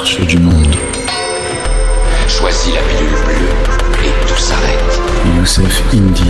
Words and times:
marche 0.00 0.26
du 0.26 0.38
monde. 0.38 0.74
Choisis 2.26 2.72
la 2.74 2.80
pilule 2.80 3.22
bleue 3.26 4.06
et 4.06 4.26
tout 4.26 4.40
s'arrête. 4.40 5.00
Youssef 5.36 5.82
Indy. 5.92 6.22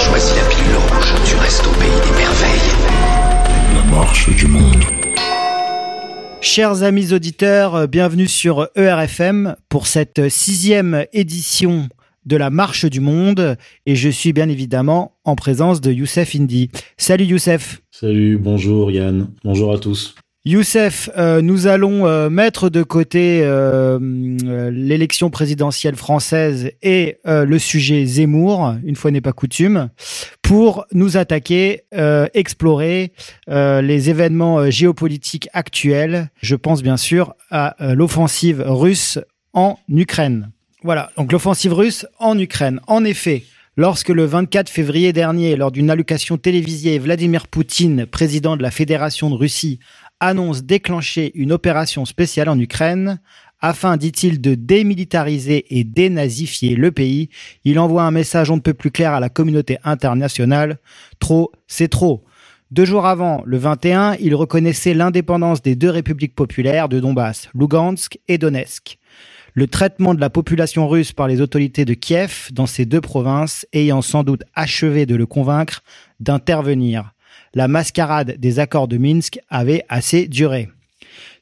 Choisis 0.00 0.34
la 0.34 0.42
pilule 0.48 0.74
rouge, 0.74 1.14
tu 1.24 1.36
restes 1.36 1.64
au 1.64 1.70
pays 1.78 1.88
des 1.88 2.18
merveilles. 2.18 2.72
La 3.72 3.84
marche 3.84 4.34
du 4.34 4.48
monde. 4.48 4.82
Chers 6.40 6.82
amis 6.82 7.12
auditeurs, 7.12 7.76
euh, 7.76 7.86
bienvenue 7.86 8.26
sur 8.26 8.68
ERFM 8.74 9.54
pour 9.68 9.86
cette 9.86 10.28
sixième 10.28 11.04
édition 11.12 11.88
de 12.24 12.36
la 12.36 12.50
Marche 12.50 12.86
du 12.86 12.98
Monde 12.98 13.56
et 13.86 13.94
je 13.94 14.08
suis 14.08 14.32
bien 14.32 14.48
évidemment 14.48 15.12
en 15.24 15.36
présence 15.36 15.80
de 15.80 15.92
Youssef 15.92 16.34
Indy. 16.34 16.70
Salut 16.96 17.26
Youssef. 17.26 17.80
Salut, 17.92 18.38
bonjour 18.38 18.90
Yann, 18.90 19.28
bonjour 19.44 19.72
à 19.72 19.78
tous. 19.78 20.16
Youssef, 20.46 21.10
euh, 21.16 21.42
nous 21.42 21.66
allons 21.66 22.06
euh, 22.06 22.30
mettre 22.30 22.70
de 22.70 22.84
côté 22.84 23.40
euh, 23.42 23.98
l'élection 24.70 25.28
présidentielle 25.28 25.96
française 25.96 26.70
et 26.82 27.18
le 27.24 27.58
sujet 27.58 28.06
Zemmour, 28.06 28.76
une 28.84 28.94
fois 28.94 29.10
n'est 29.10 29.20
pas 29.20 29.32
coutume, 29.32 29.88
pour 30.42 30.86
nous 30.92 31.16
attaquer, 31.16 31.82
explorer 32.34 33.12
les 33.48 34.10
événements 34.10 34.70
géopolitiques 34.70 35.48
actuels. 35.52 36.30
Je 36.40 36.54
pense 36.54 36.82
bien 36.82 36.96
sûr 36.96 37.34
à 37.50 37.74
l'offensive 37.80 38.62
russe 38.64 39.18
en 39.52 39.78
Ukraine. 39.88 40.52
Voilà, 40.84 41.10
donc 41.16 41.32
l'offensive 41.32 41.72
russe 41.72 42.06
en 42.20 42.38
Ukraine. 42.38 42.80
En 42.86 43.04
effet, 43.04 43.42
Lorsque 43.78 44.08
le 44.08 44.24
24 44.24 44.70
février 44.70 45.12
dernier, 45.12 45.54
lors 45.54 45.70
d'une 45.70 45.90
allocation 45.90 46.38
télévisée, 46.38 46.98
Vladimir 46.98 47.46
Poutine, 47.46 48.06
président 48.06 48.56
de 48.56 48.62
la 48.62 48.70
Fédération 48.70 49.28
de 49.28 49.34
Russie, 49.34 49.80
annonce 50.20 50.62
déclencher 50.62 51.32
une 51.34 51.52
opération 51.52 52.04
spéciale 52.04 52.48
en 52.48 52.58
Ukraine 52.58 53.20
afin, 53.60 53.96
dit-il, 53.96 54.40
de 54.40 54.54
démilitariser 54.54 55.66
et 55.76 55.84
dénazifier 55.84 56.76
le 56.76 56.92
pays. 56.92 57.30
Il 57.64 57.78
envoie 57.78 58.04
un 58.04 58.10
message 58.10 58.50
on 58.50 58.56
ne 58.56 58.60
peut 58.60 58.74
plus 58.74 58.90
clair 58.90 59.12
à 59.12 59.20
la 59.20 59.28
communauté 59.28 59.78
internationale. 59.82 60.78
Trop, 61.18 61.52
c'est 61.66 61.88
trop. 61.88 62.24
Deux 62.70 62.84
jours 62.84 63.06
avant, 63.06 63.42
le 63.46 63.58
21, 63.58 64.16
il 64.20 64.34
reconnaissait 64.34 64.94
l'indépendance 64.94 65.62
des 65.62 65.76
deux 65.76 65.90
républiques 65.90 66.34
populaires 66.34 66.88
de 66.88 67.00
Donbass, 67.00 67.48
Lugansk 67.54 68.18
et 68.28 68.38
Donetsk. 68.38 68.98
Le 69.54 69.68
traitement 69.68 70.14
de 70.14 70.20
la 70.20 70.28
population 70.28 70.86
russe 70.86 71.12
par 71.12 71.28
les 71.28 71.40
autorités 71.40 71.86
de 71.86 71.94
Kiev 71.94 72.48
dans 72.52 72.66
ces 72.66 72.84
deux 72.84 73.00
provinces 73.00 73.66
ayant 73.72 74.02
sans 74.02 74.22
doute 74.22 74.42
achevé 74.54 75.06
de 75.06 75.14
le 75.14 75.24
convaincre 75.24 75.82
d'intervenir 76.20 77.14
la 77.56 77.68
mascarade 77.68 78.36
des 78.38 78.58
accords 78.58 78.86
de 78.86 78.98
Minsk 78.98 79.40
avait 79.48 79.82
assez 79.88 80.28
duré. 80.28 80.68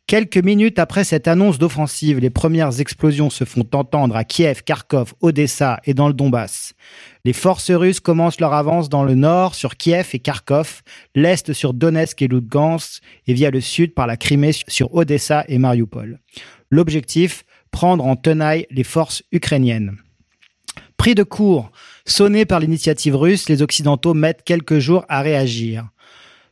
Quelques 0.06 0.36
minutes 0.36 0.78
après 0.78 1.02
cette 1.02 1.26
annonce 1.26 1.58
d'offensive, 1.58 2.20
les 2.20 2.30
premières 2.30 2.78
explosions 2.80 3.30
se 3.30 3.44
font 3.44 3.66
entendre 3.72 4.14
à 4.14 4.22
Kiev, 4.22 4.62
Kharkov, 4.62 5.14
Odessa 5.22 5.80
et 5.86 5.92
dans 5.92 6.06
le 6.06 6.14
Donbass. 6.14 6.74
Les 7.24 7.32
forces 7.32 7.72
russes 7.72 7.98
commencent 7.98 8.38
leur 8.38 8.52
avance 8.52 8.88
dans 8.88 9.02
le 9.02 9.16
nord 9.16 9.56
sur 9.56 9.76
Kiev 9.76 10.10
et 10.12 10.20
Kharkov, 10.20 10.82
l'est 11.16 11.52
sur 11.52 11.74
Donetsk 11.74 12.22
et 12.22 12.28
Lugansk 12.28 13.02
et 13.26 13.34
via 13.34 13.50
le 13.50 13.60
sud 13.60 13.92
par 13.92 14.06
la 14.06 14.16
Crimée 14.16 14.52
sur 14.68 14.94
Odessa 14.94 15.44
et 15.48 15.58
Mariupol. 15.58 16.20
L'objectif, 16.70 17.44
prendre 17.72 18.06
en 18.06 18.14
tenaille 18.14 18.68
les 18.70 18.84
forces 18.84 19.24
ukrainiennes. 19.32 19.96
Pris 20.96 21.16
de 21.16 21.24
court, 21.24 21.72
sonné 22.06 22.44
par 22.44 22.60
l'initiative 22.60 23.16
russe, 23.16 23.48
les 23.48 23.62
Occidentaux 23.62 24.14
mettent 24.14 24.44
quelques 24.44 24.78
jours 24.78 25.04
à 25.08 25.22
réagir. 25.22 25.88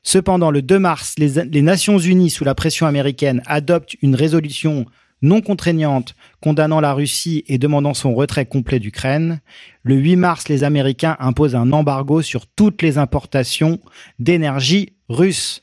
Cependant, 0.03 0.51
le 0.51 0.63
2 0.63 0.79
mars, 0.79 1.15
les, 1.19 1.63
Nations 1.63 1.99
Unies, 1.99 2.31
sous 2.31 2.45
la 2.45 2.55
pression 2.55 2.87
américaine, 2.87 3.43
adoptent 3.47 3.95
une 4.03 4.15
résolution 4.15 4.87
non 5.23 5.41
contraignante 5.41 6.17
condamnant 6.41 6.81
la 6.81 6.93
Russie 6.93 7.45
et 7.47 7.59
demandant 7.59 7.95
son 7.95 8.13
retrait 8.13 8.47
complet 8.47 8.81
d'Ukraine. 8.81 9.41
Le 9.85 9.95
8 9.95 10.17
mars, 10.17 10.49
les 10.49 10.65
Américains 10.65 11.17
imposent 11.21 11.55
un 11.55 11.73
embargo 11.73 12.23
sur 12.23 12.49
toutes 12.49 12.83
les 12.83 12.99
importations 12.99 13.79
d'énergie 14.19 14.95
russe. 15.09 15.62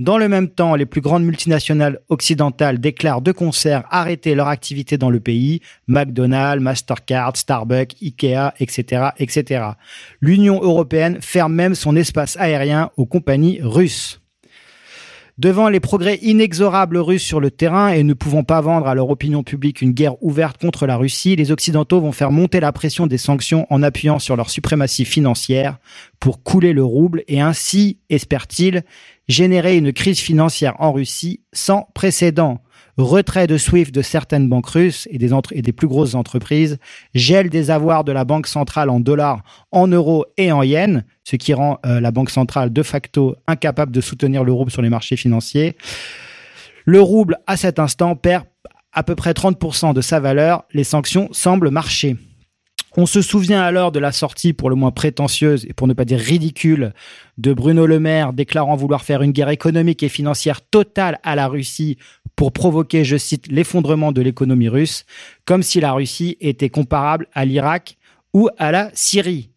Dans 0.00 0.18
le 0.18 0.28
même 0.28 0.48
temps, 0.48 0.74
les 0.74 0.86
plus 0.86 1.00
grandes 1.00 1.24
multinationales 1.24 2.00
occidentales 2.08 2.80
déclarent 2.80 3.22
de 3.22 3.30
concert 3.30 3.84
arrêter 3.90 4.34
leur 4.34 4.48
activité 4.48 4.98
dans 4.98 5.08
le 5.08 5.20
pays, 5.20 5.60
McDonald's, 5.86 6.60
Mastercard, 6.60 7.36
Starbucks, 7.36 7.94
Ikea, 8.02 8.54
etc., 8.58 9.10
etc. 9.18 9.66
L'Union 10.20 10.60
européenne 10.60 11.18
ferme 11.20 11.54
même 11.54 11.76
son 11.76 11.94
espace 11.94 12.36
aérien 12.38 12.90
aux 12.96 13.06
compagnies 13.06 13.60
russes. 13.62 14.20
Devant 15.36 15.68
les 15.68 15.80
progrès 15.80 16.20
inexorables 16.22 16.96
russes 16.96 17.24
sur 17.24 17.40
le 17.40 17.50
terrain 17.50 17.88
et 17.88 18.04
ne 18.04 18.14
pouvant 18.14 18.44
pas 18.44 18.60
vendre 18.60 18.86
à 18.86 18.94
leur 18.94 19.10
opinion 19.10 19.42
publique 19.42 19.82
une 19.82 19.90
guerre 19.90 20.22
ouverte 20.22 20.60
contre 20.60 20.86
la 20.86 20.96
Russie, 20.96 21.34
les 21.34 21.50
Occidentaux 21.50 22.00
vont 22.00 22.12
faire 22.12 22.30
monter 22.30 22.60
la 22.60 22.70
pression 22.70 23.08
des 23.08 23.18
sanctions 23.18 23.66
en 23.68 23.82
appuyant 23.82 24.20
sur 24.20 24.36
leur 24.36 24.48
suprématie 24.48 25.04
financière 25.04 25.78
pour 26.20 26.44
couler 26.44 26.72
le 26.72 26.84
rouble 26.84 27.24
et 27.26 27.40
ainsi, 27.40 27.98
espère-t-il, 28.10 28.84
générer 29.26 29.76
une 29.76 29.92
crise 29.92 30.20
financière 30.20 30.76
en 30.78 30.92
Russie 30.92 31.40
sans 31.52 31.88
précédent. 31.94 32.60
Retrait 32.96 33.48
de 33.48 33.58
SWIFT 33.58 33.92
de 33.92 34.02
certaines 34.02 34.48
banques 34.48 34.68
russes 34.68 35.08
et 35.10 35.18
des, 35.18 35.72
plus 35.72 35.88
grosses 35.88 36.14
entreprises, 36.14 36.78
gel 37.14 37.50
des 37.50 37.70
avoirs 37.72 38.04
de 38.04 38.12
la 38.12 38.24
Banque 38.24 38.46
centrale 38.46 38.88
en 38.88 39.00
dollars, 39.00 39.42
en 39.72 39.88
euros 39.88 40.26
et 40.36 40.52
en 40.52 40.62
yens, 40.62 41.02
ce 41.24 41.34
qui 41.34 41.54
rend 41.54 41.80
euh, 41.84 42.00
la 42.00 42.12
Banque 42.12 42.30
centrale 42.30 42.72
de 42.72 42.82
facto 42.82 43.34
incapable 43.48 43.90
de 43.90 44.00
soutenir 44.00 44.44
le 44.44 44.52
rouble 44.52 44.70
sur 44.70 44.82
les 44.82 44.90
marchés 44.90 45.16
financiers. 45.16 45.76
Le 46.84 47.00
rouble, 47.00 47.38
à 47.46 47.56
cet 47.56 47.80
instant, 47.80 48.14
perd 48.14 48.44
à 48.92 49.02
peu 49.02 49.16
près 49.16 49.32
30% 49.32 49.92
de 49.92 50.00
sa 50.00 50.20
valeur. 50.20 50.64
Les 50.72 50.84
sanctions 50.84 51.28
semblent 51.32 51.70
marcher. 51.70 52.16
On 52.96 53.06
se 53.06 53.22
souvient 53.22 53.60
alors 53.60 53.90
de 53.90 53.98
la 53.98 54.12
sortie 54.12 54.52
pour 54.52 54.70
le 54.70 54.76
moins 54.76 54.92
prétentieuse 54.92 55.66
et 55.68 55.72
pour 55.72 55.88
ne 55.88 55.94
pas 55.94 56.04
dire 56.04 56.20
ridicule 56.20 56.92
de 57.38 57.52
Bruno 57.52 57.86
Le 57.86 57.98
Maire 57.98 58.32
déclarant 58.32 58.76
vouloir 58.76 59.02
faire 59.02 59.22
une 59.22 59.32
guerre 59.32 59.48
économique 59.48 60.04
et 60.04 60.08
financière 60.08 60.60
totale 60.60 61.18
à 61.24 61.34
la 61.34 61.48
Russie 61.48 61.98
pour 62.36 62.52
provoquer, 62.52 63.04
je 63.04 63.16
cite, 63.16 63.48
l'effondrement 63.48 64.12
de 64.12 64.22
l'économie 64.22 64.68
russe, 64.68 65.06
comme 65.44 65.64
si 65.64 65.80
la 65.80 65.92
Russie 65.92 66.36
était 66.40 66.70
comparable 66.70 67.26
à 67.32 67.44
l'Irak 67.44 67.96
ou 68.32 68.48
à 68.58 68.70
la 68.70 68.90
Syrie. 68.94 69.50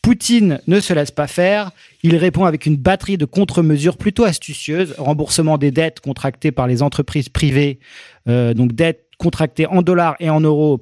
Poutine 0.00 0.60
ne 0.66 0.80
se 0.80 0.94
laisse 0.94 1.10
pas 1.10 1.26
faire. 1.26 1.72
Il 2.02 2.16
répond 2.16 2.46
avec 2.46 2.64
une 2.64 2.76
batterie 2.76 3.18
de 3.18 3.26
contre-mesures 3.26 3.98
plutôt 3.98 4.24
astucieuses. 4.24 4.94
Remboursement 4.96 5.58
des 5.58 5.70
dettes 5.70 6.00
contractées 6.00 6.52
par 6.52 6.66
les 6.66 6.80
entreprises 6.82 7.28
privées, 7.28 7.78
euh, 8.26 8.54
donc 8.54 8.72
dettes 8.72 9.04
contractées 9.18 9.66
en 9.66 9.82
dollars 9.82 10.16
et 10.18 10.30
en 10.30 10.40
euros 10.40 10.80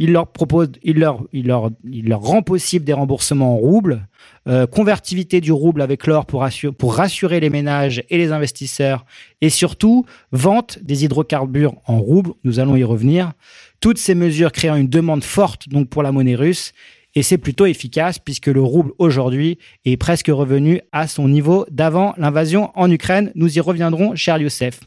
il 0.00 0.12
leur 0.12 0.28
rend 2.20 2.42
possible 2.42 2.86
des 2.86 2.94
remboursements 2.94 3.54
en 3.54 3.58
roubles, 3.58 4.06
euh, 4.48 4.66
convertivité 4.66 5.42
du 5.42 5.52
rouble 5.52 5.82
avec 5.82 6.06
l'or 6.06 6.24
pour, 6.24 6.46
pour 6.78 6.94
rassurer 6.94 7.38
les 7.38 7.50
ménages 7.50 8.02
et 8.08 8.16
les 8.16 8.32
investisseurs, 8.32 9.04
et 9.42 9.50
surtout 9.50 10.06
vente 10.32 10.78
des 10.80 11.04
hydrocarbures 11.04 11.74
en 11.84 11.98
roubles. 11.98 12.30
Nous 12.44 12.60
allons 12.60 12.76
y 12.76 12.84
revenir. 12.84 13.32
Toutes 13.80 13.98
ces 13.98 14.14
mesures 14.14 14.52
créant 14.52 14.76
une 14.76 14.88
demande 14.88 15.22
forte 15.22 15.68
donc 15.68 15.90
pour 15.90 16.02
la 16.02 16.12
monnaie 16.12 16.34
russe. 16.34 16.72
Et 17.14 17.22
c'est 17.22 17.38
plutôt 17.38 17.66
efficace 17.66 18.18
puisque 18.18 18.46
le 18.46 18.62
rouble 18.62 18.92
aujourd'hui 18.98 19.58
est 19.84 19.96
presque 19.96 20.28
revenu 20.28 20.80
à 20.92 21.08
son 21.08 21.28
niveau 21.28 21.66
d'avant 21.70 22.14
l'invasion 22.16 22.70
en 22.74 22.90
Ukraine. 22.90 23.32
Nous 23.34 23.58
y 23.58 23.60
reviendrons, 23.60 24.14
cher 24.14 24.38
Youssef. 24.38 24.80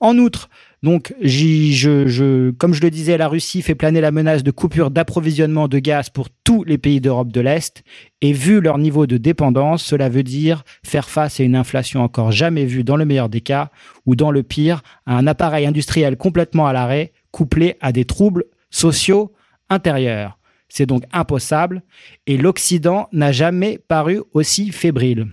En 0.00 0.18
outre, 0.18 0.50
donc, 0.86 1.12
comme 1.18 1.24
je 1.24 2.80
le 2.80 2.90
disais, 2.90 3.18
la 3.18 3.26
Russie 3.26 3.60
fait 3.60 3.74
planer 3.74 4.00
la 4.00 4.12
menace 4.12 4.44
de 4.44 4.52
coupure 4.52 4.92
d'approvisionnement 4.92 5.66
de 5.66 5.80
gaz 5.80 6.10
pour 6.10 6.28
tous 6.44 6.62
les 6.62 6.78
pays 6.78 7.00
d'Europe 7.00 7.32
de 7.32 7.40
l'Est. 7.40 7.82
Et 8.20 8.32
vu 8.32 8.60
leur 8.60 8.78
niveau 8.78 9.08
de 9.08 9.16
dépendance, 9.16 9.82
cela 9.82 10.08
veut 10.08 10.22
dire 10.22 10.62
faire 10.84 11.08
face 11.08 11.40
à 11.40 11.42
une 11.42 11.56
inflation 11.56 12.04
encore 12.04 12.30
jamais 12.30 12.66
vue 12.66 12.84
dans 12.84 12.94
le 12.94 13.04
meilleur 13.04 13.28
des 13.28 13.40
cas, 13.40 13.70
ou 14.06 14.14
dans 14.14 14.30
le 14.30 14.44
pire, 14.44 14.84
à 15.06 15.16
un 15.16 15.26
appareil 15.26 15.66
industriel 15.66 16.16
complètement 16.16 16.68
à 16.68 16.72
l'arrêt, 16.72 17.10
couplé 17.32 17.74
à 17.80 17.90
des 17.90 18.04
troubles 18.04 18.44
sociaux 18.70 19.32
intérieurs. 19.68 20.38
C'est 20.68 20.86
donc 20.86 21.02
impossible, 21.12 21.82
et 22.28 22.36
l'Occident 22.36 23.08
n'a 23.10 23.32
jamais 23.32 23.80
paru 23.88 24.20
aussi 24.34 24.70
fébrile. 24.70 25.26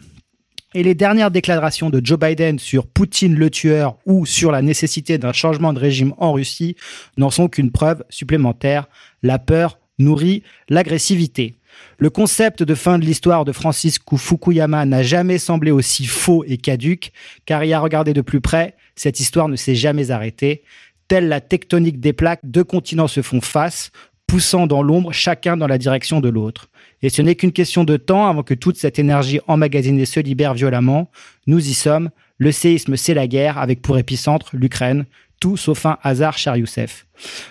Et 0.76 0.82
les 0.82 0.96
dernières 0.96 1.30
déclarations 1.30 1.92
de 1.92 2.02
Joe 2.04 2.18
Biden 2.18 2.58
sur 2.58 2.88
Poutine 2.88 3.36
le 3.36 3.52
tueur 3.52 3.98
ou 4.08 4.26
sur 4.26 4.52
la 4.52 4.64
nécessité 4.64 5.20
d'un 5.20 5.32
changement 5.32 5.72
de 5.72 5.80
régime 5.80 6.16
en 6.18 6.34
Russie 6.34 6.76
n'en 7.16 7.30
sont 7.30 7.48
qu'une 7.48 7.72
preuve 7.72 8.04
supplémentaire. 8.10 8.88
La 9.22 9.38
peur 9.38 9.78
nourrit 10.00 10.42
l'agressivité. 10.70 11.58
Le 12.00 12.10
concept 12.10 12.64
de 12.64 12.74
fin 12.74 12.98
de 12.98 13.06
l'histoire 13.06 13.46
de 13.46 13.52
Francis 13.52 14.00
Fukuyama 14.00 14.86
n'a 14.86 15.04
jamais 15.04 15.38
semblé 15.38 15.70
aussi 15.70 16.06
faux 16.06 16.44
et 16.48 16.58
caduque, 16.58 17.12
car 17.46 17.64
y 17.64 17.74
a 17.74 17.80
regardé 17.80 18.14
de 18.14 18.22
plus 18.22 18.42
près, 18.42 18.76
cette 18.96 19.20
histoire 19.20 19.50
ne 19.50 19.56
s'est 19.56 19.76
jamais 19.76 20.10
arrêtée. 20.10 20.64
Telle 21.08 21.28
la 21.28 21.42
tectonique 21.42 22.00
des 22.00 22.14
plaques, 22.14 22.42
deux 22.44 22.64
continents 22.64 23.08
se 23.08 23.22
font 23.22 23.42
face, 23.42 23.92
poussant 24.26 24.66
dans 24.66 24.82
l'ombre 24.82 25.12
chacun 25.12 25.56
dans 25.56 25.68
la 25.68 25.78
direction 25.78 26.20
de 26.20 26.30
l'autre. 26.30 26.70
Et 27.04 27.10
ce 27.10 27.22
n'est 27.22 27.36
qu'une 27.36 27.52
question 27.52 27.84
de 27.84 27.98
temps 27.98 28.28
avant 28.28 28.42
que 28.42 28.54
toute 28.54 28.78
cette 28.78 28.98
énergie 28.98 29.42
emmagasinée 29.48 30.06
se 30.06 30.20
libère 30.20 30.54
violemment. 30.56 31.12
Nous 31.46 31.68
y 31.68 31.74
sommes. 31.74 32.10
Le 32.40 32.52
séisme, 32.52 32.96
c'est 32.96 33.14
la 33.14 33.28
guerre, 33.28 33.60
avec 33.60 33.82
pour 33.82 33.98
épicentre 34.00 34.52
l'Ukraine. 34.54 35.06
tout 35.40 35.58
sauf 35.58 35.86
un 35.86 35.98
hasard, 36.02 36.38
cher 36.38 36.56
Youssef. 36.56 37.06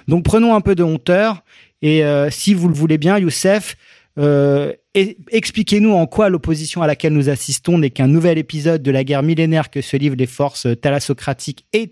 Donc 0.08 0.24
prenons 0.24 0.54
un 0.54 0.62
peu 0.62 0.74
de 0.74 0.82
hauteur 0.82 1.44
et 1.82 2.04
euh, 2.04 2.30
si 2.30 2.54
vous 2.54 2.68
le 2.68 2.74
voulez 2.74 2.96
bien, 2.96 3.18
Youssef, 3.18 3.76
euh, 4.18 4.72
expliquez-nous 4.94 5.92
en 5.92 6.06
quoi 6.06 6.28
l'opposition 6.28 6.82
à 6.82 6.86
laquelle 6.86 7.14
nous 7.14 7.30
assistons 7.30 7.78
n'est 7.78 7.90
qu'un 7.90 8.08
nouvel 8.08 8.36
épisode 8.36 8.82
de 8.82 8.90
la 8.90 9.04
guerre 9.04 9.22
millénaire 9.22 9.70
que 9.70 9.80
se 9.80 9.96
livrent 9.96 10.16
les 10.16 10.26
forces 10.26 10.66
thalassocratiques 10.80 11.64
et 11.72 11.88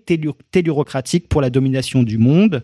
tellurocratiques 0.50 1.28
pour 1.28 1.40
la 1.40 1.48
domination 1.48 2.02
du 2.02 2.18
monde, 2.18 2.62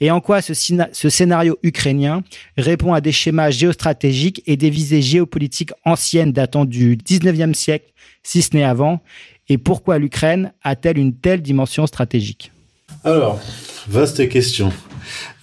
et 0.00 0.10
en 0.10 0.20
quoi 0.20 0.42
ce, 0.42 0.54
ce 0.54 1.08
scénario 1.08 1.56
ukrainien 1.62 2.24
répond 2.56 2.94
à 2.94 3.00
des 3.00 3.12
schémas 3.12 3.50
géostratégiques 3.50 4.42
et 4.46 4.56
des 4.56 4.70
visées 4.70 5.02
géopolitiques 5.02 5.72
anciennes 5.84 6.32
datant 6.32 6.64
du 6.64 6.96
19e 6.96 7.54
siècle, 7.54 7.92
si 8.24 8.42
ce 8.42 8.56
n'est 8.56 8.64
avant, 8.64 9.00
et 9.48 9.58
pourquoi 9.58 9.98
l'Ukraine 9.98 10.52
a-t-elle 10.64 10.98
une 10.98 11.14
telle 11.14 11.42
dimension 11.42 11.86
stratégique? 11.86 12.50
Alors, 13.04 13.40
vaste 13.88 14.28
question. 14.28 14.72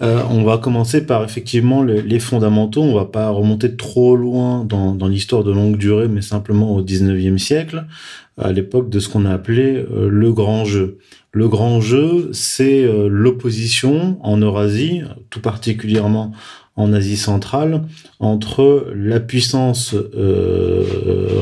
Euh, 0.02 0.22
on 0.30 0.44
va 0.44 0.58
commencer 0.58 1.06
par 1.06 1.24
effectivement 1.24 1.84
les 1.84 2.20
fondamentaux. 2.20 2.82
On 2.82 2.96
va 2.96 3.06
pas 3.06 3.30
remonter 3.30 3.76
trop 3.76 4.16
loin 4.16 4.66
dans, 4.66 5.08
l'histoire 5.08 5.44
de 5.44 5.52
longue 5.52 5.78
durée, 5.78 6.08
mais 6.08 6.22
simplement 6.22 6.76
au 6.76 6.84
19e 6.84 7.38
siècle, 7.38 7.86
à 8.38 8.52
l'époque 8.52 8.90
de 8.90 9.00
ce 9.00 9.10
qu'on 9.10 9.26
a 9.26 9.32
appelé 9.32 9.86
euh, 9.92 10.10
le 10.10 10.34
grand 10.34 10.66
jeu. 10.66 10.98
Le 11.32 11.48
grand 11.48 11.82
jeu, 11.82 12.30
c'est 12.32 12.84
euh, 12.84 13.08
l'opposition 13.08 14.18
en 14.22 14.38
Eurasie, 14.38 15.02
tout 15.30 15.42
particulièrement 15.42 16.32
en 16.76 16.92
Asie 16.92 17.18
centrale, 17.18 17.84
entre 18.20 18.92
la 18.96 19.20
puissance 19.20 19.96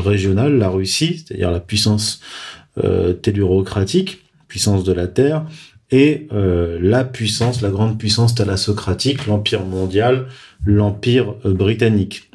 régionale, 0.04 0.58
la 0.58 0.68
Russie, 0.68 1.24
c'est-à-dire 1.26 1.52
la 1.52 1.62
puissance 1.62 2.20
tellurocratique, 3.22 4.26
puissance 4.50 4.84
de 4.84 4.92
la 4.92 5.08
Terre, 5.08 5.46
et 5.92 6.28
euh, 6.32 6.80
la 6.82 7.04
puissance, 7.04 7.62
la 7.62 7.70
grande 7.70 7.98
puissance 7.98 8.34
thalassocratique, 8.36 9.28
l'empire 9.28 9.66
mondial, 9.66 10.28
l'empire 10.66 11.36
euh, 11.46 11.54
britannique. 11.54 12.30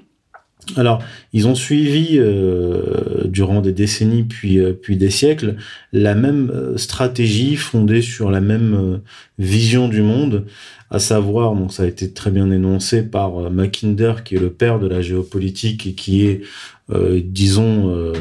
Alors, 0.75 1.01
ils 1.33 1.47
ont 1.47 1.55
suivi 1.55 2.19
euh, 2.19 3.23
durant 3.27 3.61
des 3.61 3.73
décennies 3.73 4.25
puis 4.25 4.61
puis 4.83 4.97
des 4.97 5.11
siècles 5.11 5.55
la 5.93 6.17
même 6.17 6.73
stratégie 6.77 7.55
fondée 7.55 8.03
sur 8.03 8.33
la 8.33 8.41
même 8.41 9.01
vision 9.39 9.89
du 9.89 10.03
monde, 10.03 10.45
à 10.91 10.99
savoir 10.99 11.55
donc 11.55 11.73
ça 11.73 11.85
a 11.85 11.87
été 11.87 12.13
très 12.13 12.33
bien 12.33 12.51
énoncé 12.51 13.05
par 13.05 13.49
Mackinder 13.49 14.15
qui 14.25 14.35
est 14.35 14.41
le 14.41 14.51
père 14.51 14.81
de 14.81 14.89
la 14.89 15.03
géopolitique 15.03 15.87
et 15.87 15.93
qui 15.93 16.27
est 16.27 16.43
disons 16.91 18.13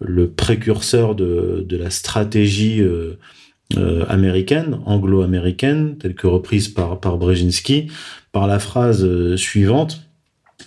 le 0.00 0.28
précurseur 0.28 1.14
de 1.14 1.64
de 1.64 1.76
la 1.76 1.90
stratégie 1.90 2.82
euh, 3.76 4.04
américaine, 4.08 4.78
anglo-américaine, 4.86 5.96
telle 5.98 6.14
que 6.14 6.26
reprise 6.26 6.68
par, 6.68 7.00
par 7.00 7.18
Brzezinski, 7.18 7.88
par 8.32 8.46
la 8.46 8.58
phrase 8.58 9.04
euh, 9.04 9.36
suivante, 9.36 10.02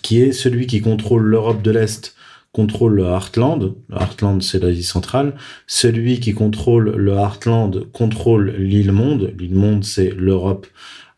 qui 0.02 0.20
est 0.20 0.32
celui 0.32 0.66
qui 0.66 0.80
contrôle 0.80 1.22
l'Europe 1.22 1.62
de 1.62 1.70
l'Est 1.70 2.14
contrôle 2.52 2.94
le 2.94 3.04
Heartland. 3.04 3.74
Le 3.88 3.96
Heartland, 3.96 4.42
c'est 4.42 4.62
l'Asie 4.62 4.82
centrale. 4.82 5.34
Celui 5.66 6.20
qui 6.20 6.32
contrôle 6.32 6.96
le 6.96 7.12
Heartland 7.12 7.90
contrôle 7.92 8.54
l'île 8.58 8.92
monde. 8.92 9.34
L'île 9.38 9.54
monde, 9.54 9.84
c'est 9.84 10.10
l'Europe, 10.10 10.66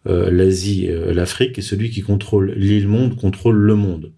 euh, 0.08 0.30
l'Asie, 0.30 0.88
l'Afrique. 1.12 1.58
Et 1.58 1.62
celui 1.62 1.90
qui 1.90 2.02
contrôle 2.02 2.52
l'île 2.56 2.88
monde 2.88 3.14
contrôle 3.14 3.56
le 3.56 3.74
monde. 3.76 4.10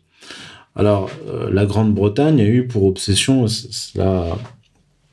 Alors, 0.74 1.10
la 1.52 1.66
Grande-Bretagne 1.66 2.40
a 2.40 2.46
eu 2.46 2.66
pour 2.66 2.84
obsession, 2.84 3.48
cela 3.48 4.38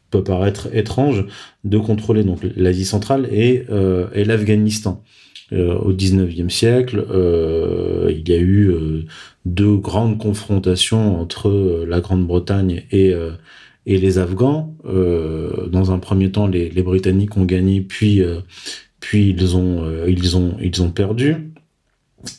peut 0.09 0.24
paraître 0.24 0.69
étrange 0.74 1.25
de 1.63 1.77
contrôler 1.77 2.24
donc 2.24 2.39
l'Asie 2.56 2.86
centrale 2.86 3.27
et, 3.31 3.65
euh, 3.69 4.07
et 4.13 4.25
l'Afghanistan. 4.25 5.04
Euh, 5.54 5.75
au 5.75 5.94
19e 5.94 6.50
siècle, 6.50 7.06
euh, 7.09 8.12
il 8.12 8.27
y 8.27 8.33
a 8.33 8.39
eu 8.39 8.74
deux 9.45 9.77
grandes 9.77 10.18
confrontations 10.18 11.19
entre 11.21 11.86
la 11.88 12.01
Grande-Bretagne 12.01 12.83
et, 12.92 13.13
et 13.86 13.98
les 13.98 14.18
Afghans. 14.18 14.75
dans 14.83 15.92
un 15.92 16.00
premier 16.00 16.31
temps, 16.31 16.48
les, 16.48 16.69
les 16.69 16.83
Britanniques 16.83 17.38
ont 17.38 17.45
gagné, 17.45 17.80
puis, 17.80 18.21
puis 19.00 19.30
ils, 19.30 19.56
ont, 19.56 19.86
ils, 20.06 20.36
ont, 20.36 20.57
ils 20.62 20.81
ont 20.81 20.92
perdu. 20.92 21.53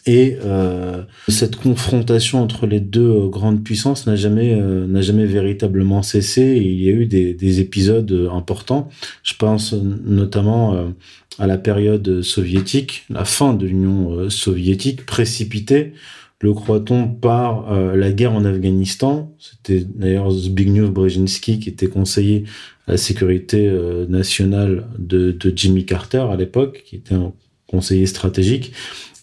Et 0.07 0.37
euh, 0.45 1.03
cette 1.29 1.57
confrontation 1.57 2.43
entre 2.43 2.67
les 2.67 2.81
deux 2.81 3.09
euh, 3.09 3.29
grandes 3.29 3.63
puissances 3.63 4.07
n'a 4.07 4.17
jamais 4.17 4.55
euh, 4.55 4.87
n'a 4.87 5.03
jamais 5.03 5.25
véritablement 5.25 6.03
cessé. 6.03 6.61
Il 6.61 6.83
y 6.83 6.89
a 6.89 6.93
eu 6.93 7.07
des, 7.07 7.33
des 7.33 7.61
épisodes 7.61 8.29
importants. 8.33 8.89
Je 9.23 9.35
pense 9.35 9.73
notamment 9.73 10.93
à 11.39 11.47
la 11.47 11.59
période 11.59 12.23
soviétique, 12.23 13.05
la 13.09 13.25
fin 13.25 13.55
de 13.55 13.67
l'Union 13.67 14.29
soviétique 14.31 15.07
précipitée, 15.07 15.93
le 16.41 16.53
croit-on, 16.53 17.09
par 17.09 17.73
la 17.95 18.11
guerre 18.11 18.33
en 18.33 18.45
Afghanistan. 18.45 19.33
C'était 19.39 19.85
d'ailleurs 19.85 20.31
Zbigniew 20.31 20.91
Brzezinski 20.91 21.61
qui 21.61 21.69
était 21.69 21.87
conseiller 21.87 22.45
à 22.87 22.93
la 22.93 22.97
sécurité 22.97 23.71
nationale 24.09 24.89
de, 24.99 25.33
de 25.33 25.53
Jimmy 25.55 25.85
Carter 25.85 26.27
à 26.31 26.37
l'époque, 26.37 26.83
qui 26.87 26.97
était 26.97 27.15
un 27.15 27.33
conseiller 27.67 28.07
stratégique 28.07 28.73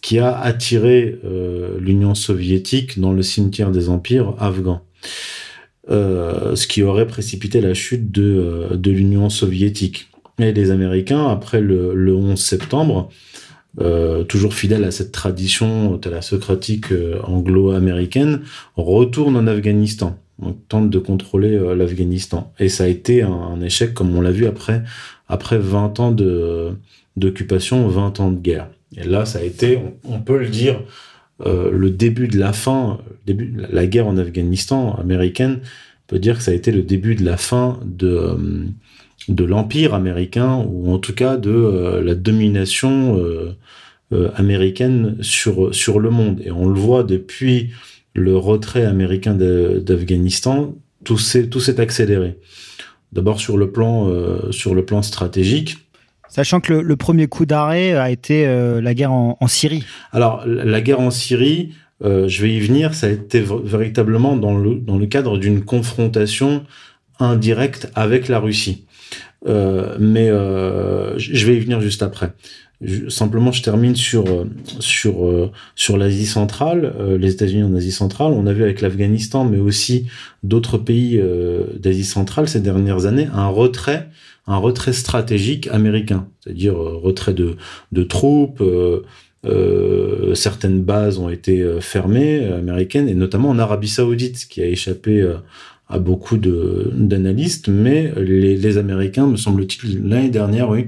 qui 0.05 0.19
a 0.19 0.39
attiré 0.39 1.17
euh, 1.25 1.79
l'Union 1.79 2.13
soviétique 2.13 2.99
dans 2.99 3.11
le 3.11 3.23
cimetière 3.23 3.71
des 3.71 3.89
empires 3.89 4.35
afghans. 4.37 4.81
Euh, 5.89 6.55
ce 6.55 6.67
qui 6.67 6.83
aurait 6.83 7.07
précipité 7.07 7.59
la 7.59 7.73
chute 7.73 8.11
de, 8.11 8.21
euh, 8.21 8.77
de 8.77 8.91
l'Union 8.91 9.31
soviétique. 9.31 10.11
Et 10.37 10.51
les 10.51 10.69
Américains, 10.69 11.27
après 11.27 11.59
le, 11.59 11.95
le 11.95 12.13
11 12.13 12.39
septembre, 12.39 13.09
toujours 14.27 14.53
fidèles 14.53 14.83
à 14.83 14.91
cette 14.91 15.11
tradition 15.11 15.97
thalassocratique 15.97 16.93
anglo-américaine, 17.23 18.41
retournent 18.77 19.37
en 19.37 19.47
Afghanistan. 19.47 20.19
On 20.39 20.53
tente 20.53 20.91
de 20.91 20.99
contrôler 20.99 21.57
l'Afghanistan. 21.75 22.53
Et 22.59 22.69
ça 22.69 22.83
a 22.83 22.87
été 22.87 23.23
un, 23.23 23.59
échec, 23.61 23.93
comme 23.93 24.15
on 24.15 24.21
l'a 24.21 24.31
vu 24.31 24.45
après, 24.45 24.83
après 25.27 25.57
20 25.57 25.99
ans 25.99 26.15
d'occupation, 27.17 27.87
20 27.87 28.19
ans 28.19 28.31
de 28.31 28.39
guerre. 28.39 28.69
Et 28.97 29.03
là, 29.03 29.25
ça 29.25 29.39
a 29.39 29.41
été, 29.43 29.79
on, 30.03 30.19
peut 30.19 30.39
le 30.39 30.47
dire, 30.47 30.81
euh, 31.45 31.69
le 31.71 31.89
début 31.89 32.27
de 32.27 32.39
la 32.39 32.53
fin, 32.53 32.99
début, 33.25 33.53
la 33.69 33.85
guerre 33.87 34.07
en 34.07 34.17
Afghanistan 34.17 34.95
américaine, 34.95 35.59
on 35.63 36.07
peut 36.07 36.19
dire 36.19 36.37
que 36.37 36.43
ça 36.43 36.51
a 36.51 36.53
été 36.53 36.71
le 36.71 36.81
début 36.81 37.15
de 37.15 37.25
la 37.25 37.37
fin 37.37 37.79
de, 37.83 38.07
euh, 38.07 38.35
de 39.27 39.43
l'empire 39.43 39.93
américain, 39.93 40.65
ou 40.67 40.93
en 40.93 40.99
tout 40.99 41.13
cas 41.13 41.35
de 41.37 41.51
euh, 41.51 42.01
la 42.01 42.15
domination 42.15 43.21
américaine 44.35 45.17
sur, 45.21 45.75
sur 45.75 45.99
le 45.99 46.09
monde. 46.09 46.39
Et 46.45 46.51
on 46.51 46.69
le 46.69 46.79
voit 46.79 47.03
depuis 47.03 47.71
le 48.13 48.37
retrait 48.37 48.85
américain 48.85 49.33
d'Afghanistan, 49.33 50.73
tout 51.03 51.17
s'est 51.17 51.79
accéléré. 51.81 52.37
D'abord 53.11 53.41
sur 53.41 53.57
le 53.57 53.71
plan 53.71 54.51
sur 54.51 54.73
le 54.73 54.85
plan 54.85 55.01
stratégique, 55.01 55.84
Sachant 56.35 56.59
que 56.59 56.73
le, 56.73 56.95
premier 56.97 57.27
coup 57.27 57.45
d'arrêt 57.45 57.93
a 57.93 58.11
été 58.11 58.45
euh, 58.45 58.81
la 58.81 58.93
guerre 58.93 59.13
en, 59.13 59.47
Syrie. 59.47 59.85
Alors, 60.11 60.43
la 60.45 60.81
guerre 60.81 60.99
en 60.99 61.09
Syrie, 61.09 61.71
euh, 62.03 62.27
je 62.27 62.41
vais 62.41 62.53
y 62.53 62.59
venir, 62.59 62.93
ça 62.93 63.07
a 63.07 63.09
été 63.11 63.41
véritablement 63.63 64.35
dans 64.35 64.57
le, 64.57 64.75
dans 64.75 64.97
le 64.97 65.05
cadre 65.05 65.37
d'une 65.37 65.63
confrontation 65.63 66.65
indirecte 67.21 67.89
avec 67.95 68.27
la 68.27 68.39
Russie. 68.39 68.83
Euh, 69.47 69.95
mais 69.97 70.27
je 70.27 71.45
vais 71.45 71.55
y 71.55 71.59
venir 71.61 71.79
juste 71.79 72.03
après. 72.03 72.33
simplement, 73.07 73.53
je 73.53 73.63
termine 73.63 73.95
sur 73.95 74.25
sur 74.81 75.51
sur 75.73 75.95
l'Asie 75.95 76.25
centrale, 76.25 76.93
les 77.17 77.31
États-Unis 77.31 77.63
en 77.63 77.75
Asie 77.75 77.93
centrale. 77.93 78.33
On 78.33 78.45
a 78.45 78.51
vu 78.51 78.63
avec 78.63 78.81
l'Afghanistan, 78.81 79.45
mais 79.45 79.59
aussi 79.59 80.07
d'autres 80.43 80.77
pays 80.77 81.17
d'Asie 81.79 82.03
centrale 82.03 82.49
ces 82.49 82.59
dernières 82.59 83.05
années, 83.05 83.29
un 83.33 83.47
retrait 83.47 84.09
un 84.47 84.57
retrait 84.57 84.93
stratégique 84.93 85.67
américain, 85.67 86.27
c'est-à-dire 86.39 86.75
euh, 86.75 86.97
retrait 86.97 87.33
de, 87.33 87.55
de 87.91 88.03
troupes. 88.03 88.61
Euh, 88.61 89.03
euh, 89.45 90.33
certaines 90.33 90.81
bases 90.81 91.19
ont 91.19 91.29
été 91.29 91.63
fermées 91.79 92.45
américaines 92.45 93.07
et 93.07 93.13
notamment 93.13 93.49
en 93.49 93.59
Arabie 93.59 93.87
Saoudite, 93.87 94.47
qui 94.47 94.61
a 94.61 94.65
échappé 94.65 95.23
à 95.87 95.99
beaucoup 95.99 96.37
d'analystes, 96.37 97.67
mais 97.67 98.11
les, 98.17 98.77
Américains, 98.77 99.27
me 99.27 99.37
semble-t-il, 99.37 100.07
l'année 100.07 100.29
dernière, 100.29 100.69
oui, 100.69 100.87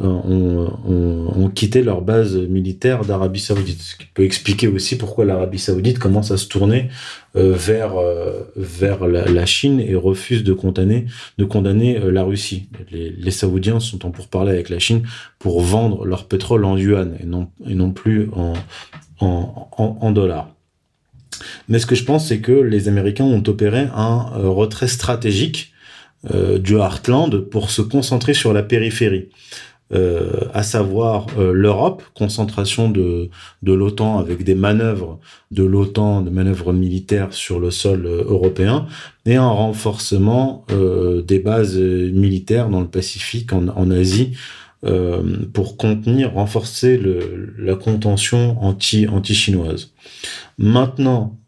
euh, 0.00 0.06
ont, 0.06 1.48
quitté 1.54 1.84
leur 1.84 2.02
base 2.02 2.36
militaire 2.36 3.04
d'Arabie 3.04 3.38
Saoudite, 3.38 3.80
ce 3.80 3.96
qui 3.96 4.06
peut 4.12 4.24
expliquer 4.24 4.66
aussi 4.66 4.98
pourquoi 4.98 5.24
l'Arabie 5.24 5.60
Saoudite 5.60 6.00
commence 6.00 6.32
à 6.32 6.36
se 6.36 6.48
tourner 6.48 6.88
euh, 7.36 7.52
vers 7.54 7.96
euh, 7.96 8.42
vers 8.56 9.06
la, 9.06 9.46
Chine 9.46 9.78
et 9.78 9.94
refuse 9.94 10.42
de 10.42 10.52
condamner 10.52 11.06
de 11.38 11.44
condamner 11.44 12.00
la 12.10 12.24
Russie. 12.24 12.68
Les, 12.90 13.30
Saoudiens 13.30 13.78
sont 13.78 14.04
en 14.04 14.10
pourparlers 14.10 14.50
avec 14.50 14.68
la 14.68 14.80
Chine 14.80 15.02
pour 15.38 15.60
vendre 15.60 16.04
leur 16.04 16.26
pétrole 16.26 16.64
en 16.64 16.76
yuan 16.76 17.16
et 17.20 17.26
non 17.26 17.50
et 17.64 17.76
non 17.76 17.92
plus 17.92 18.30
en, 18.34 18.54
en, 19.20 20.10
dollars. 20.10 20.52
Mais 21.68 21.78
ce 21.78 21.86
que 21.86 21.94
je 21.94 22.04
pense, 22.04 22.28
c'est 22.28 22.40
que 22.40 22.52
les 22.52 22.88
Américains 22.88 23.24
ont 23.24 23.42
opéré 23.46 23.88
un 23.94 24.18
retrait 24.34 24.88
stratégique 24.88 25.72
du 26.32 26.76
Heartland 26.76 27.40
pour 27.50 27.70
se 27.70 27.82
concentrer 27.82 28.32
sur 28.32 28.52
la 28.52 28.62
périphérie. 28.62 29.28
euh, 29.92 30.40
à 30.54 30.62
savoir 30.62 31.26
euh, 31.38 31.52
l'Europe, 31.52 32.02
concentration 32.14 32.90
de, 32.90 33.28
de 33.62 33.72
l'OTAN 33.74 34.18
avec 34.18 34.42
des 34.42 34.54
manœuvres 34.54 35.20
de 35.50 35.62
l'OTAN, 35.62 36.22
de 36.22 36.30
manœuvres 36.30 36.72
militaires 36.72 37.34
sur 37.34 37.60
le 37.60 37.70
sol 37.70 38.06
euh, 38.06 38.24
européen, 38.24 38.86
et 39.26 39.36
un 39.36 39.48
renforcement 39.48 40.66
des 40.68 41.38
bases 41.38 41.78
militaires 41.78 42.68
dans 42.68 42.80
le 42.82 42.88
Pacifique, 42.88 43.54
en, 43.54 43.68
en 43.68 43.90
Asie, 43.90 44.32
pour 45.54 45.78
contenir, 45.78 46.34
renforcer 46.34 47.00
la 47.56 47.74
contention 47.74 48.62
anti, 48.62 49.06
Maintenant, 50.58 51.38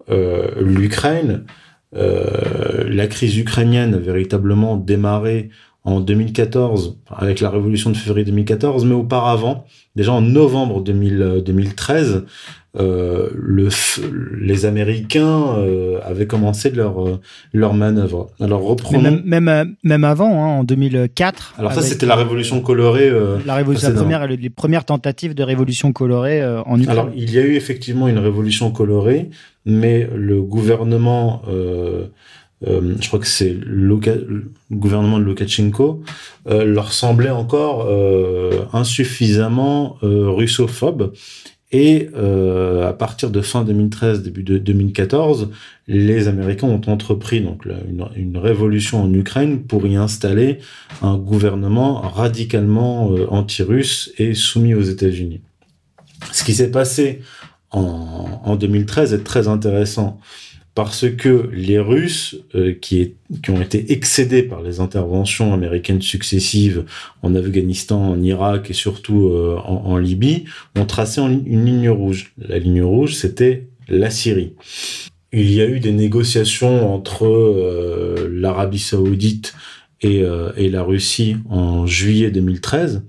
l'Ukraine, 0.61 1.45
la 1.93 3.07
crise 3.07 3.37
ukrainienne 3.37 3.95
a 3.95 3.99
véritablement 3.99 4.77
démarré 4.77 5.51
en 5.85 6.01
2014, 6.01 6.99
avec 7.09 7.39
la 7.41 7.49
révolution 7.49 7.91
de 7.91 7.97
février 7.97 8.25
2014, 8.25 8.85
mais 8.85 8.95
auparavant, 8.95 9.67
déjà 9.95 10.13
en 10.13 10.21
novembre 10.21 10.83
2013, 10.83 12.25
euh, 12.79 13.31
le, 13.35 13.69
les 14.41 14.67
Américains 14.67 15.57
euh, 15.59 15.99
avaient 16.05 16.27
commencé 16.27 16.71
leur 16.71 17.07
euh, 17.07 17.21
leur 17.53 17.75
manœuvre. 17.75 18.29
Alors 18.41 18.63
reprenons. 18.63 19.03
même, 19.03 19.23
même, 19.25 19.77
même 19.83 20.05
avant, 20.05 20.45
hein, 20.45 20.59
en 20.59 20.65
2004. 20.65 21.55
Alors 21.59 21.73
ça, 21.73 21.83
c'était 21.83 22.07
la 22.07 22.17
révolution 22.17 22.61
colorée. 22.61 23.11
la 23.45 23.55
révolution, 23.55 23.89
la 23.89 23.95
première, 23.95 24.27
les 24.27 24.51
premières 24.51 24.85
tentatives 24.85 25.35
de 25.35 25.43
révolution 25.43 25.93
colorée 25.93 26.45
en 26.45 26.81
Ukraine. 26.81 26.91
Alors 26.91 27.11
il 27.15 27.31
y 27.31 27.39
a 27.39 27.43
eu 27.43 27.55
effectivement 27.55 28.09
une 28.09 28.19
révolution 28.19 28.71
colorée, 28.71 29.31
mais 29.65 30.09
le 30.15 30.43
gouvernement 30.43 31.43
euh, 32.67 32.95
je 33.01 33.07
crois 33.07 33.19
que 33.19 33.27
c'est 33.27 33.55
le 33.61 34.01
gouvernement 34.73 35.19
de 35.19 35.25
Lukashenko, 35.25 36.03
euh, 36.49 36.65
leur 36.65 36.93
semblait 36.93 37.31
encore 37.31 37.87
euh, 37.87 38.65
insuffisamment 38.73 39.99
russophobe. 40.03 41.13
Et 41.73 42.09
à 42.15 42.93
partir 42.93 43.31
de 43.31 43.41
fin 43.41 43.65
2013, 43.65 44.23
début 44.23 44.45
de 44.45 44.57
2014, 44.57 45.51
les 45.89 46.29
Américains 46.29 46.69
ont 46.69 46.81
entrepris 46.87 47.41
donc 47.41 47.67
une, 48.17 48.37
révolution 48.37 49.03
en 49.03 49.13
Ukraine 49.13 49.63
pour 49.63 49.85
y 49.87 49.97
installer 49.97 50.59
un 51.03 51.19
gouvernement 51.19 52.01
radicalement 52.01 53.11
anti-russe 53.31 54.13
et 54.19 54.35
soumis 54.35 54.75
aux 54.75 54.83
États-Unis. 54.83 55.41
Ce 56.33 56.45
qui 56.45 56.55
s'est 56.55 56.71
passé 56.71 57.21
en 57.71 58.57
2013 58.57 59.13
est 59.13 59.25
très 59.25 59.49
intéressant 59.49 60.21
parce 60.77 61.07
que 61.11 61.49
les 61.55 61.79
Russes, 61.79 62.37
euh, 62.55 62.75
qui, 62.75 63.15
qui, 63.43 63.51
ont 63.51 63.63
été 63.63 63.93
excédés 63.93 64.43
par 64.43 64.61
les 64.61 64.79
interventions 64.79 65.55
américaines 65.55 66.03
successives 66.03 66.85
en 67.23 67.35
Afghanistan, 67.35 68.11
en 68.11 68.23
Irak 68.23 68.69
et 68.69 68.75
surtout 68.75 69.25
euh, 69.25 69.57
en, 69.57 69.97
Libye, 69.97 70.45
ont 70.77 70.85
tracé 70.85 71.23
une 71.23 71.65
ligne 71.65 71.89
rouge. 71.89 72.35
La 72.37 72.59
ligne 72.59 72.83
rouge, 72.83 73.15
c'était 73.15 73.69
la 73.89 74.11
Syrie. 74.11 74.53
Il 75.33 75.51
y 75.51 75.63
a 75.63 75.67
eu 75.67 75.81
des 75.81 75.93
négociations 75.93 76.95
entre 76.95 77.27
euh, 77.27 78.29
l'Arabie 78.31 78.79
saoudite 78.79 79.55
et, 80.03 80.25
et, 80.59 80.69
la 80.69 80.83
Russie 80.83 81.37
en 81.49 81.87
juillet 81.87 82.31
2013. 82.31 83.03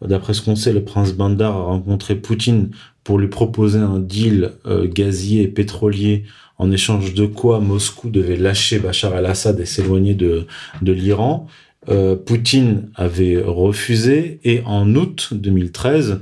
D'après 0.00 0.32
ce 0.32 0.42
qu'on 0.42 0.54
sait, 0.54 0.72
le 0.72 0.84
prince 0.84 1.12
Bandar 1.12 1.56
a 1.56 1.64
rencontré 1.64 2.14
Poutine 2.14 2.70
pour 3.02 3.18
lui 3.18 3.26
proposer 3.26 3.80
un 3.80 3.98
deal 3.98 4.52
gazier 4.94 5.42
et 5.42 5.48
pétrolier 5.48 6.22
en 6.60 6.70
échange 6.70 7.14
de 7.14 7.24
quoi 7.24 7.58
Moscou 7.58 8.10
devait 8.10 8.36
lâcher 8.36 8.78
Bachar 8.78 9.16
el-Assad 9.16 9.58
et 9.60 9.64
s'éloigner 9.64 10.12
de, 10.12 10.46
de 10.82 10.92
l'Iran. 10.92 11.46
Euh, 11.88 12.16
Poutine 12.16 12.90
avait 12.94 13.40
refusé 13.42 14.40
et 14.44 14.60
en 14.66 14.94
août 14.94 15.30
2013, 15.32 16.20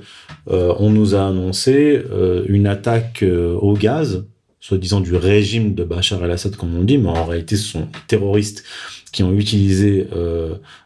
euh, 0.49 0.73
on 0.79 0.91
nous 0.91 1.17
a 1.17 1.27
annoncé 1.27 2.01
euh, 2.13 2.45
une 2.47 2.69
attaque 2.69 3.25
au 3.25 3.75
gaz, 3.75 4.27
soi-disant 4.61 5.01
du 5.01 5.17
régime 5.17 5.75
de 5.75 5.83
Bachar 5.83 6.25
el-Assad 6.25 6.55
comme 6.55 6.77
on 6.77 6.85
dit, 6.85 6.99
mais 6.99 7.09
en 7.09 7.25
réalité 7.25 7.57
ce 7.57 7.73
sont 7.73 7.89
terroristes 8.07 8.63
qui 9.11 9.25
ont 9.25 9.33
utilisé 9.33 10.07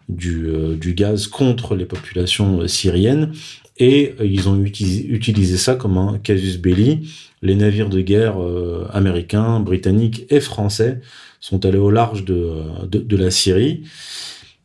du, 0.08 0.48
du, 0.80 0.94
gaz 0.94 1.26
contre 1.26 1.74
les 1.74 1.84
populations 1.84 2.66
syriennes 2.68 3.32
et 3.84 4.14
ils 4.22 4.48
ont 4.48 4.62
utilisé, 4.62 5.56
ça 5.56 5.74
comme 5.74 5.98
un 5.98 6.18
casus 6.18 6.56
belli 6.58 7.10
les 7.42 7.56
navires 7.56 7.88
de 7.88 8.00
guerre 8.00 8.40
euh, 8.40 8.86
américains, 8.92 9.58
britanniques 9.58 10.24
et 10.30 10.38
français 10.38 11.00
sont 11.40 11.66
allés 11.66 11.78
au 11.78 11.90
large 11.90 12.24
de, 12.24 12.62
de, 12.86 13.16
la 13.16 13.32
Syrie. 13.32 13.82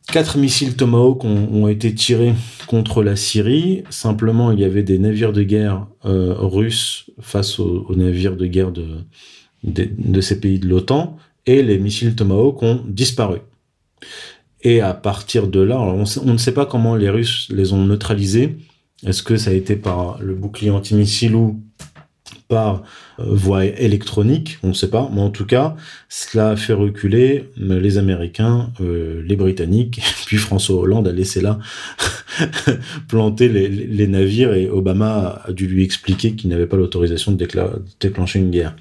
Quatre 0.06 0.38
missiles 0.38 0.76
Tomahawk 0.76 1.24
ont, 1.24 1.66
été 1.66 1.92
tirés 1.92 2.32
contre 2.68 3.02
la 3.02 3.16
Syrie. 3.16 3.82
Simplement, 3.90 4.52
il 4.52 4.60
y 4.60 4.64
avait 4.64 4.84
des 4.84 5.00
navires 5.00 5.32
de 5.32 5.42
guerre 5.42 5.88
euh, 6.04 6.34
russes 6.38 7.10
face 7.18 7.58
aux, 7.58 7.92
navires 7.96 8.36
de 8.36 8.46
guerre 8.46 8.70
de, 8.70 10.20
ces 10.20 10.38
pays 10.38 10.60
de 10.60 10.68
l'OTAN, 10.68 11.16
et 11.44 11.64
les 11.64 11.78
missiles 11.80 12.14
Tomahawk 12.14 12.62
ont 12.62 12.84
disparu. 12.86 13.40
Et 14.62 14.80
à 14.80 14.94
partir 14.94 15.48
de 15.48 15.60
là, 15.60 15.80
on, 15.80 16.04
ne 16.32 16.38
sait 16.38 16.54
pas 16.54 16.66
comment 16.66 16.94
les 16.94 17.10
Russes 17.10 17.48
les 17.50 17.72
ont 17.72 17.84
neutralisés. 17.84 18.56
Est-ce 19.06 19.22
que 19.22 19.36
ça 19.36 19.50
a 19.50 19.52
été 19.54 19.76
par 19.76 20.18
le 20.20 20.34
bouclier 20.34 20.70
antimissile 20.70 21.34
ou 21.34 21.62
par 22.48 22.82
euh, 23.20 23.24
voie 23.28 23.66
électronique, 23.66 24.58
on 24.62 24.68
ne 24.68 24.72
sait 24.72 24.90
pas, 24.90 25.10
mais 25.12 25.20
en 25.20 25.30
tout 25.30 25.44
cas, 25.44 25.76
cela 26.08 26.50
a 26.50 26.56
fait 26.56 26.72
reculer 26.72 27.50
euh, 27.60 27.78
les 27.78 27.98
Américains, 27.98 28.70
euh, 28.80 29.22
les 29.24 29.36
Britanniques, 29.36 30.00
puis 30.26 30.38
François 30.38 30.76
Hollande 30.76 31.08
a 31.08 31.12
laissé 31.12 31.40
là 31.40 31.58
planter 33.08 33.48
les, 33.48 34.06
navires 34.06 34.54
et 34.54 34.68
Obama 34.68 35.42
a 35.44 35.52
dû 35.52 35.66
lui 35.66 35.84
expliquer 35.84 36.34
qu'il 36.34 36.48
n'avait 36.48 36.66
pas 36.66 36.76
l'autorisation 36.76 37.32
de 37.32 37.46
déclencher 38.00 38.38
une 38.38 38.50
guerre. 38.50 38.74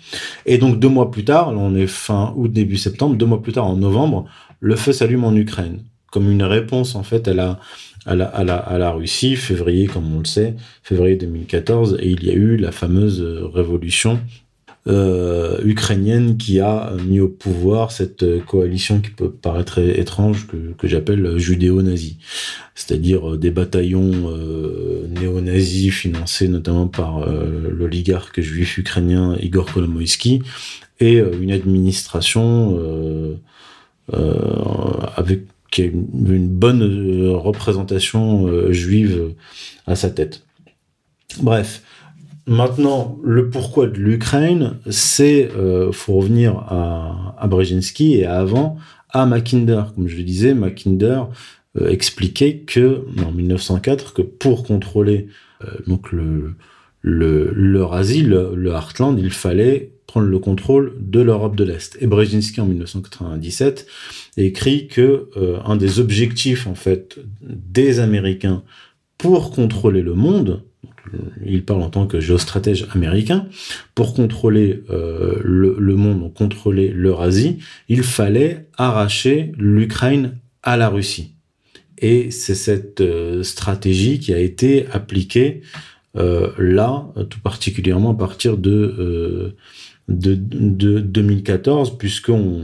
Et 0.46 0.58
donc 0.58 0.80
deux 0.80 0.90
mois 0.90 1.12
plus 1.12 1.26
tard, 1.26 1.52
là 1.52 1.60
on 1.60 1.76
est 1.76 1.88
fin 1.88 2.34
août, 2.38 2.52
début 2.52 2.78
septembre, 2.78 3.16
deux 3.16 3.26
mois 3.26 3.42
plus 3.42 3.54
tard 3.54 3.66
en 3.66 3.76
novembre, 3.76 4.26
le 4.60 4.76
feu 4.76 4.94
s'allume 4.94 5.26
en 5.26 5.36
Ukraine, 5.36 5.84
comme 6.12 6.32
une 6.32 6.44
réponse 6.44 6.96
en 6.96 7.04
fait 7.04 7.28
à 7.28 7.34
la 7.34 7.60
à 8.08 8.16
la, 8.16 8.92
Russie, 8.92 9.36
février, 9.36 9.88
comme 9.88 10.16
on 10.16 10.20
le 10.20 10.26
sait, 10.26 10.56
février 10.84 11.16
2014, 11.16 11.98
et 12.00 12.10
il 12.10 12.24
y 12.24 12.30
a 12.30 12.34
eu 12.34 12.58
la 12.58 12.72
fameuse 12.72 13.22
révolution 13.54 14.20
euh, 14.88 15.60
ukrainienne 15.66 16.38
qui 16.38 16.60
a 16.62 16.94
mis 17.06 17.20
au 17.20 17.28
pouvoir 17.28 17.92
cette 17.92 18.46
coalition 18.46 19.02
qui 19.02 19.10
peut 19.10 19.30
paraître 19.30 19.80
étrange, 19.80 20.48
que, 20.48 20.88
j'appelle 20.88 21.38
judéo-nazi. 21.38 22.18
C'est-à-dire 22.74 23.34
euh, 23.34 23.38
des 23.38 23.52
bataillons 23.52 24.32
euh, 24.32 25.08
néo-nazis 25.10 25.94
financés 25.94 26.48
notamment 26.48 26.88
par 26.88 27.20
euh, 27.20 27.70
l'oligarque 27.70 28.40
juif 28.40 28.78
ukrainien 28.78 29.36
Igor 29.42 29.66
Kolomoïski 29.66 30.42
et 31.00 31.20
euh, 31.20 31.32
une 31.42 31.52
administration 31.52 32.78
euh, 34.14 34.94
avec 35.16 35.42
qui 35.72 35.82
a 35.84 35.86
une, 35.86 36.48
bonne 36.48 36.82
euh, 36.82 37.36
représentation 37.36 38.48
euh, 38.48 38.72
juive 38.72 39.34
à 39.86 39.96
sa 39.96 40.10
tête. 40.10 40.44
Bref, 41.42 41.84
maintenant, 42.46 43.18
le 43.24 43.50
pourquoi 43.50 43.88
de 43.88 43.98
l'Ukraine, 43.98 44.78
c'est, 44.90 45.50
euh, 45.56 45.92
faut 45.92 46.14
revenir 46.14 46.58
à, 46.58 47.48
Brzezinski 47.48 48.16
et 48.16 48.26
avant, 48.26 48.78
à 49.10 49.26
Mackinder. 49.26 49.84
Comme 49.96 50.08
je 50.08 50.18
le 50.18 50.24
disais, 50.24 50.54
Mackinder 50.54 51.24
euh, 51.80 51.90
expliquait 51.90 52.60
que, 52.60 53.06
en 53.26 53.32
1904, 53.32 54.14
que 54.14 54.22
pour 54.22 54.64
contrôler 54.64 55.28
donc 55.88 56.12
le, 56.12 56.54
le, 57.02 57.52
l'Eurasie, 57.56 58.22
le, 58.22 58.54
le 58.54 58.70
Heartland, 58.70 59.18
il 59.18 59.32
fallait 59.32 59.97
prendre 60.08 60.28
le 60.28 60.40
contrôle 60.40 60.96
de 61.00 61.20
l'Europe 61.20 61.56
de 61.56 61.64
l'Est. 61.64 61.98
Et 62.02 62.08
Brzezinski, 62.08 62.62
en 62.62 62.66
1997, 62.66 63.86
écrit 64.38 64.88
que 64.88 65.30
euh, 65.38 65.60
un 65.66 65.76
des 65.76 66.00
objectifs, 66.00 66.66
en 66.66 66.76
fait, 66.76 67.20
des 67.42 68.00
Américains 68.00 68.64
pour 69.18 69.52
contrôler 69.52 70.02
le 70.02 70.14
monde, 70.14 70.64
il 71.46 71.64
parle 71.66 71.82
en 71.82 71.90
tant 71.90 72.08
que 72.08 72.20
géostratège 72.20 72.88
américain, 72.94 73.48
pour 73.96 74.14
contrôler 74.14 74.84
euh, 74.90 75.40
le, 75.44 75.76
le, 75.78 75.96
monde, 75.96 76.34
contrôler 76.34 76.90
l'Eurasie, 76.90 77.60
il 77.90 78.04
fallait 78.04 78.68
arracher 78.78 79.52
l'Ukraine 79.58 80.38
à 80.64 80.78
la 80.78 80.90
Russie. 80.90 81.34
Et 81.98 82.30
c'est 82.32 82.56
cette 82.56 83.02
euh, 83.02 83.44
stratégie 83.44 84.20
qui 84.20 84.34
a 84.34 84.40
été 84.40 84.86
appliquée 84.92 85.62
euh, 86.16 86.52
là, 86.58 87.08
tout 87.30 87.40
particulièrement 87.40 88.12
à 88.12 88.16
partir 88.16 88.58
de 88.58 88.72
euh, 88.72 89.56
de, 90.08 90.36
de 90.36 91.00
2014, 91.00 91.98
puisqu'on 91.98 92.64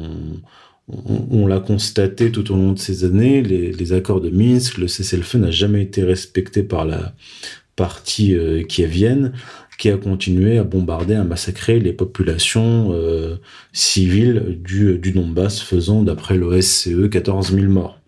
on, 0.87 1.27
on 1.31 1.47
l'a 1.47 1.59
constaté 1.59 2.31
tout 2.31 2.51
au 2.51 2.55
long 2.55 2.73
de 2.73 2.79
ces 2.79 3.03
années, 3.03 3.41
les, 3.41 3.71
les 3.71 3.93
accords 3.93 4.21
de 4.21 4.29
Minsk, 4.29 4.77
le 4.77 4.87
cessez-le-feu 4.87 5.39
n'a 5.39 5.51
jamais 5.51 5.81
été 5.81 6.03
respecté 6.03 6.63
par 6.63 6.85
la 6.85 7.13
partie 7.75 8.35
euh, 8.35 8.63
kievienne, 8.63 9.33
qui 9.77 9.89
a 9.89 9.97
continué 9.97 10.57
à 10.57 10.63
bombarder, 10.63 11.15
à 11.15 11.23
massacrer 11.23 11.79
les 11.79 11.93
populations 11.93 12.91
euh, 12.93 13.37
civiles 13.71 14.59
du, 14.63 14.99
du 14.99 15.11
Donbass, 15.11 15.61
faisant, 15.61 16.03
d'après 16.03 16.37
l'OSCE, 16.37 17.09
14 17.09 17.53
000 17.53 17.67
morts. 17.67 17.99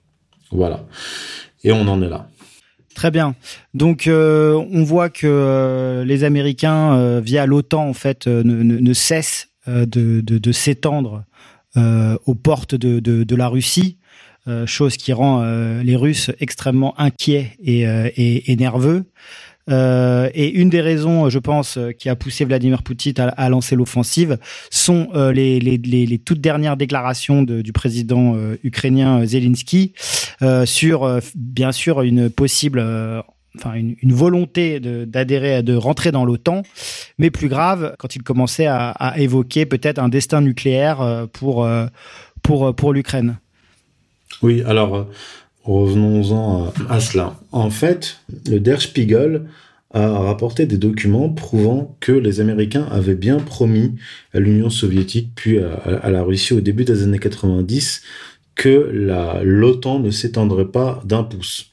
Voilà. 0.51 0.87
Et 1.63 1.71
on 1.71 1.87
en 1.87 2.01
est 2.01 2.09
là. 2.09 2.29
Très 2.95 3.11
bien. 3.11 3.35
Donc 3.75 4.09
on 4.09 4.83
voit 4.83 5.09
que 5.09 6.03
les 6.07 6.23
Américains, 6.23 7.19
via 7.19 7.45
l'OTAN, 7.45 7.87
en 7.87 7.93
fait, 7.93 8.25
ne, 8.25 8.93
cessent 8.93 9.49
de, 9.67 10.51
s'étendre 10.51 11.25
aux 11.75 12.35
portes 12.35 12.73
de, 12.73 13.35
la 13.35 13.47
Russie. 13.49 13.97
chose 14.65 14.97
qui 14.97 15.13
rend 15.13 15.43
les 15.83 15.95
Russes 15.95 16.31
extrêmement 16.39 16.99
inquiets 16.99 17.51
et, 17.59 17.81
et, 17.81 18.51
et 18.51 18.55
nerveux. 18.55 19.05
Euh, 19.69 20.29
et 20.33 20.49
une 20.49 20.69
des 20.69 20.81
raisons, 20.81 21.29
je 21.29 21.39
pense, 21.39 21.77
euh, 21.77 21.91
qui 21.91 22.09
a 22.09 22.15
poussé 22.15 22.45
Vladimir 22.45 22.83
Poutine 22.83 23.13
à, 23.17 23.49
lancer 23.49 23.75
l'offensive 23.75 24.37
sont 24.69 25.09
euh, 25.15 25.31
les, 25.31 26.21
toutes 26.23 26.41
dernières 26.41 26.77
déclarations 26.77 27.43
du 27.43 27.73
président 27.73 28.35
ukrainien 28.63 29.25
Zelensky 29.25 29.93
sur, 30.65 31.19
bien 31.35 31.71
sûr, 31.71 32.01
une 32.01 32.29
possible 32.29 32.79
enfin 33.57 33.73
une, 33.73 34.13
volonté 34.13 34.79
d'adhérer, 34.79 35.63
de, 35.63 35.75
rentrer 35.75 36.11
dans 36.11 36.25
l'OTAN, 36.25 36.63
mais 37.17 37.29
plus 37.31 37.47
grave 37.47 37.95
quand 37.99 38.15
il 38.15 38.23
commençait 38.23 38.65
à, 38.65 38.89
à 38.89 39.17
évoquer 39.19 39.65
peut-être 39.65 39.99
un 39.99 40.09
destin 40.09 40.41
nucléaire 40.41 41.27
pour 41.33 41.67
pour 42.41 42.75
pour 42.75 42.93
l'Ukraine. 42.93 43.37
Oui, 44.41 44.63
alors 44.65 45.07
Revenons-en 45.65 46.71
à, 46.89 46.99
cela. 46.99 47.39
En 47.51 47.71
fait, 47.71 48.19
le 48.47 48.59
Der 48.59 48.81
Spiegel 48.81 49.45
a 49.91 50.07
rapporté 50.07 50.67
des 50.67 50.77
documents 50.77 51.29
prouvant 51.29 51.97
que 51.99 52.11
les 52.11 52.39
Américains 52.39 52.87
avaient 52.91 53.15
bien 53.15 53.37
promis 53.37 53.95
à 54.33 54.39
l'Union 54.39 54.69
soviétique 54.69 55.29
puis 55.35 55.57
à, 55.57 56.09
la 56.11 56.21
Russie 56.21 56.53
au 56.53 56.61
début 56.61 56.83
des 56.83 57.03
années 57.03 57.19
90 57.19 58.03
que 58.53 59.41
l'OTAN 59.43 59.99
ne 59.99 60.11
s'étendrait 60.11 60.67
pas 60.67 61.01
d'un 61.03 61.23
pouce. 61.23 61.71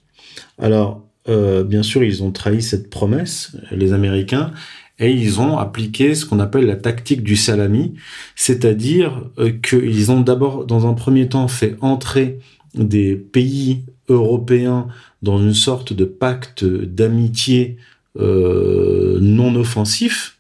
Alors, 0.59 1.07
euh, 1.29 1.63
bien 1.63 1.83
sûr, 1.83 2.03
ils 2.03 2.23
ont 2.23 2.33
trahi 2.33 2.63
cette 2.63 2.91
promesse, 2.91 3.57
les 3.71 3.93
Américains, 3.93 4.53
et 4.99 5.11
ils 5.11 5.41
ont 5.41 5.59
appliqué 5.59 6.15
ce 6.15 6.25
qu'on 6.25 6.41
appelle 6.41 6.67
la 6.67 6.77
tactique 6.77 7.23
du 7.23 7.37
salami, 7.37 7.95
c'est-à-dire 8.37 9.25
euh, 9.39 9.51
qu'ils 9.51 10.11
ont 10.11 10.21
d'abord, 10.21 10.65
dans 10.65 10.87
un 10.87 10.95
premier 10.95 11.29
temps, 11.29 11.49
fait 11.49 11.77
entrer 11.81 12.39
des 12.75 13.17
pays 13.17 13.85
européens 14.09 14.89
dans 15.23 15.39
une 15.39 15.55
sorte 15.55 15.93
de 15.93 16.05
pacte 16.05 16.65
d'amitié 16.65 17.77
euh, 18.19 19.19
non 19.21 19.55
offensif. 19.57 20.39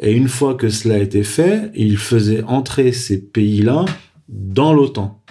Et 0.00 0.12
une 0.12 0.28
fois 0.28 0.54
que 0.54 0.68
cela 0.68 0.96
a 0.96 0.98
été 0.98 1.22
fait, 1.22 1.70
il 1.74 1.96
faisait 1.96 2.42
entrer 2.42 2.92
ces 2.92 3.20
pays-là 3.20 3.84
dans 4.28 4.74
l'OTAN. 4.74 5.22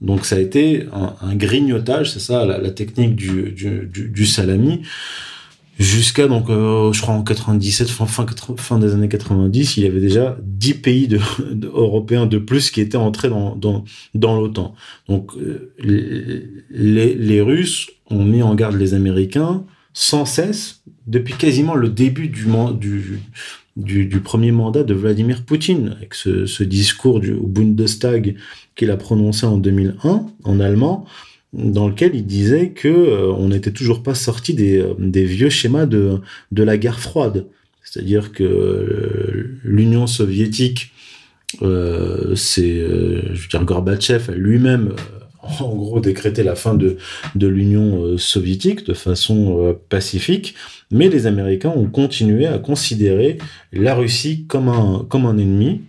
Donc 0.00 0.24
ça 0.26 0.36
a 0.36 0.38
été 0.38 0.86
un, 0.92 1.34
grignotage, 1.34 2.12
c'est 2.12 2.20
ça 2.20 2.44
la, 2.44 2.70
technique 2.70 3.16
du, 3.16 3.52
du, 3.52 3.86
du 3.86 4.26
salami 4.26 4.82
jusqu'à 5.78 6.26
donc 6.26 6.48
euh, 6.48 6.92
je 6.92 7.02
crois 7.02 7.14
en 7.14 7.22
97 7.22 7.88
fin, 7.88 8.26
fin, 8.56 8.78
des 8.78 8.94
années 8.94 9.08
90 9.08 9.76
il 9.76 9.84
y 9.84 9.86
avait 9.86 10.00
déjà 10.00 10.38
10 10.42 10.74
pays 10.74 11.18
européens 11.62 12.26
de 12.26 12.38
plus 12.38 12.70
qui 12.70 12.80
étaient 12.80 12.96
entrés 12.96 13.28
dans 13.28 13.84
l'OTAN. 14.14 14.74
Donc 15.08 15.32
euh, 15.36 15.72
les, 15.78 17.14
les 17.14 17.40
Russes 17.40 17.90
ont 18.10 18.24
mis 18.24 18.42
en 18.42 18.54
garde 18.54 18.76
les 18.76 18.94
Américains 18.94 19.64
sans 19.92 20.24
cesse 20.24 20.82
depuis 21.06 21.34
quasiment 21.34 21.74
le 21.74 21.88
début 21.88 22.28
du 22.28 22.46
du 22.78 23.20
du, 23.76 24.20
premier 24.20 24.52
mandat 24.52 24.84
de 24.84 24.94
Vladimir 24.94 25.44
Poutine 25.44 25.94
avec 25.96 26.14
ce, 26.14 26.46
ce 26.46 26.64
discours 26.64 27.20
du 27.20 27.34
Bundestag 27.34 28.36
qu'il 28.74 28.90
a 28.90 28.96
prononcé 28.96 29.44
en 29.44 29.58
2001 29.58 30.26
en 30.44 30.60
allemand 30.60 31.06
dans 31.56 31.88
lequel 31.88 32.14
il 32.14 32.26
disait 32.26 32.70
que 32.70 32.88
euh, 32.88 33.32
on 33.32 33.48
n'était 33.48 33.72
toujours 33.72 34.02
pas 34.02 34.14
sorti 34.14 34.54
des, 34.54 34.78
euh, 34.78 34.94
des, 34.98 35.24
vieux 35.24 35.48
schémas 35.48 35.86
de, 35.86 36.20
de 36.52 36.62
la 36.62 36.76
guerre 36.76 37.00
froide. 37.00 37.46
C'est-à-dire 37.82 38.32
que 38.32 38.44
euh, 38.44 39.58
l'Union 39.64 40.06
soviétique, 40.06 40.92
c'est, 42.34 42.80
je 42.80 43.42
veux 43.42 43.48
dire, 43.48 43.64
Gorbatchev 43.64 44.32
lui-même, 44.34 44.94
en 45.60 45.74
gros, 45.74 46.00
décrété 46.00 46.42
la 46.42 46.56
fin 46.56 46.74
de, 46.74 46.98
de 47.34 47.46
l'Union 47.46 48.18
soviétique 48.18 48.84
de 48.84 48.92
façon 48.92 49.78
pacifique, 49.88 50.54
mais 50.90 51.08
les 51.08 51.26
Américains 51.26 51.70
ont 51.70 51.86
continué 51.86 52.46
à 52.46 52.58
considérer 52.58 53.38
la 53.72 53.94
Russie 53.94 54.44
comme 54.48 54.68
un, 54.68 55.06
comme 55.08 55.24
un 55.24 55.38
ennemi, 55.38 55.82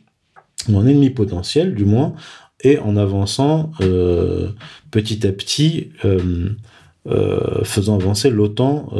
ou 0.69 0.77
un 0.77 0.87
ennemi 0.87 1.09
potentiel 1.09 1.73
du 1.73 1.85
moins, 1.85 2.13
et 2.63 2.79
en 2.79 2.97
avançant 2.97 3.71
euh, 3.81 4.49
petit 4.91 5.25
à 5.27 5.31
petit, 5.31 5.91
euh, 6.05 6.49
euh, 7.07 7.63
faisant 7.63 7.95
avancer 7.95 8.29
l'OTAN 8.29 8.91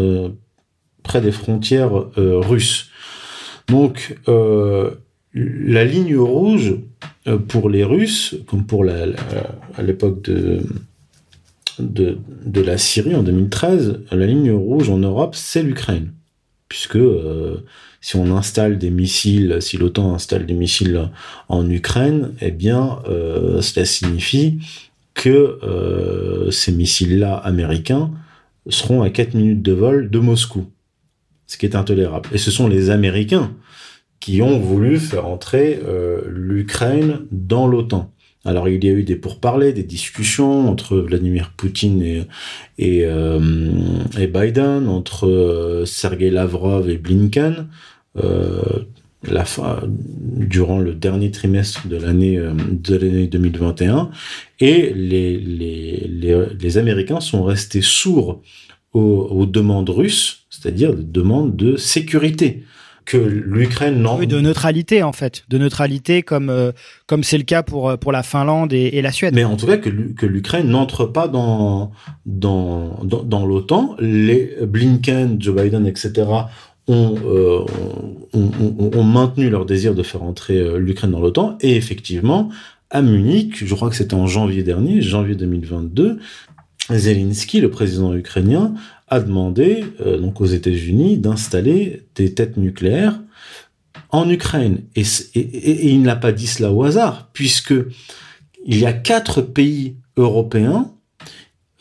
près 1.04 1.22
des 1.22 1.32
frontières 1.32 1.92
russes. 2.16 2.90
Donc, 3.68 4.18
la 4.28 5.86
ligne 5.86 6.18
rouge 6.18 6.76
pour 7.48 7.70
les 7.70 7.84
Russes, 7.84 8.36
comme 8.48 8.66
pour 8.66 8.84
la, 8.84 9.06
à 9.76 9.82
l'époque 9.82 10.22
de, 10.22 10.62
la 12.54 12.78
Syrie 12.78 13.16
en 13.16 13.24
2013, 13.24 14.02
la 14.12 14.26
ligne 14.26 14.52
rouge 14.52 14.90
en 14.90 14.98
Europe, 14.98 15.36
c'est 15.36 15.64
l'Ukraine. 15.64 16.12
Puisque 16.70 17.00
si 18.02 18.16
on 18.16 18.36
installe 18.36 18.78
des 18.78 18.90
missiles, 18.90 19.58
si 19.62 19.78
l'OTAN 19.78 20.14
installe 20.14 20.46
des 20.46 20.54
missiles 20.54 21.10
en 21.50 21.70
Ukraine, 21.70 22.34
eh 22.42 22.52
bien, 22.52 23.00
euh, 23.08 23.62
cela 23.62 23.86
signifie 23.86 24.60
que 25.14 25.60
euh, 25.64 26.52
ces 26.52 26.72
missiles-là 26.72 27.36
américains 27.36 28.12
seront 28.70 29.02
à 29.02 29.10
4 29.10 29.34
minutes 29.34 29.62
de 29.62 29.74
vol 29.74 30.10
de 30.10 30.20
Moscou, 30.20 30.68
ce 31.48 31.58
qui 31.58 31.66
est 31.66 31.76
intolérable. 31.76 32.30
Et 32.32 32.38
ce 32.38 32.52
sont 32.52 32.68
les 32.68 32.90
Américains 32.92 33.52
qui 34.20 34.42
ont 34.42 34.60
voulu 34.60 35.00
faire 35.00 35.28
entrer 35.28 35.80
euh, 35.86 36.22
l'Ukraine 36.28 37.22
dans 37.32 37.68
l'OTAN. 37.68 38.12
Alors 38.46 38.70
il 38.70 38.84
y 38.84 38.88
a 38.88 38.92
eu 38.92 39.04
des 39.04 39.16
pourparlers, 39.16 39.74
des 39.74 39.84
discussions 39.84 40.70
entre 40.70 40.98
Vladimir 40.98 41.54
Poutine 41.58 42.02
et, 42.78 43.02
et 43.02 44.28
Biden, 44.28 44.88
entre 44.88 45.84
Sergei 45.86 46.30
Lavrov 46.30 46.90
et 46.90 46.98
Blinken. 46.98 47.68
Euh, 48.18 48.86
durant 49.24 50.80
le 50.80 50.94
dernier 50.94 51.32
trimestre 51.32 51.88
de 51.88 51.98
l'année 51.98 52.38
euh, 52.38 52.54
de 52.72 52.96
l'année 52.96 53.28
2021 53.28 54.12
et 54.60 54.94
les, 54.94 55.38
les, 55.40 56.08
les, 56.60 56.78
Américains 56.78 57.20
sont 57.20 57.44
restés 57.44 57.82
sourds 57.82 58.42
aux 58.94 59.46
demandes 59.46 59.90
russes, 59.90 60.48
c'est-à-dire 60.50 60.96
des 60.96 61.04
demandes 61.04 61.56
de 61.56 61.78
sécurité 61.78 62.64
que 63.08 63.18
l'Ukraine 63.18 64.02
non 64.02 64.18
oui, 64.20 64.28
de 64.28 64.40
neutralité 64.40 65.02
en 65.02 65.14
fait. 65.14 65.46
De 65.50 65.58
neutralité 65.58 66.22
comme 66.22 66.50
euh, 66.50 66.72
comme 67.08 67.24
c'est 67.24 67.38
le 67.38 67.44
cas 67.44 67.64
pour 67.64 67.98
pour 67.98 68.12
la 68.12 68.22
Finlande 68.22 68.74
et, 68.74 68.98
et 68.98 69.02
la 69.02 69.12
Suède. 69.12 69.34
Mais 69.34 69.46
en 69.46 69.56
tout 69.56 69.66
cas 69.66 69.78
que 69.78 69.90
que 69.90 70.26
l'Ukraine 70.26 70.68
n'entre 70.68 71.06
pas 71.06 71.28
dans 71.28 71.92
dans 72.26 73.00
dans, 73.04 73.24
dans 73.24 73.46
l'OTAN. 73.46 73.96
Les 74.00 74.56
Blinken 74.62 75.42
Joe 75.42 75.56
Biden 75.56 75.88
etc 75.88 76.26
euh, 76.90 77.66
ont, 78.34 78.52
ont, 78.94 79.04
maintenu 79.04 79.50
leur 79.50 79.66
désir 79.66 79.94
de 79.94 80.04
faire 80.04 80.24
entrer 80.24 80.58
euh, 80.58 80.78
l'Ukraine 80.78 81.12
dans 81.12 81.20
l'OTAN. 81.20 81.58
Et 81.60 81.76
effectivement, 81.76 82.50
à 82.90 83.02
Munich, 83.02 83.66
je 83.66 83.76
crois 83.76 83.90
que 83.90 83.96
c'était 83.96 84.14
en 84.14 84.28
janvier 84.28 84.64
dernier, 84.64 85.02
janvier 85.02 85.36
2022, 85.36 86.20
Zelensky, 86.92 87.62
le 87.62 87.70
président 87.70 88.14
ukrainien, 88.16 88.74
a 89.08 89.20
demandé 89.20 89.86
euh, 90.02 90.18
donc 90.18 90.42
aux 90.42 90.46
États-Unis 90.46 91.18
d'installer 91.18 92.04
des 92.16 92.34
têtes 92.34 92.58
nucléaires 92.58 93.20
en 94.10 94.30
Ukraine. 94.30 94.84
Et, 94.96 95.04
et, 95.36 95.40
et 95.40 95.90
il 95.90 96.02
n'a 96.02 96.16
pas 96.16 96.32
dit 96.32 96.48
cela 96.48 96.72
au 96.72 96.84
hasard, 96.84 97.30
puisque 97.34 97.74
il 98.66 98.80
y 98.80 98.86
a 98.86 98.94
quatre 98.94 99.42
pays 99.42 99.98
européens 100.18 100.92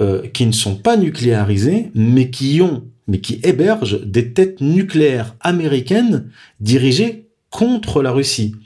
euh, 0.01 0.27
qui 0.29 0.47
ne 0.47 0.53
sont 0.53 0.77
pas 0.77 0.97
nucléarisés, 0.97 1.91
mais 1.95 2.31
qui 2.31 2.61
ont 2.61 2.85
mais 3.09 3.21
qui 3.21 3.39
héberge 3.45 4.05
des 4.05 4.33
têtes 4.33 4.61
nucléaires 4.61 5.37
américaines 5.41 6.29
dirigées 6.59 7.29
contre 7.51 8.03
la 8.03 8.11
Russie. 8.11 8.57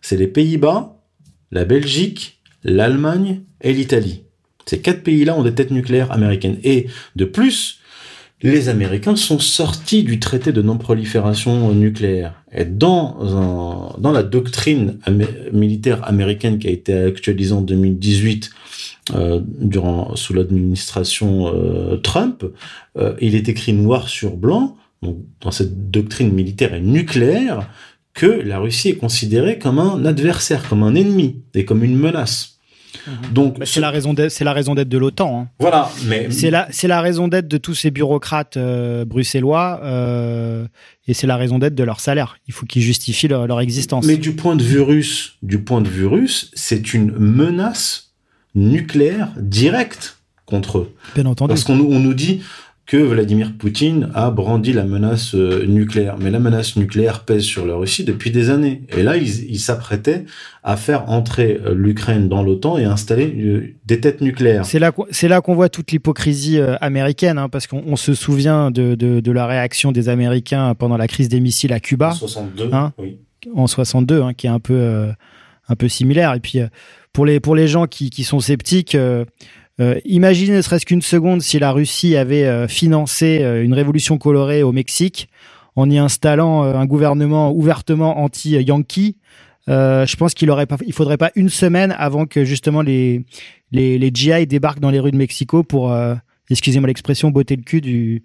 C'est 0.00 0.16
les 0.16 0.28
Pays-Bas, 0.28 1.02
la 1.50 1.64
Belgique, 1.64 2.40
l'Allemagne 2.62 3.42
et 3.60 3.72
l'Italie. 3.72 4.22
Ces 4.68 4.80
quatre 4.80 5.02
pays-là 5.02 5.34
ont 5.34 5.42
des 5.42 5.54
têtes 5.54 5.70
nucléaires 5.70 6.12
américaines. 6.12 6.58
Et 6.62 6.88
de 7.16 7.24
plus, 7.24 7.78
les 8.42 8.68
Américains 8.68 9.16
sont 9.16 9.38
sortis 9.38 10.04
du 10.04 10.20
traité 10.20 10.52
de 10.52 10.62
non-prolifération 10.62 11.72
nucléaire. 11.72 12.34
Et 12.52 12.64
dans, 12.66 13.96
dans 13.98 14.12
la 14.12 14.22
doctrine 14.22 14.98
militaire 15.52 16.06
américaine 16.06 16.58
qui 16.58 16.68
a 16.68 16.70
été 16.70 16.92
actualisée 16.92 17.52
en 17.52 17.62
2018 17.62 18.50
euh, 19.14 19.40
durant 19.44 20.14
sous 20.16 20.34
l'administration 20.34 21.52
euh, 21.52 21.96
Trump, 21.96 22.44
euh, 22.98 23.14
il 23.20 23.34
est 23.34 23.48
écrit 23.48 23.72
noir 23.72 24.08
sur 24.08 24.36
blanc, 24.36 24.76
donc 25.02 25.16
dans 25.40 25.50
cette 25.50 25.90
doctrine 25.90 26.32
militaire 26.32 26.74
et 26.74 26.80
nucléaire, 26.80 27.70
que 28.12 28.26
la 28.26 28.58
Russie 28.58 28.90
est 28.90 28.96
considérée 28.96 29.58
comme 29.58 29.78
un 29.78 30.04
adversaire, 30.04 30.68
comme 30.68 30.82
un 30.82 30.94
ennemi 30.94 31.42
et 31.54 31.64
comme 31.64 31.82
une 31.82 31.96
menace. 31.96 32.57
Donc 33.32 33.58
Bah, 33.58 33.66
c'est 33.66 33.80
la 33.80 33.90
raison 33.90 34.14
d'être, 34.14 34.30
c'est 34.30 34.44
la 34.44 34.52
raison 34.52 34.74
d'être 34.74 34.88
de 34.88 34.98
l'OTAN. 34.98 35.40
hein. 35.42 35.48
voilà, 35.58 35.90
mais 36.06 36.30
C'est 36.30 36.50
la, 36.50 36.68
c'est 36.70 36.88
la 36.88 37.00
raison 37.00 37.28
d'être 37.28 37.48
de 37.48 37.56
tous 37.58 37.74
ces 37.74 37.90
bureaucrates 37.90 38.56
euh, 38.56 39.04
bruxellois 39.04 39.80
euh, 39.82 40.66
et 41.06 41.14
c'est 41.14 41.26
la 41.26 41.36
raison 41.36 41.58
d'être 41.58 41.74
de 41.74 41.84
leur 41.84 42.00
salaire. 42.00 42.36
Il 42.48 42.54
faut 42.54 42.66
qu'ils 42.66 42.82
justifient 42.82 43.28
leur, 43.28 43.46
leur 43.46 43.60
existence. 43.60 44.04
Mais 44.06 44.16
du 44.16 44.32
point 44.32 44.56
de 44.56 44.62
vue 44.62 44.80
russe, 44.80 45.36
du 45.42 45.58
point 45.60 45.80
de 45.80 45.88
vue 45.88 46.06
russe, 46.06 46.50
c'est 46.54 46.94
une 46.94 47.12
menace 47.12 48.12
nucléaire 48.54 49.28
directe 49.36 50.18
contre 50.46 50.78
eux. 50.78 50.94
Bien 51.14 51.26
entendu. 51.26 51.48
Parce 51.48 51.64
qu'on 51.64 51.78
on 51.78 52.00
nous 52.00 52.14
dit 52.14 52.42
que 52.88 52.96
Vladimir 52.96 53.52
Poutine 53.58 54.08
a 54.14 54.30
brandi 54.30 54.72
la 54.72 54.84
menace 54.84 55.34
euh, 55.34 55.66
nucléaire. 55.66 56.16
Mais 56.18 56.30
la 56.30 56.38
menace 56.40 56.74
nucléaire 56.76 57.22
pèse 57.24 57.42
sur 57.42 57.66
la 57.66 57.74
Russie 57.74 58.02
depuis 58.02 58.30
des 58.30 58.48
années. 58.48 58.80
Et 58.96 59.02
là, 59.02 59.18
ils 59.18 59.58
s'apprêtaient 59.60 60.24
à 60.64 60.78
faire 60.78 61.10
entrer 61.10 61.60
euh, 61.66 61.74
l'Ukraine 61.74 62.28
dans 62.30 62.42
l'OTAN 62.42 62.78
et 62.78 62.84
installer 62.84 63.26
euh, 63.38 63.74
des 63.84 64.00
têtes 64.00 64.22
nucléaires. 64.22 64.64
C'est 64.64 64.78
là, 64.78 64.90
qu'on- 64.90 65.04
c'est 65.10 65.28
là 65.28 65.42
qu'on 65.42 65.54
voit 65.54 65.68
toute 65.68 65.92
l'hypocrisie 65.92 66.58
américaine, 66.80 67.36
hein, 67.36 67.50
parce 67.50 67.66
qu'on 67.66 67.82
on 67.86 67.96
se 67.96 68.14
souvient 68.14 68.70
de, 68.70 68.94
de, 68.94 69.20
de 69.20 69.32
la 69.32 69.46
réaction 69.46 69.92
des 69.92 70.08
Américains 70.08 70.74
pendant 70.74 70.96
la 70.96 71.08
crise 71.08 71.28
des 71.28 71.40
missiles 71.40 71.74
à 71.74 71.80
Cuba. 71.80 72.08
En 72.08 72.14
62, 72.14 72.70
Hein 72.72 72.94
oui. 72.96 73.18
en 73.54 73.66
62, 73.66 74.22
hein, 74.22 74.32
qui 74.32 74.46
est 74.46 74.50
un 74.50 74.60
peu 74.60 74.72
euh, 74.74 75.12
un 75.68 75.76
peu 75.76 75.88
similaire. 75.88 76.32
Et 76.32 76.40
puis 76.40 76.60
pour 77.12 77.26
les 77.26 77.38
pour 77.38 77.54
les 77.54 77.68
gens 77.68 77.86
qui, 77.86 78.08
qui 78.08 78.24
sont 78.24 78.40
sceptiques, 78.40 78.94
euh, 78.94 79.26
euh, 79.80 79.98
imaginez 80.04 80.56
ne 80.56 80.62
serait-ce 80.62 80.86
qu'une 80.86 81.02
seconde 81.02 81.40
si 81.40 81.58
la 81.58 81.72
Russie 81.72 82.16
avait 82.16 82.44
euh, 82.44 82.68
financé 82.68 83.40
euh, 83.42 83.62
une 83.62 83.74
révolution 83.74 84.18
colorée 84.18 84.62
au 84.62 84.72
Mexique 84.72 85.28
en 85.76 85.88
y 85.88 85.98
installant 85.98 86.64
euh, 86.64 86.74
un 86.74 86.86
gouvernement 86.86 87.52
ouvertement 87.52 88.18
anti-Yankee. 88.18 89.16
Euh, 89.68 90.06
je 90.06 90.16
pense 90.16 90.34
qu'il 90.34 90.50
aurait 90.50 90.66
pas, 90.66 90.76
il 90.86 90.92
faudrait 90.92 91.18
pas 91.18 91.30
une 91.36 91.50
semaine 91.50 91.94
avant 91.98 92.26
que 92.26 92.44
justement 92.44 92.82
les 92.82 93.24
les, 93.70 93.98
les 93.98 94.10
GI 94.12 94.46
débarquent 94.46 94.80
dans 94.80 94.90
les 94.90 94.98
rues 94.98 95.10
de 95.10 95.16
Mexico 95.16 95.62
pour, 95.62 95.92
euh, 95.92 96.14
excusez-moi 96.48 96.86
l'expression, 96.86 97.30
botter 97.30 97.54
le 97.54 97.62
cul 97.62 97.80
du 97.80 98.22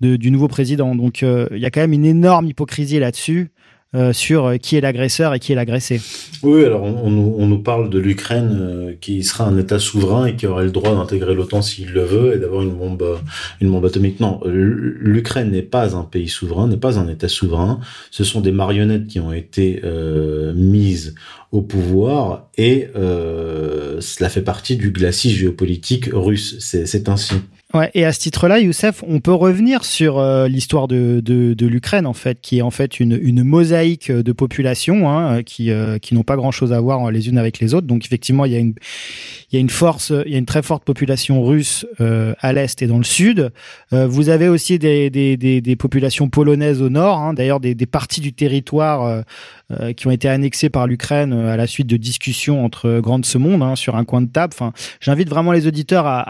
du 0.00 0.30
nouveau 0.30 0.46
président. 0.46 0.94
Donc 0.94 1.22
il 1.22 1.58
y 1.58 1.64
a 1.64 1.70
quand 1.70 1.80
même 1.80 1.94
une 1.94 2.04
énorme 2.04 2.46
hypocrisie 2.46 2.98
là-dessus 2.98 3.50
euh, 3.94 4.12
sur 4.12 4.46
euh, 4.46 4.56
qui 4.56 4.74
est 4.74 4.80
l'agresseur 4.80 5.32
et 5.32 5.38
qui 5.38 5.52
est 5.52 5.54
l'agressé. 5.54 6.00
Oui, 6.42 6.64
alors 6.64 6.82
on, 6.82 7.08
nous, 7.08 7.58
parle 7.62 7.88
de 7.88 8.00
l'Ukraine 8.00 8.58
euh, 8.60 8.92
qui 9.00 9.22
sera 9.22 9.44
un 9.44 9.56
État 9.56 9.78
souverain 9.78 10.26
et 10.26 10.34
qui 10.34 10.48
aurait 10.48 10.64
le 10.64 10.72
droit 10.72 10.92
d'intégrer 10.92 11.36
l'OTAN 11.36 11.62
s'il 11.62 11.92
le 11.92 12.02
veut 12.02 12.34
et 12.34 12.38
d'avoir 12.40 12.62
une 12.62 12.74
bombe, 12.74 13.20
une 13.60 13.70
bombe 13.70 13.86
atomique. 13.86 14.18
Non, 14.18 14.40
l'Ukraine 14.44 15.52
n'est 15.52 15.62
pas 15.62 15.94
un 15.96 16.02
pays 16.02 16.28
souverain, 16.28 16.66
n'est 16.66 16.76
pas 16.76 16.98
un 16.98 17.06
État 17.08 17.28
souverain. 17.28 17.78
Ce 18.10 18.24
sont 18.24 18.40
des 18.40 18.50
marionnettes 18.50 19.06
qui 19.06 19.20
ont 19.20 19.32
été 19.32 19.80
mises 20.54 21.14
au 21.52 21.62
pouvoir 21.62 22.48
et 22.58 22.88
cela 22.92 24.28
fait 24.28 24.42
partie 24.42 24.76
du 24.76 24.90
glacis 24.90 25.30
géopolitique 25.30 26.10
russe. 26.12 26.56
C'est 26.58 27.08
ainsi. 27.08 27.34
Et 27.94 28.04
à 28.04 28.12
ce 28.12 28.20
titre-là, 28.20 28.60
Youssef, 28.60 29.02
on 29.06 29.20
peut 29.20 29.32
revenir 29.32 29.84
sur 29.84 30.18
euh, 30.18 30.48
l'histoire 30.48 30.88
de, 30.88 31.20
de, 31.20 31.66
l'Ukraine, 31.66 32.06
en 32.06 32.12
fait, 32.12 32.40
qui 32.40 32.58
est 32.58 32.62
en 32.62 32.70
fait 32.70 33.00
une, 33.00 33.18
une 33.20 33.42
mosaïque 33.42 34.10
de 34.10 34.32
populations 34.32 35.10
hein, 35.10 35.42
qui, 35.42 35.70
euh, 35.70 35.98
qui 35.98 36.14
n'ont 36.14 36.22
pas 36.22 36.36
grand-chose 36.36 36.72
à 36.72 36.80
voir 36.80 37.10
les 37.10 37.28
unes 37.28 37.38
avec 37.38 37.58
les 37.58 37.74
autres. 37.74 37.86
Donc, 37.86 38.04
effectivement, 38.04 38.44
il 38.44 38.52
y 38.52 38.56
a 38.56 38.58
une, 38.58 38.74
il 39.50 39.54
y 39.54 39.58
a 39.58 39.60
une 39.60 39.70
force, 39.70 40.12
il 40.26 40.32
y 40.32 40.34
a 40.34 40.38
une 40.38 40.46
très 40.46 40.62
forte 40.62 40.84
population 40.84 41.42
russe 41.42 41.86
euh, 42.00 42.34
à 42.40 42.52
l'est 42.52 42.80
et 42.82 42.86
dans 42.86 42.98
le 42.98 43.04
sud. 43.04 43.52
Euh, 43.92 44.06
vous 44.06 44.28
avez 44.28 44.48
aussi 44.48 44.78
des, 44.78 45.10
des, 45.10 45.76
populations 45.76 46.28
polonaises 46.28 46.82
au 46.82 46.88
nord, 46.88 47.18
hein, 47.18 47.34
d'ailleurs 47.34 47.60
des 47.60 47.74
parties 47.86 48.20
du 48.20 48.32
territoire 48.32 49.24
euh, 49.70 49.76
euh, 49.86 49.92
qui 49.92 50.06
ont 50.06 50.10
été 50.10 50.28
annexées 50.28 50.70
par 50.70 50.86
l'Ukraine 50.86 51.32
euh, 51.32 51.52
à 51.52 51.56
la 51.56 51.66
suite 51.66 51.86
de 51.86 51.96
discussions 51.96 52.64
entre 52.64 53.00
grands 53.00 53.18
de 53.18 53.24
ce 53.26 53.38
monde 53.38 53.62
hein, 53.62 53.76
sur 53.76 53.96
un 53.96 54.04
coin 54.04 54.20
de 54.22 54.28
table. 54.28 54.52
Enfin, 54.54 54.72
j'invite 55.00 55.28
vraiment 55.28 55.52
les 55.52 55.66
auditeurs 55.66 56.06
à, 56.06 56.20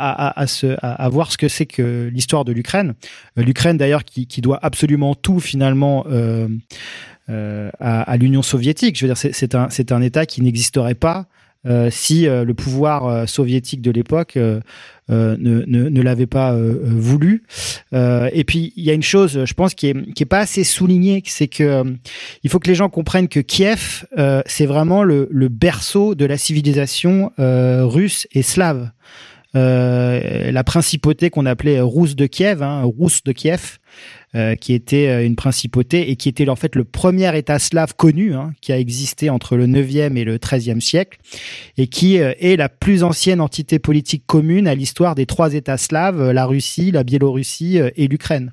à, 0.40 0.46
se, 0.46 0.76
à, 0.80 1.08
voir 1.08 1.30
ce 1.30 1.36
que 1.38 1.48
c'est 1.48 1.66
que 1.66 2.10
l'histoire 2.12 2.44
de 2.44 2.52
l'Ukraine. 2.52 2.94
Euh, 3.38 3.42
L'Ukraine 3.42 3.76
d'ailleurs 3.76 4.04
qui, 4.04 4.26
qui 4.26 4.40
doit 4.40 4.58
absolument 4.62 5.14
tout 5.14 5.40
finalement 5.40 6.04
euh, 6.10 6.48
euh, 7.28 7.70
à, 7.80 8.16
l'Union 8.16 8.42
soviétique. 8.42 8.98
Je 8.98 9.06
veux 9.06 9.12
dire, 9.12 9.18
c'est- 9.18 9.54
un, 9.54 9.68
un 9.90 10.02
État 10.02 10.26
qui 10.26 10.42
n'existerait 10.42 10.94
pas 10.94 11.26
euh, 11.66 11.90
si 11.90 12.26
euh, 12.26 12.44
le 12.44 12.54
pouvoir 12.54 13.06
euh, 13.06 13.26
soviétique 13.26 13.82
de 13.82 13.90
l'époque 13.90 14.36
euh, 14.36 14.60
euh, 15.10 15.36
ne, 15.38 15.64
ne, 15.66 15.88
ne 15.88 16.02
l'avait 16.02 16.26
pas 16.26 16.56
voulu. 16.56 17.44
Et 17.92 18.44
puis 18.44 18.72
il 18.76 18.84
y 18.84 18.90
a 18.90 18.92
une 18.92 19.02
chose, 19.02 19.44
je 19.44 19.54
pense, 19.54 19.74
qui 19.74 19.88
est 19.88 20.12
qui 20.14 20.22
est 20.22 20.26
pas 20.26 20.40
assez 20.40 20.64
soulignée, 20.64 21.22
c'est 21.26 21.46
que 21.46 21.84
il 22.42 22.50
faut 22.50 22.58
que 22.58 22.68
les 22.68 22.74
gens 22.74 22.88
comprennent 22.88 23.28
que 23.28 23.40
Kiev, 23.40 24.04
c'est 24.46 24.66
vraiment 24.66 25.04
le, 25.04 25.28
le 25.30 25.48
berceau 25.48 26.14
de 26.14 26.24
la 26.24 26.36
civilisation 26.36 27.30
russe 27.38 28.26
et 28.32 28.42
slave. 28.42 28.90
La 29.54 30.64
principauté 30.64 31.30
qu'on 31.30 31.46
appelait 31.46 31.80
Rousse 31.80 32.16
de 32.16 32.26
Kiev, 32.26 32.62
hein, 32.62 32.82
Rousse 32.82 33.22
de 33.22 33.30
Kiev, 33.30 33.78
qui 34.60 34.74
était 34.74 35.08
euh, 35.08 35.24
une 35.24 35.36
principauté 35.36 36.10
et 36.10 36.16
qui 36.16 36.28
était 36.28 36.48
en 36.48 36.56
fait 36.56 36.74
le 36.74 36.84
premier 36.84 37.36
État 37.36 37.58
slave 37.58 37.94
connu 37.94 38.34
hein, 38.34 38.52
qui 38.60 38.72
a 38.72 38.78
existé 38.78 39.30
entre 39.30 39.56
le 39.56 39.66
9e 39.66 40.16
et 40.16 40.24
le 40.24 40.38
13e 40.38 40.80
siècle 40.80 41.18
et 41.78 41.86
qui 41.86 42.18
euh, 42.18 42.32
est 42.38 42.56
la 42.56 42.68
plus 42.68 43.02
ancienne 43.02 43.40
entité 43.40 43.78
politique 43.78 44.24
commune 44.26 44.68
à 44.68 44.74
l'histoire 44.74 45.14
des 45.14 45.26
trois 45.26 45.54
États 45.54 45.78
slaves, 45.78 46.20
euh, 46.20 46.32
la 46.32 46.46
Russie, 46.46 46.90
la 46.90 47.04
Biélorussie 47.04 47.80
euh, 47.80 47.90
et 47.96 48.08
l'Ukraine. 48.08 48.52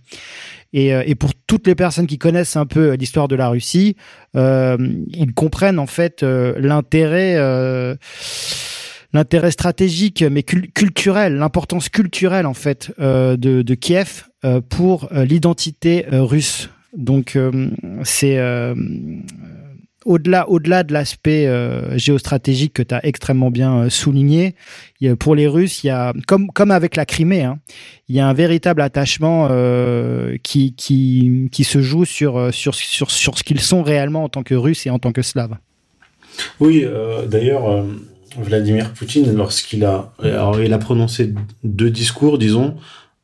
Et, 0.73 0.93
euh, 0.93 1.03
pour 1.19 1.31
toutes 1.47 1.67
les 1.67 1.75
personnes 1.75 2.07
qui 2.07 2.17
connaissent 2.17 2.55
un 2.55 2.65
peu 2.65 2.93
l'histoire 2.93 3.27
de 3.27 3.35
la 3.35 3.49
Russie, 3.49 3.95
euh, 4.35 4.77
ils 5.09 5.33
comprennent 5.33 5.79
en 5.79 5.85
fait 5.85 6.23
euh, 6.23 6.55
l'intérêt 6.57 7.35
euh, 7.37 7.95
l'intérêt 9.13 9.51
stratégique 9.51 10.23
mais 10.23 10.43
cul- 10.43 10.71
culturel, 10.73 11.35
l'importance 11.35 11.89
culturelle 11.89 12.45
en 12.45 12.53
fait 12.53 12.91
euh, 12.99 13.37
de, 13.37 13.75
Kiev 13.75 14.25
euh, 14.43 14.59
pour 14.61 15.09
euh, 15.11 15.23
l'identité 15.25 16.05
russe. 16.09 16.69
Donc 16.95 17.39
c'est 18.03 18.39
au-delà 20.05 20.47
au-delà 20.47 20.83
de 20.83 20.93
l'aspect 20.93 21.49
géostratégique 21.97 22.73
que 22.73 22.83
tu 22.83 22.93
as 22.93 23.03
extrêmement 23.03 23.49
bien 23.49 23.89
souligné, 23.89 24.53
pour 25.17 25.33
les 25.33 25.47
Russes, 25.47 25.83
il 25.83 25.87
y 25.87 25.89
a 25.89 26.13
comme 26.27 26.51
comme 26.51 26.69
avec 26.69 26.95
la 26.95 27.07
Crimée, 27.07 27.41
hein, 27.41 27.57
il 28.09 28.15
y 28.15 28.19
a 28.19 28.27
un 28.27 28.33
véritable 28.33 28.83
attachement 28.83 29.49
qui 30.43 30.75
qui 30.75 31.49
qui 31.51 31.63
se 31.63 31.81
joue 31.81 32.05
sur 32.05 32.53
sur 32.53 32.75
sur 32.75 33.09
sur 33.09 33.39
ce 33.39 33.43
qu'ils 33.43 33.61
sont 33.61 33.81
réellement 33.81 34.23
en 34.25 34.29
tant 34.29 34.43
que 34.43 34.53
Russes 34.53 34.85
et 34.85 34.91
en 34.91 34.99
tant 34.99 35.13
que 35.13 35.23
Slaves. 35.23 35.57
Oui, 36.59 36.85
d'ailleurs, 37.27 37.85
Vladimir 38.37 38.93
Poutine, 38.93 39.35
lorsqu'il 39.35 39.85
a, 39.85 40.13
alors 40.21 40.61
il 40.61 40.77
prononcé 40.79 41.33
deux 41.63 41.89
discours, 41.89 42.37
disons, 42.37 42.75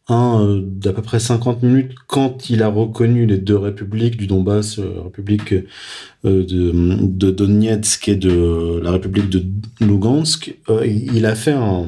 un 0.10 0.42
euh, 0.42 0.62
d'à 0.64 0.92
peu 0.94 1.02
près 1.02 1.20
50 1.20 1.64
minutes 1.64 1.94
quand 2.08 2.50
il 2.50 2.64
a 2.64 2.68
reconnu 2.68 3.26
les 3.26 3.38
deux 3.38 3.58
républiques 3.58 4.18
du 4.18 4.28
Donbass, 4.28 4.80
euh, 4.80 5.02
république 5.04 5.54
euh, 5.54 6.46
de, 6.46 7.32
Donetsk 7.32 8.10
et 8.10 8.16
de 8.16 8.80
la 8.84 8.92
république 8.92 9.30
de 9.30 9.46
Lugansk, 9.82 10.56
euh, 10.70 10.86
il 10.86 11.26
a 11.26 11.36
fait 11.36 11.52
un, 11.54 11.88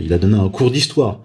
il 0.00 0.12
a 0.12 0.18
donné 0.18 0.36
un 0.36 0.48
cours 0.48 0.70
d'histoire. 0.70 1.22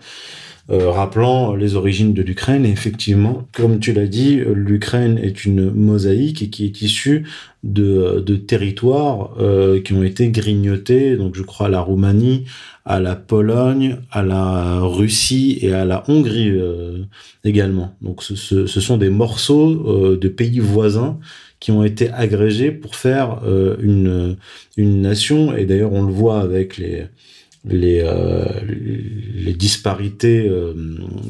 euh, 0.72 0.90
rappelant 0.90 1.56
les 1.56 1.76
origines 1.76 2.14
de 2.14 2.22
l'Ukraine. 2.24 2.66
Effectivement, 2.66 3.48
comme 3.54 3.80
tu 3.80 3.94
l'as 3.94 4.08
dit, 4.08 4.40
euh, 4.40 4.54
l'Ukraine 4.54 5.18
est 5.20 5.46
une 5.46 5.72
mosaïque 5.72 6.50
qui 6.50 6.66
est 6.66 6.82
issue 6.82 7.26
de, 7.66 8.24
de 8.26 8.36
territoires 8.36 9.32
euh, 9.40 9.82
qui 9.82 9.94
ont 9.94 10.04
été 10.04 10.30
grignotés, 10.30 11.18
donc 11.18 11.36
je 11.36 11.42
crois 11.42 11.66
à 11.66 11.70
la 11.70 11.82
Roumanie, 11.82 12.46
à 12.86 13.00
la 13.00 13.16
Pologne, 13.16 13.98
à 14.12 14.22
la 14.22 14.80
Russie 14.82 15.58
et 15.62 15.74
à 15.74 15.84
la 15.84 16.04
Hongrie 16.08 16.52
euh, 16.52 17.00
également. 17.44 17.96
Donc 18.02 18.22
ce, 18.24 18.36
ce, 18.36 18.68
ce 18.68 18.80
sont 18.80 18.98
des 18.98 19.10
morceaux 19.10 19.72
euh, 19.88 20.18
de 20.18 20.28
pays 20.30 20.60
voisins 20.60 21.18
qui 21.60 21.72
ont 21.72 21.84
été 21.84 22.12
agrégés 22.12 22.72
pour 22.72 22.96
faire 22.96 23.42
euh, 23.44 23.76
une, 23.82 24.38
une 24.78 25.02
nation. 25.02 25.56
Et 25.58 25.66
d'ailleurs, 25.66 25.94
on 25.94 26.04
le 26.04 26.14
voit 26.14 26.42
avec 26.42 26.78
les 26.78 27.06
les, 27.68 28.02
euh, 28.04 28.46
les 28.66 29.54
disparités 29.54 30.48
euh, 30.48 30.74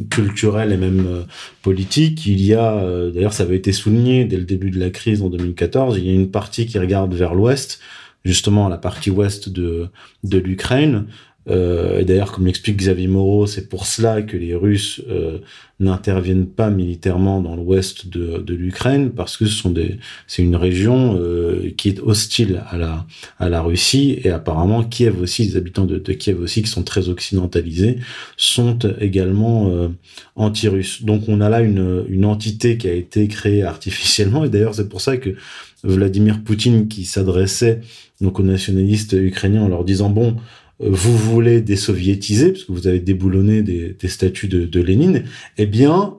culturelles 0.10 0.72
et 0.72 0.78
même 0.78 1.06
euh, 1.08 1.24
politiques. 1.62 2.26
Il 2.26 2.42
y 2.42 2.54
a, 2.54 2.84
d'ailleurs, 3.14 3.34
ça 3.34 3.44
avait 3.44 3.56
été 3.56 3.72
souligné 3.72 4.26
dès 4.26 4.38
le 4.38 4.44
début 4.44 4.72
de 4.72 4.80
la 4.80 4.90
crise 4.90 5.22
en 5.22 5.30
2014, 5.30 5.98
il 5.98 6.06
y 6.06 6.10
a 6.10 6.14
une 6.14 6.32
partie 6.32 6.66
qui 6.66 6.78
regarde 6.80 7.14
vers 7.14 7.34
l'ouest, 7.34 7.80
justement 8.24 8.68
la 8.68 8.78
partie 8.78 9.12
ouest 9.12 9.50
de, 9.50 9.88
de 10.24 10.38
l'Ukraine. 10.38 11.06
Euh, 11.48 12.00
et 12.00 12.06
d'ailleurs, 12.06 12.32
comme 12.32 12.46
l'explique 12.46 12.78
Xavier 12.78 13.08
Moreau, 13.08 13.46
c'est 13.46 13.70
pour 13.70 13.86
cela 13.86 14.22
que 14.22 14.36
les 14.36 14.56
Russes 14.56 15.02
euh, 15.10 15.40
n'interviennent 15.80 16.48
pas 16.48 16.70
militairement 16.70 17.42
dans 17.42 17.56
l'ouest 17.56 18.08
de, 18.08 18.40
de 18.40 18.54
l'Ukraine, 18.56 19.12
parce 19.12 19.38
que 19.38 19.46
ce 19.46 19.54
sont 19.54 19.70
des, 19.70 19.98
c'est 20.26 20.42
une 20.42 20.56
région 20.56 21.18
euh, 21.20 21.72
qui 21.78 21.90
est 21.90 22.00
hostile 22.00 22.64
à 22.68 22.78
la, 22.78 23.06
à 23.38 23.50
la 23.50 23.62
Russie, 23.62 24.20
et 24.24 24.32
apparemment 24.32 24.84
Kiev 24.84 25.22
aussi, 25.22 25.46
les 25.46 25.58
habitants 25.58 25.86
de, 25.86 26.00
de 26.00 26.14
Kiev 26.14 26.42
aussi, 26.42 26.64
qui 26.64 26.70
sont 26.70 26.84
très 26.84 27.10
occidentalisés, 27.10 27.98
sont 28.38 28.80
également 29.00 29.70
euh, 29.70 29.90
anti-russes. 30.36 31.04
Donc 31.04 31.28
on 31.28 31.42
a 31.42 31.50
là 31.50 31.62
une, 31.62 32.06
une 32.10 32.26
entité 32.26 32.78
qui 32.78 32.88
a 32.88 32.94
été 32.94 33.28
créée 33.28 33.64
artificiellement, 33.64 34.46
et 34.46 34.50
d'ailleurs 34.50 34.74
c'est 34.74 34.90
pour 34.90 35.02
ça 35.02 35.18
que 35.18 35.36
Vladimir 35.84 36.42
Poutine, 36.44 36.88
qui 36.88 37.06
s'adressait 37.06 37.82
donc 38.22 38.40
aux 38.40 38.44
nationalistes 38.44 39.14
ukrainiens 39.14 39.62
en 39.62 39.68
leur 39.68 39.84
disant 39.84 40.10
bon, 40.10 40.38
vous 40.80 41.18
voulez 41.18 41.62
désoviétiser, 41.62 42.52
parce 42.52 42.64
que 42.66 42.72
vous 42.72 42.88
avez 42.88 43.00
déboulonné 43.00 43.62
des, 43.62 43.96
des 44.00 44.08
statues 44.08 44.48
de, 44.48 44.66
de 44.66 44.82
Lénine, 44.82 45.24
eh 45.58 45.66
bien, 45.66 46.16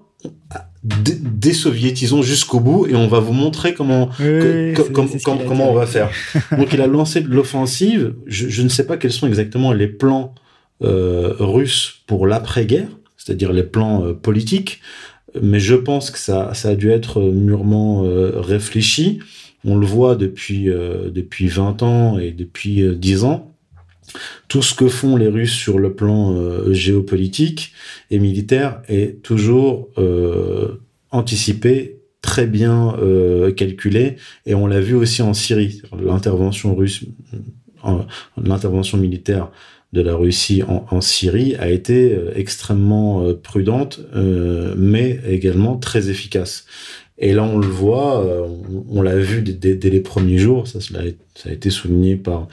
dé- 0.83 1.19
désoviétisons 1.21 2.23
jusqu'au 2.23 2.61
bout 2.61 2.87
et 2.87 2.95
on 2.95 3.07
va 3.09 3.21
vous 3.21 3.33
montrer 3.35 3.75
comment 3.75 4.09
Oui, 4.19 4.73
com- 4.75 5.09
com- 5.25 5.39
comment 5.47 5.71
on 5.71 5.75
va 5.75 5.87
faire. 5.87 6.11
Donc 6.59 6.73
il 6.73 6.81
a 6.81 6.87
lancé 6.87 7.21
de 7.21 7.29
l'offensive. 7.29 8.15
Je, 8.27 8.49
je 8.49 8.63
ne 8.63 8.69
sais 8.69 8.87
pas 8.87 8.97
quels 8.97 9.13
sont 9.13 9.27
exactement 9.27 9.73
les 9.73 9.89
plans 9.89 10.35
euh, 10.83 11.35
russes 11.39 12.03
pour 12.07 12.27
l'après-guerre, 12.27 12.89
c'est-à-dire 13.17 13.53
les 13.53 13.63
plans 13.65 14.05
euh, 14.07 14.13
politiques, 14.15 14.81
mais 15.43 15.61
je 15.61 15.75
pense 15.75 16.11
que 16.11 16.19
ça, 16.19 16.55
ça 16.55 16.71
a 16.71 16.75
dû 16.77 16.91
être 16.91 17.21
mûrement 17.21 18.05
euh, 18.05 18.41
réfléchi. 18.41 19.19
On 19.67 19.77
le 19.77 19.87
voit 19.87 20.15
depuis, 20.17 20.67
depuis 20.67 21.49
20 21.49 21.83
ans 21.83 22.19
et 22.19 22.31
depuis 22.31 22.83
euh, 22.83 22.95
10 22.95 23.25
ans. 23.25 23.53
Tout 24.49 24.63
ce 24.63 24.75
que 24.75 24.89
font 24.89 25.17
les 25.17 25.29
Russes 25.29 25.53
sur 25.53 25.79
le 25.79 25.95
plan 25.95 26.35
euh, 26.35 26.73
géopolitique 26.73 27.73
et 28.11 28.19
militaire 28.19 28.83
est 28.89 29.23
toujours 29.23 29.89
euh, 29.99 30.81
anticipé, 31.11 31.99
très 32.23 32.47
bien 32.47 32.95
euh, 32.99 33.53
calculé, 33.53 34.17
et 34.47 34.55
on 34.55 34.67
l'a 34.67 34.81
vu 34.81 34.95
aussi 34.95 35.23
en 35.23 35.35
Syrie. 35.35 35.83
L'intervention 36.01 36.75
russe, 36.75 37.05
en- 37.83 38.07
l'intervention 38.43 38.99
militaire 38.99 39.51
de 39.93 40.01
la 40.01 40.15
Russie 40.15 40.63
en, 40.67 41.01
Syrie 41.01 41.55
a 41.57 41.71
été 41.71 42.19
extrêmement 42.35 43.33
prudente, 43.35 44.01
mais 44.77 45.21
également 45.27 45.77
très 45.77 46.11
efficace. 46.11 46.67
Et 47.19 47.33
là, 47.33 47.45
on 47.45 47.57
le 47.57 47.69
voit, 47.69 48.27
on, 48.91 49.01
l'a 49.01 49.17
vu 49.17 49.41
dès, 49.43 49.79
les 49.89 50.01
premiers 50.01 50.37
jours, 50.39 50.67
ça 50.67 50.81
a 51.47 51.53
été 51.53 51.71
souligné 51.71 52.17
par 52.17 52.49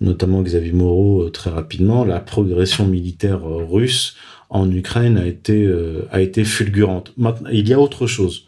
notamment 0.00 0.42
Xavier 0.42 0.72
Moreau 0.72 1.22
euh, 1.22 1.30
très 1.30 1.50
rapidement, 1.50 2.04
la 2.04 2.20
progression 2.20 2.86
militaire 2.86 3.46
euh, 3.48 3.64
russe 3.64 4.16
en 4.50 4.70
Ukraine 4.70 5.18
a 5.18 5.26
été, 5.26 5.64
euh, 5.64 6.08
a 6.10 6.20
été 6.20 6.44
fulgurante. 6.44 7.12
Maintenant, 7.16 7.50
il 7.52 7.68
y 7.68 7.72
a 7.72 7.80
autre 7.80 8.06
chose 8.06 8.46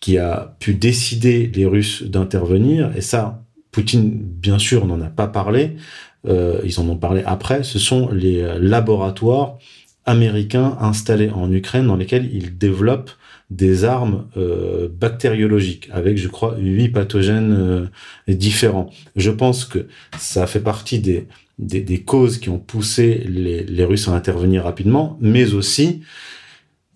qui 0.00 0.18
a 0.18 0.56
pu 0.60 0.74
décider 0.74 1.50
les 1.52 1.66
Russes 1.66 2.04
d'intervenir, 2.04 2.90
et 2.96 3.00
ça, 3.00 3.42
Poutine, 3.72 4.12
bien 4.12 4.58
sûr, 4.58 4.86
n'en 4.86 5.00
a 5.00 5.08
pas 5.08 5.26
parlé, 5.26 5.76
euh, 6.26 6.60
ils 6.64 6.80
en 6.80 6.88
ont 6.88 6.96
parlé 6.96 7.22
après, 7.26 7.62
ce 7.62 7.78
sont 7.78 8.08
les 8.10 8.58
laboratoires 8.58 9.58
américains 10.06 10.76
installés 10.80 11.30
en 11.30 11.52
Ukraine 11.52 11.86
dans 11.86 11.96
lesquels 11.96 12.30
ils 12.32 12.56
développent 12.56 13.10
des 13.50 13.84
armes 13.84 14.26
euh, 14.36 14.88
bactériologiques 14.88 15.88
avec, 15.92 16.18
je 16.18 16.28
crois, 16.28 16.56
huit 16.58 16.90
pathogènes 16.90 17.52
euh, 17.52 17.86
différents. 18.28 18.90
Je 19.16 19.30
pense 19.30 19.64
que 19.64 19.86
ça 20.18 20.46
fait 20.46 20.60
partie 20.60 20.98
des, 20.98 21.26
des, 21.58 22.00
causes 22.02 22.38
qui 22.38 22.50
ont 22.50 22.58
poussé 22.58 23.24
les, 23.26 23.64
les 23.64 23.84
Russes 23.84 24.08
à 24.08 24.12
intervenir 24.12 24.64
rapidement, 24.64 25.16
mais 25.20 25.54
aussi, 25.54 26.02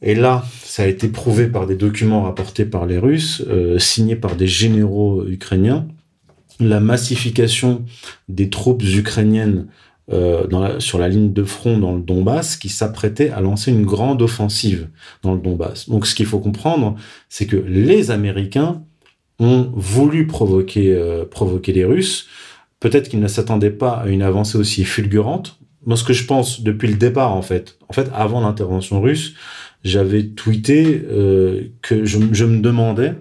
et 0.02 0.14
là, 0.14 0.44
ça 0.62 0.82
a 0.82 0.86
été 0.86 1.08
prouvé 1.08 1.46
par 1.46 1.66
des 1.66 1.76
documents 1.76 2.24
rapportés 2.24 2.66
par 2.66 2.86
les 2.86 2.98
Russes, 2.98 3.42
euh, 3.48 3.78
signés 3.78 4.16
par 4.16 4.36
des 4.36 4.48
généraux 4.48 5.24
ukrainiens, 5.26 5.86
la 6.60 6.80
massification 6.80 7.84
des 8.28 8.50
troupes 8.50 8.82
ukrainiennes 8.82 9.68
euh, 10.10 10.80
sur 10.80 10.98
la 10.98 11.08
ligne 11.08 11.32
de 11.32 11.44
front 11.44 11.78
dans 11.78 11.94
le 11.94 12.00
Donbass 12.00 12.56
qui 12.56 12.68
s'apprêtait 12.68 13.30
à 13.30 13.40
lancer 13.40 13.70
une 13.70 13.84
grande 13.84 14.20
offensive 14.20 14.88
dans 15.22 15.32
le 15.32 15.40
Donbass. 15.40 15.88
Donc 15.88 16.06
ce 16.06 16.14
qu'il 16.14 16.26
faut 16.26 16.40
comprendre, 16.40 16.96
c'est 17.28 17.46
que 17.46 17.56
les 17.56 18.10
Américains 18.10 18.82
ont 19.38 19.70
voulu 19.74 20.26
provoquer, 20.26 20.92
euh, 20.92 21.24
provoquer 21.24 21.72
les 21.72 21.84
Russes. 21.84 22.26
Peut-être 22.80 23.08
qu'ils 23.08 23.20
ne 23.20 23.28
s'attendaient 23.28 23.70
pas 23.70 23.92
à 23.92 24.08
une 24.08 24.22
avancée 24.22 24.58
aussi 24.58 24.84
fulgurante. 24.84 25.58
Moi, 25.86 25.96
ce 25.96 26.04
que 26.04 26.12
je 26.12 26.24
pense 26.24 26.62
depuis 26.62 26.88
le 26.88 26.94
départ, 26.94 27.32
en 27.32 27.42
fait, 27.42 27.78
en 27.88 27.92
fait, 27.92 28.10
avant 28.14 28.40
l'intervention 28.40 29.00
russe, 29.00 29.34
j'avais 29.84 30.26
tweeté 30.26 31.02
euh, 31.10 31.68
que 31.80 32.04
je, 32.04 32.18
me 32.18 32.60
demandais 32.60 33.14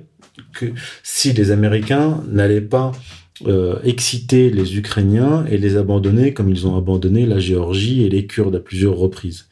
si 1.04 1.34
les 1.34 1.52
Américains 1.52 2.24
n'allaient 2.28 2.62
pas 2.62 2.92
euh, 3.48 3.80
exciter 3.84 4.50
les 4.50 4.78
Ukrainiens 4.78 5.46
et 5.50 5.58
les 5.58 5.78
abandonner 5.78 6.34
comme 6.34 6.50
ils 6.50 6.68
ont 6.68 6.78
abandonné 6.78 7.26
la 7.26 7.40
Géorgie 7.40 8.04
et 8.04 8.10
les 8.10 8.26
Kurdes 8.26 8.56
à 8.56 8.60
plusieurs 8.60 8.96
reprises. 8.96 9.48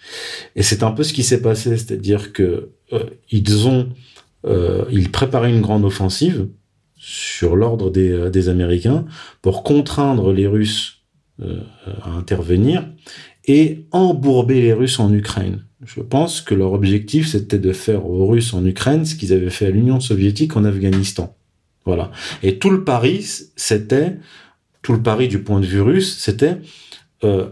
Et 0.55 0.63
c'est 0.63 0.83
un 0.83 0.91
peu 0.91 1.03
ce 1.03 1.13
qui 1.13 1.23
s'est 1.23 1.41
passé, 1.41 1.77
c'est-à-dire 1.77 2.33
que 2.33 2.69
euh, 2.93 3.03
ils 3.31 3.67
ont, 3.67 3.89
euh, 4.45 4.85
ils 4.91 5.11
préparaient 5.11 5.51
une 5.51 5.61
grande 5.61 5.85
offensive 5.85 6.47
sur 6.99 7.55
l'ordre 7.55 7.89
des, 7.89 8.11
euh, 8.11 8.29
des 8.29 8.49
Américains 8.49 9.05
pour 9.41 9.63
contraindre 9.63 10.33
les 10.33 10.47
Russes 10.47 10.97
euh, 11.41 11.61
à 12.01 12.11
intervenir 12.11 12.85
et 13.45 13.85
embourber 13.91 14.61
les 14.61 14.73
Russes 14.73 14.99
en 14.99 15.11
Ukraine. 15.13 15.63
Je 15.85 16.01
pense 16.01 16.41
que 16.41 16.53
leur 16.53 16.73
objectif, 16.73 17.27
c'était 17.29 17.57
de 17.57 17.71
faire 17.71 18.05
aux 18.05 18.27
Russes 18.27 18.53
en 18.53 18.65
Ukraine 18.65 19.05
ce 19.05 19.15
qu'ils 19.15 19.31
avaient 19.31 19.49
fait 19.49 19.67
à 19.67 19.71
l'Union 19.71 20.01
soviétique 20.01 20.57
en 20.57 20.65
Afghanistan. 20.65 21.37
Et 22.43 22.57
tout 22.57 22.69
le 22.69 22.83
pari, 22.83 23.25
c'était, 23.55 24.17
tout 24.81 24.93
le 24.93 25.01
pari 25.01 25.27
du 25.27 25.39
point 25.41 25.59
de 25.59 25.65
vue 25.65 25.81
russe, 25.81 26.17
c'était, 26.19 26.57
euh, 27.23 27.49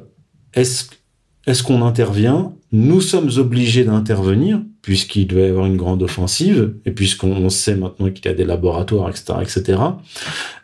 est-ce 0.54 1.64
qu'on 1.64 1.82
intervient? 1.84 2.54
Nous 2.72 3.02
sommes 3.02 3.30
obligés 3.38 3.86
d'intervenir, 3.86 4.62
puisqu'il 4.82 5.28
devait 5.28 5.48
y 5.48 5.50
avoir 5.50 5.66
une 5.66 5.78
grande 5.78 6.04
offensive, 6.04 6.76
et 6.86 6.92
puisqu'on 6.92 7.32
on 7.32 7.50
sait 7.50 7.76
maintenant 7.76 8.10
qu'il 8.10 8.26
y 8.26 8.30
a 8.30 8.34
des 8.34 8.46
laboratoires, 8.46 9.10
etc., 9.10 9.40
etc., 9.42 9.82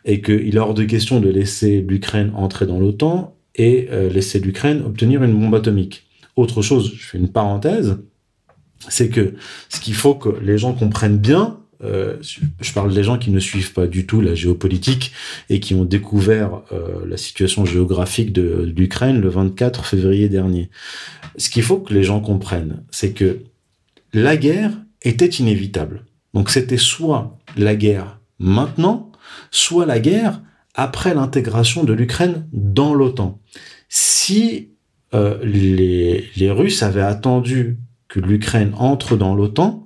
et 0.04 0.20
qu'il 0.20 0.54
est 0.54 0.58
hors 0.58 0.74
de 0.74 0.84
question 0.84 1.20
de 1.20 1.28
laisser 1.28 1.84
l'Ukraine 1.86 2.32
entrer 2.34 2.66
dans 2.66 2.78
l'OTAN 2.78 3.36
et 3.54 3.88
euh, 3.90 4.10
laisser 4.10 4.40
l'Ukraine 4.40 4.82
obtenir 4.84 5.22
une 5.22 5.38
bombe 5.38 5.54
atomique. 5.54 6.06
Autre 6.36 6.62
chose, 6.62 6.92
je 6.94 7.04
fais 7.04 7.18
une 7.18 7.28
parenthèse, 7.28 7.98
c'est 8.88 9.08
que 9.08 9.34
ce 9.68 9.80
qu'il 9.80 9.94
faut 9.94 10.14
que 10.14 10.30
les 10.42 10.58
gens 10.58 10.72
comprennent 10.72 11.18
bien, 11.18 11.58
euh, 11.84 12.16
je 12.22 12.72
parle 12.72 12.94
des 12.94 13.02
gens 13.02 13.18
qui 13.18 13.30
ne 13.30 13.38
suivent 13.38 13.72
pas 13.72 13.86
du 13.86 14.06
tout 14.06 14.20
la 14.20 14.34
géopolitique 14.34 15.12
et 15.50 15.60
qui 15.60 15.74
ont 15.74 15.84
découvert 15.84 16.62
euh, 16.72 17.04
la 17.06 17.16
situation 17.16 17.64
géographique 17.64 18.32
de, 18.32 18.72
l'Ukraine 18.76 19.20
le 19.20 19.28
24 19.28 19.84
février 19.84 20.28
dernier. 20.28 20.70
Ce 21.36 21.50
qu'il 21.50 21.62
faut 21.62 21.78
que 21.78 21.92
les 21.92 22.02
gens 22.02 22.20
comprennent, 22.20 22.82
c'est 22.90 23.12
que 23.12 23.40
la 24.12 24.36
guerre 24.36 24.72
était 25.02 25.26
inévitable. 25.26 26.04
Donc 26.32 26.50
c'était 26.50 26.78
soit 26.78 27.36
la 27.56 27.76
guerre 27.76 28.20
maintenant, 28.38 29.12
soit 29.50 29.86
la 29.86 29.98
guerre 29.98 30.40
après 30.74 31.14
l'intégration 31.14 31.84
de 31.84 31.92
l'Ukraine 31.92 32.46
dans 32.52 32.94
l'OTAN. 32.94 33.38
Si 33.88 34.70
euh, 35.14 35.38
les 35.44 36.50
Russes 36.50 36.82
avaient 36.82 37.00
attendu 37.02 37.78
que 38.08 38.20
l'Ukraine 38.20 38.72
entre 38.76 39.16
dans 39.16 39.34
l'OTAN 39.34 39.83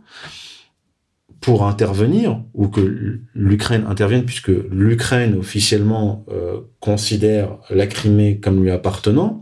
pour 1.48 1.64
intervenir, 1.64 2.42
ou 2.52 2.68
que 2.68 3.22
l'Ukraine 3.32 3.86
intervienne, 3.88 4.26
puisque 4.26 4.52
l'Ukraine 4.70 5.34
officiellement 5.34 6.26
euh, 6.30 6.58
considère 6.78 7.56
la 7.70 7.86
Crimée 7.86 8.38
comme 8.38 8.62
lui 8.62 8.70
appartenant, 8.70 9.40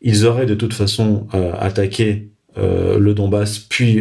ils 0.00 0.26
auraient 0.26 0.46
de 0.46 0.54
toute 0.54 0.72
façon 0.72 1.26
euh, 1.34 1.52
attaqué 1.58 2.30
euh, 2.56 3.00
le 3.00 3.14
Donbass, 3.14 3.58
puis 3.58 4.00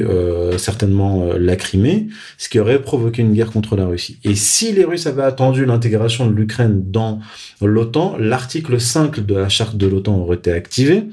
certainement 0.58 1.34
la 1.34 1.56
Crimée, 1.56 2.06
ce 2.38 2.50
qui 2.50 2.60
aurait 2.60 2.84
provoqué 2.84 3.24
une 3.24 3.34
guerre 3.34 3.52
contre 3.52 3.76
la 3.76 3.88
Russie. 3.88 4.20
Et 4.24 4.36
si 4.36 4.72
les 4.72 4.86
Russes 4.86 5.08
avaient 5.08 5.24
attendu 5.24 5.66
l'intégration 5.66 6.28
de 6.28 6.36
l'Ukraine 6.36 6.84
dans 6.92 7.20
l'OTAN, 7.64 8.16
l'article 8.20 8.80
5 8.80 9.22
de 9.22 9.34
la 9.34 9.50
charte 9.50 9.76
de 9.76 9.88
l'OTAN 9.88 10.18
aurait 10.20 10.38
été 10.38 10.52
activé, 10.52 11.06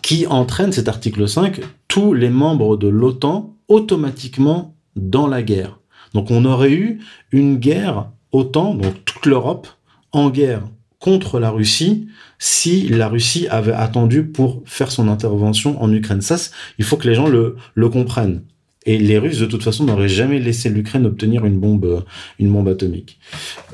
qui 0.00 0.26
entraîne 0.26 0.72
cet 0.72 0.88
article 0.88 1.28
5 1.28 1.60
tous 1.86 2.14
les 2.14 2.30
membres 2.30 2.78
de 2.78 2.88
l'OTAN 2.88 3.54
automatiquement 3.68 4.71
dans 4.96 5.26
la 5.26 5.42
guerre. 5.42 5.78
Donc 6.14 6.30
on 6.30 6.44
aurait 6.44 6.72
eu 6.72 7.00
une 7.30 7.56
guerre 7.56 8.10
OTAN, 8.32 8.74
donc 8.74 9.04
toute 9.04 9.26
l'Europe, 9.26 9.68
en 10.12 10.30
guerre 10.30 10.62
contre 10.98 11.40
la 11.40 11.50
Russie 11.50 12.06
si 12.38 12.88
la 12.88 13.08
Russie 13.08 13.46
avait 13.48 13.72
attendu 13.72 14.24
pour 14.24 14.62
faire 14.64 14.90
son 14.90 15.08
intervention 15.08 15.80
en 15.82 15.92
Ukraine. 15.92 16.20
Ça, 16.20 16.36
il 16.78 16.84
faut 16.84 16.96
que 16.96 17.08
les 17.08 17.14
gens 17.14 17.28
le, 17.28 17.56
le 17.74 17.88
comprennent. 17.88 18.42
Et 18.84 18.98
les 18.98 19.16
Russes, 19.16 19.38
de 19.38 19.46
toute 19.46 19.62
façon, 19.62 19.84
n'auraient 19.84 20.08
jamais 20.08 20.40
laissé 20.40 20.68
l'Ukraine 20.68 21.06
obtenir 21.06 21.44
une 21.44 21.60
bombe, 21.60 22.04
une 22.40 22.52
bombe 22.52 22.66
atomique. 22.68 23.20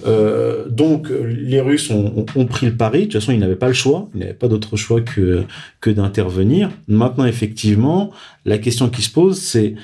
Euh, 0.07 0.69
donc, 0.69 1.09
les 1.09 1.63
Russes 1.63 1.91
ont, 1.91 2.27
ont, 2.37 2.45
pris 2.45 2.67
le 2.67 2.77
pari. 2.77 3.01
De 3.01 3.05
toute 3.05 3.15
façon, 3.15 3.33
ils 3.33 3.39
n'avaient 3.39 3.57
pas 3.57 3.69
le 3.69 3.73
choix. 3.73 4.11
Ils 4.15 4.21
n'avaient 4.21 4.35
pas 4.35 4.49
d'autre 4.49 4.77
choix 4.77 5.01
que, 5.01 5.45
que 5.81 5.89
d'intervenir. 5.89 6.71
Maintenant, 6.89 7.25
effectivement, 7.25 8.11
la 8.45 8.59
question 8.59 8.91
qui 8.91 9.01
se 9.01 9.11
pose, 9.11 9.39
c'est 9.39 9.77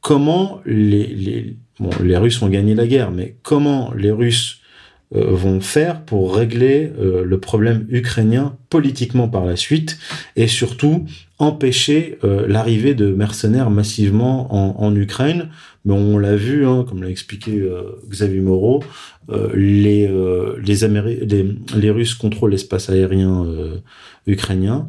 comment 0.00 0.60
les, 0.64 1.06
les, 1.06 1.56
les 2.02 2.16
Russes 2.16 2.40
ont 2.42 2.48
gagné 2.48 2.74
la 2.74 2.86
guerre, 2.86 3.10
mais 3.10 3.36
comment 3.42 3.92
les 3.94 4.10
Russes 4.10 4.60
vont 5.12 5.60
faire 5.60 6.04
pour 6.04 6.36
régler 6.36 6.92
le 6.96 7.40
problème 7.40 7.84
ukrainien 7.88 8.56
politiquement 8.68 9.28
par 9.28 9.44
la 9.44 9.56
suite 9.56 9.98
et 10.36 10.46
surtout 10.46 11.04
empêcher 11.40 12.16
l'arrivée 12.22 12.94
de 12.94 13.12
mercenaires 13.12 13.70
massivement 13.70 14.54
en, 14.54 14.80
en 14.80 14.94
Ukraine. 14.94 15.48
Mais 15.84 15.94
on 15.94 16.16
l'a 16.16 16.36
vu, 16.36 16.64
hein, 16.64 16.84
comme 16.88 17.02
l'a 17.02 17.08
expliqué 17.08 17.60
Xavier 18.08 18.40
Moreau, 18.40 18.84
les, 19.52 20.08
les, 20.62 21.56
les, 21.74 21.90
Russes 21.90 22.14
contrôlent 22.14 22.52
l'espace 22.52 22.88
aérien 22.88 23.44
ukrainien. 24.28 24.88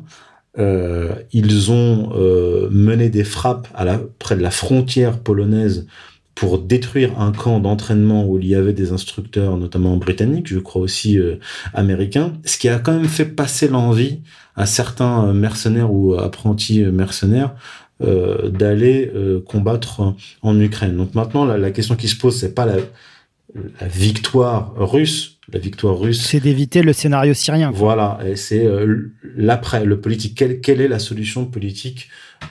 Euh, 0.59 1.15
ils 1.31 1.71
ont 1.71 2.11
euh, 2.13 2.67
mené 2.71 3.09
des 3.09 3.23
frappes 3.23 3.69
à 3.73 3.85
la, 3.85 4.01
près 4.19 4.35
de 4.35 4.41
la 4.41 4.51
frontière 4.51 5.19
polonaise 5.19 5.87
pour 6.35 6.59
détruire 6.59 7.19
un 7.21 7.31
camp 7.31 7.59
d'entraînement 7.59 8.25
où 8.27 8.37
il 8.37 8.47
y 8.47 8.55
avait 8.55 8.73
des 8.73 8.91
instructeurs, 8.91 9.57
notamment 9.57 9.95
britanniques, 9.95 10.47
je 10.47 10.59
crois 10.59 10.81
aussi 10.81 11.17
euh, 11.19 11.35
américains, 11.73 12.33
ce 12.43 12.57
qui 12.57 12.67
a 12.67 12.79
quand 12.79 12.93
même 12.93 13.05
fait 13.05 13.25
passer 13.25 13.67
l'envie 13.69 14.21
à 14.55 14.65
certains 14.65 15.33
mercenaires 15.33 15.93
ou 15.93 16.15
apprentis 16.15 16.81
mercenaires 16.83 17.53
euh, 18.01 18.49
d'aller 18.49 19.11
combattre 19.45 20.15
en 20.41 20.59
Ukraine. 20.59 20.97
Donc 20.97 21.15
maintenant, 21.15 21.45
la, 21.45 21.57
la 21.57 21.71
question 21.71 21.95
qui 21.95 22.09
se 22.09 22.17
pose, 22.17 22.35
c'est 22.35 22.53
pas 22.55 22.65
la 22.65 23.87
victoire 23.87 24.73
russe, 24.75 25.30
la 25.53 25.59
victoire 25.59 25.99
russe. 25.99 26.21
C'est 26.21 26.39
d'éviter 26.39 26.81
le 26.81 26.93
scénario 26.93 27.33
syrien. 27.33 27.71
Voilà, 27.71 28.19
et 28.25 28.35
c'est 28.35 28.65
euh, 28.65 29.11
l'après, 29.35 29.85
le 29.85 29.99
politique. 29.99 30.35
Quelle, 30.35 30.61
quelle, 30.61 30.81
est 30.81 30.87
la 30.87 30.99
solution 30.99 31.45
politique 31.45 32.09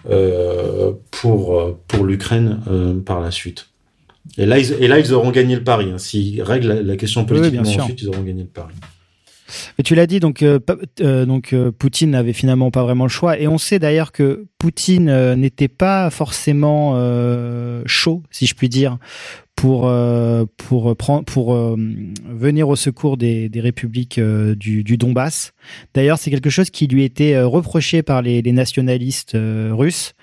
euh, 0.09 0.93
pour 1.11 1.59
euh, 1.59 1.79
pour 1.89 2.05
l'Ukraine 2.05 2.61
euh, 2.69 3.01
par 3.01 3.21
la 3.21 3.31
suite? 3.31 3.69
Et 4.39 4.47
là, 4.47 4.59
ils, 4.59 4.73
et 4.81 4.89
là, 4.89 4.99
ils 4.99 5.13
auront 5.13 5.31
gagné 5.31 5.57
le 5.57 5.65
pari. 5.65 5.91
Hein. 5.91 5.99
S'ils 5.99 6.43
règlent 6.43 6.69
la, 6.69 6.83
la 6.83 6.97
question 6.97 7.25
politique, 7.25 7.53
oui, 7.53 7.59
ensuite, 7.59 8.03
ils 8.03 8.09
auront 8.09 8.23
gagné 8.23 8.43
le 8.43 8.49
pari. 8.49 8.75
Mais 9.79 9.85
tu 9.85 9.95
l'as 9.95 10.07
dit, 10.07 10.21
donc, 10.21 10.43
euh, 10.43 10.59
euh, 11.01 11.27
donc 11.27 11.53
euh, 11.53 11.71
Poutine 11.71 12.11
n'avait 12.11 12.33
finalement 12.33 12.71
pas 12.71 12.83
vraiment 12.83 13.05
le 13.05 13.11
choix. 13.11 13.39
Et 13.39 13.49
on 13.49 13.59
sait 13.59 13.79
d'ailleurs 13.79 14.13
que 14.13 14.47
Poutine 14.59 15.09
euh, 15.09 15.37
n'était 15.37 15.69
pas 15.69 16.11
forcément 16.11 16.71
chaud, 17.87 18.23
si 18.31 18.47
je 18.47 18.55
puis 18.55 18.69
dire, 18.69 18.99
pour 19.61 19.87
euh, 19.87 20.46
pour 20.57 20.96
prendre 20.96 21.25
pour 21.25 21.55
venir 21.55 22.68
au 22.68 22.77
secours 22.77 23.18
des, 23.18 23.49
des 23.51 23.61
républiques 23.61 24.18
du, 24.18 24.83
du, 24.83 24.96
Donbass. 24.96 25.53
D'ailleurs, 25.92 26.18
c'est 26.18 26.31
quelque 26.31 26.51
chose 26.51 26.70
qui 26.70 26.87
lui 26.87 27.05
était 27.05 27.40
reproché 27.42 28.03
par 28.03 28.23
les, 28.23 28.40
les 28.40 28.53
nationalistes 28.53 29.37
russes. 29.37 30.14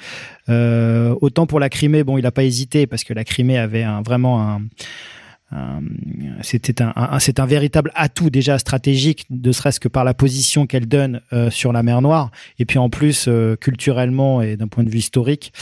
autant 0.47 1.45
pour 1.45 1.59
la 1.59 1.69
Crimée, 1.69 2.03
bon, 2.03 2.17
il 2.17 2.23
n'a 2.23 2.31
pas 2.31 2.43
hésité 2.43 2.87
parce 2.87 3.03
que 3.03 3.13
la 3.13 3.23
Crimée 3.23 3.57
avait 3.57 3.83
un, 3.83 4.01
vraiment 4.01 4.41
un 4.41 4.61
euh, 4.61 4.63
c'était 6.41 6.81
un, 6.81 7.19
c'est 7.19 7.39
un 7.39 7.45
véritable 7.45 7.91
atout 7.95 8.29
déjà 8.29 8.57
stratégique, 8.59 9.25
ne 9.29 9.51
serait-ce 9.51 9.79
que 9.79 9.87
par 9.87 10.03
la 10.03 10.13
position 10.13 10.67
qu'elle 10.67 10.87
donne 10.87 11.21
euh, 11.31 11.49
sur 11.49 11.71
la 11.71 11.83
mer 11.83 12.01
Noire, 12.01 12.31
et 12.59 12.65
puis 12.65 12.77
en 12.79 12.89
plus 12.89 13.25
euh, 13.27 13.55
culturellement 13.55 14.41
et 14.41 14.57
d'un 14.57 14.67
point 14.67 14.83
de 14.83 14.89
vue 14.89 14.99
historique, 14.99 15.53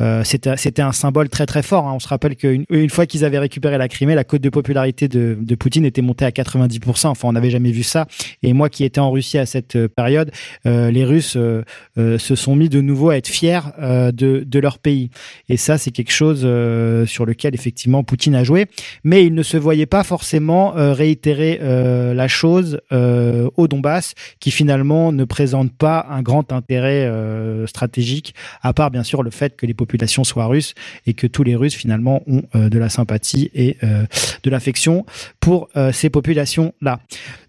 euh, 0.00 0.24
c'était 0.24 0.82
un 0.82 0.92
symbole 0.92 1.28
très 1.28 1.46
très 1.46 1.62
fort. 1.62 1.86
Hein. 1.86 1.92
On 1.94 1.98
se 2.00 2.08
rappelle 2.08 2.36
qu'une 2.36 2.64
une 2.70 2.90
fois 2.90 3.06
qu'ils 3.06 3.24
avaient 3.24 3.38
récupéré 3.38 3.78
la 3.78 3.88
Crimée, 3.88 4.14
la 4.14 4.24
cote 4.24 4.40
de 4.40 4.48
popularité 4.48 5.08
de, 5.08 5.36
de 5.40 5.54
Poutine 5.54 5.84
était 5.84 6.02
montée 6.02 6.24
à 6.24 6.30
90%. 6.30 7.08
Enfin, 7.08 7.28
on 7.28 7.32
n'avait 7.32 7.50
jamais 7.50 7.70
vu 7.70 7.82
ça. 7.82 8.06
Et 8.42 8.52
moi, 8.52 8.68
qui 8.68 8.84
étais 8.84 9.00
en 9.00 9.10
Russie 9.10 9.38
à 9.38 9.46
cette 9.46 9.76
euh, 9.76 9.88
période, 9.88 10.30
les 10.64 11.04
Russes 11.04 11.36
se 11.96 12.34
sont 12.36 12.56
mis 12.56 12.68
de 12.68 12.80
nouveau 12.80 13.10
à 13.10 13.16
être 13.16 13.28
fiers 13.28 13.60
de 13.78 14.44
de 14.46 14.58
leur 14.58 14.78
pays. 14.78 15.10
Et 15.48 15.56
ça, 15.56 15.78
c'est 15.78 15.90
quelque 15.90 16.12
chose 16.12 16.40
sur 17.06 17.26
lequel 17.26 17.54
effectivement 17.54 18.02
Poutine 18.02 18.34
a 18.34 18.44
joué, 18.44 18.66
mais 19.02 19.24
il 19.24 19.33
ne 19.34 19.42
se 19.42 19.56
voyait 19.56 19.86
pas 19.86 20.04
forcément 20.04 20.76
euh, 20.76 20.92
réitérer 20.92 21.58
euh, 21.60 22.14
la 22.14 22.28
chose 22.28 22.80
euh, 22.92 23.50
au 23.56 23.68
Donbass, 23.68 24.14
qui 24.40 24.50
finalement 24.50 25.12
ne 25.12 25.24
présente 25.24 25.72
pas 25.72 26.06
un 26.08 26.22
grand 26.22 26.52
intérêt 26.52 27.10
stratégique, 27.66 28.34
à 28.62 28.72
part 28.72 28.90
bien 28.90 29.02
sûr 29.02 29.22
le 29.22 29.30
fait 29.30 29.56
que 29.56 29.66
les 29.66 29.74
populations 29.74 30.24
soient 30.24 30.46
russes 30.46 30.74
et 31.06 31.14
que 31.14 31.26
tous 31.26 31.42
les 31.42 31.56
Russes 31.56 31.74
finalement 31.74 32.22
ont 32.26 32.42
de 32.54 32.78
la 32.78 32.88
sympathie 32.88 33.50
et 33.54 33.76
de 33.82 34.50
l'affection 34.50 35.04
pour 35.40 35.68
ces 35.92 36.10
populations-là. 36.10 37.00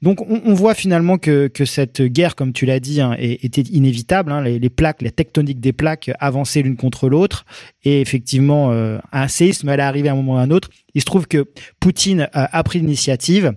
Donc 0.02 0.22
on, 0.22 0.42
on, 0.46 0.54
voit 0.54 0.74
finalement 0.74 1.18
que, 1.18 1.48
que 1.48 1.66
cette 1.66 2.02
guerre, 2.02 2.36
comme 2.36 2.54
tu 2.54 2.66
l'as 2.66 2.80
dit, 2.80 3.02
hein, 3.02 3.16
était 3.20 3.62
inévitable. 3.62 4.32
Hein, 4.32 4.42
les, 4.42 4.70
plaques, 4.70 5.02
les 5.02 5.12
tectoniques 5.12 5.60
des 5.60 5.74
plaques 5.74 6.12
avançaient 6.20 6.62
l'une 6.62 6.78
contre 6.78 7.10
l'autre, 7.10 7.46
et 7.84 8.02
effectivement 8.02 8.72
un 9.12 9.28
séisme 9.28 9.70
allait 9.70 9.84
arriver 9.84 10.10
à 10.10 10.14
un 10.14 10.16
moment 10.16 10.34
ou 10.34 10.38
à 10.38 10.42
un 10.42 10.52
autre. 10.52 10.70
Il 10.96 11.02
se 11.02 11.06
trouve 11.06 11.28
que 11.28 11.46
Poutine 11.80 12.30
a, 12.34 12.64
pris 12.64 12.80
l'initiative, 12.80 13.54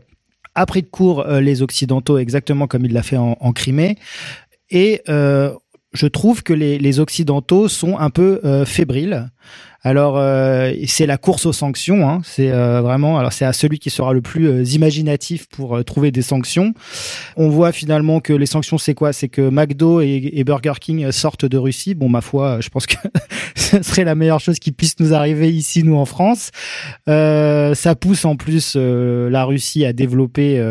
a 0.55 0.67
pris 0.67 0.83
de 0.83 0.89
court 0.89 1.21
euh, 1.21 1.41
les 1.41 1.63
Occidentaux 1.63 2.19
exactement 2.19 2.67
comme 2.67 2.85
il 2.85 2.93
l'a 2.93 3.03
fait 3.03 3.17
en, 3.17 3.53
Crimée. 3.53 3.97
Et 4.71 5.03
euh, 5.09 5.55
je 5.93 6.07
trouve 6.07 6.43
que 6.43 6.53
les, 6.53 6.79
les, 6.79 7.01
Occidentaux 7.01 7.69
sont 7.69 7.97
un 7.97 8.11
peu 8.11 8.41
euh, 8.45 8.65
fébriles. 8.67 9.31
Alors 9.89 10.19
euh, 10.19 10.71
c'est 10.87 11.07
la 11.07 11.17
course 11.17 11.47
aux 11.47 11.55
sanctions, 11.55 12.07
hein. 12.07 12.21
c'est 12.23 12.51
euh, 12.51 12.83
vraiment 12.83 13.19
alors 13.19 13.33
c'est 13.33 13.47
à 13.47 13.55
celui 13.55 13.79
qui 13.79 13.89
sera 13.89 14.13
le 14.13 14.21
plus 14.21 14.47
euh, 14.47 14.63
imaginatif 14.63 15.49
pour 15.49 15.83
trouver 15.83 16.11
des 16.11 16.21
sanctions. 16.21 16.75
On 17.39 17.49
voit 17.49 17.73
finalement 17.73 18.21
que 18.21 18.35
les 18.35 18.45
sanctions 18.45 18.77
c'est 18.77 18.93
quoi? 18.93 19.15
C'est 19.15 19.31
que 19.31 19.41
McDo 19.41 20.03
et, 20.03 20.45
Burger 20.45 20.75
King 20.79 21.11
sortent 21.11 21.47
de 21.47 21.57
Russie. 21.57 21.95
Bon 21.95 22.11
ma 22.11 22.21
foi, 22.21 22.61
je 22.61 22.69
pense 22.69 22.85
que 22.85 22.97
ce 23.55 23.83
serait 23.83 24.05
la 24.05 24.15
meilleure 24.15 24.41
chose 24.41 24.59
qui 24.59 24.73
puisse 24.73 25.01
nous 25.01 25.15
arriver 25.15 25.51
ici 25.51 25.83
nous 25.83 25.97
en 25.97 26.05
France. 26.05 26.51
Ça 27.07 27.95
pousse 27.99 28.27
en 28.27 28.37
plus 28.37 28.77
la 28.77 29.45
Russie 29.45 29.87
à 29.87 29.95
développer 29.95 30.63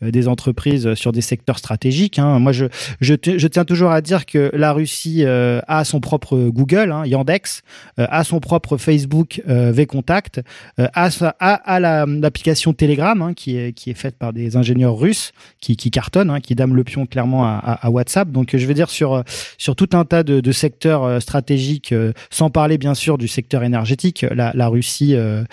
des 0.00 0.28
entreprises 0.28 0.94
sur 0.94 1.12
des 1.12 1.20
secteurs 1.20 1.58
stratégiques. 1.58 2.18
Hein. 2.18 2.38
Moi 2.38 2.52
je, 2.52 2.66
je, 3.02 3.14
je 3.22 3.48
tiens 3.48 3.66
toujours 3.66 3.90
à 3.90 4.00
dire 4.00 4.24
que 4.24 4.50
la 4.54 4.72
Russie 4.72 5.24
a 5.26 5.84
son 5.84 6.00
propre 6.00 6.48
Google, 6.48 6.90
hein, 6.90 7.04
Yandex, 7.04 7.62
a 7.98 8.24
son 8.24 8.40
propre 8.40 8.61
Facebook 8.76 9.42
euh, 9.48 9.72
VContact 9.72 10.40
euh, 10.78 10.86
à, 10.94 11.08
à, 11.40 11.54
à 11.54 11.80
l'application 12.06 12.70
la, 12.70 12.74
Telegram 12.74 13.22
hein, 13.22 13.34
qui, 13.34 13.56
est, 13.56 13.94
faite 13.94 14.16
par 14.16 14.32
des 14.32 14.56
ingénieurs 14.56 14.96
russes 14.96 15.32
qui, 15.60 15.76
cartonnent, 15.76 16.30
hein, 16.30 16.40
qui 16.40 16.54
dament 16.54 16.74
le 16.74 16.84
pion 16.84 17.06
clairement 17.06 17.44
à, 17.44 17.90
WhatsApp. 17.90 18.30
Donc 18.30 18.56
je 18.56 18.66
veux 18.66 18.74
dire 18.74 18.90
sur, 18.90 19.22
sur 19.58 19.76
tout 19.76 19.90
un 19.92 20.04
tas 20.04 20.22
de, 20.22 20.52
secteurs 20.52 21.04
euh, 21.04 21.20
stratégiques, 21.20 21.92
euh, 21.92 22.12
sans 22.30 22.50
parler 22.50 22.78
bien 22.78 22.94
sûr 22.94 23.18
du 23.18 23.28
secteur 23.28 23.62
énergétique, 23.62 24.24
la, 24.30 24.68
Russie 24.68 25.14
euh, 25.14 25.44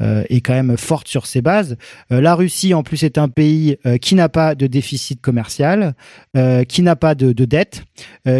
euh, 0.00 0.24
est 0.28 0.40
quand 0.40 0.54
même 0.54 0.76
forte 0.76 1.06
sur 1.06 1.24
ses 1.24 1.40
bases. 1.40 1.76
Euh, 2.10 2.20
la 2.20 2.34
Russie, 2.34 2.74
en 2.74 2.82
plus, 2.82 3.04
est 3.04 3.16
un 3.16 3.28
pays 3.28 3.76
euh, 3.86 3.96
qui 3.96 4.16
n'a 4.16 4.28
pas 4.28 4.56
de 4.56 4.66
déficit 4.66 5.20
commercial, 5.20 5.94
qui 6.68 6.82
n'a 6.82 6.96
pas 6.96 7.14
de, 7.14 7.32
de 7.32 7.44
dette, 7.44 7.84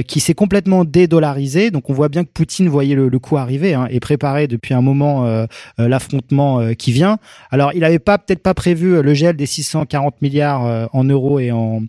qui 0.09 0.19
s'est 0.19 0.35
complètement 0.35 0.85
dédollarisé. 0.85 1.71
Donc, 1.71 1.89
on 1.89 1.93
voit 1.93 2.09
bien 2.09 2.25
que 2.25 2.31
Poutine 2.31 2.69
voyait 2.69 2.97
le, 2.97 3.09
le 3.09 3.19
coup 3.21 3.37
arriver 3.37 3.75
hein, 3.75 3.87
et 3.89 4.01
préparait 4.05 4.47
depuis 4.47 4.75
un 4.75 4.83
moment 4.83 5.47
l'affrontement 5.79 6.75
qui 6.75 6.93
vient. 6.93 7.19
Alors, 7.51 7.73
il 7.75 7.81
n'avait 7.81 7.99
pas 7.99 8.19
peut-être 8.19 8.43
pas 8.43 8.55
prévu 8.55 9.03
le 9.03 9.15
gel 9.15 9.37
des 9.37 9.47
640 9.47 10.23
milliards 10.23 10.89
en 10.93 11.05
euros 11.05 11.41
et 11.41 11.51
en 11.51 11.83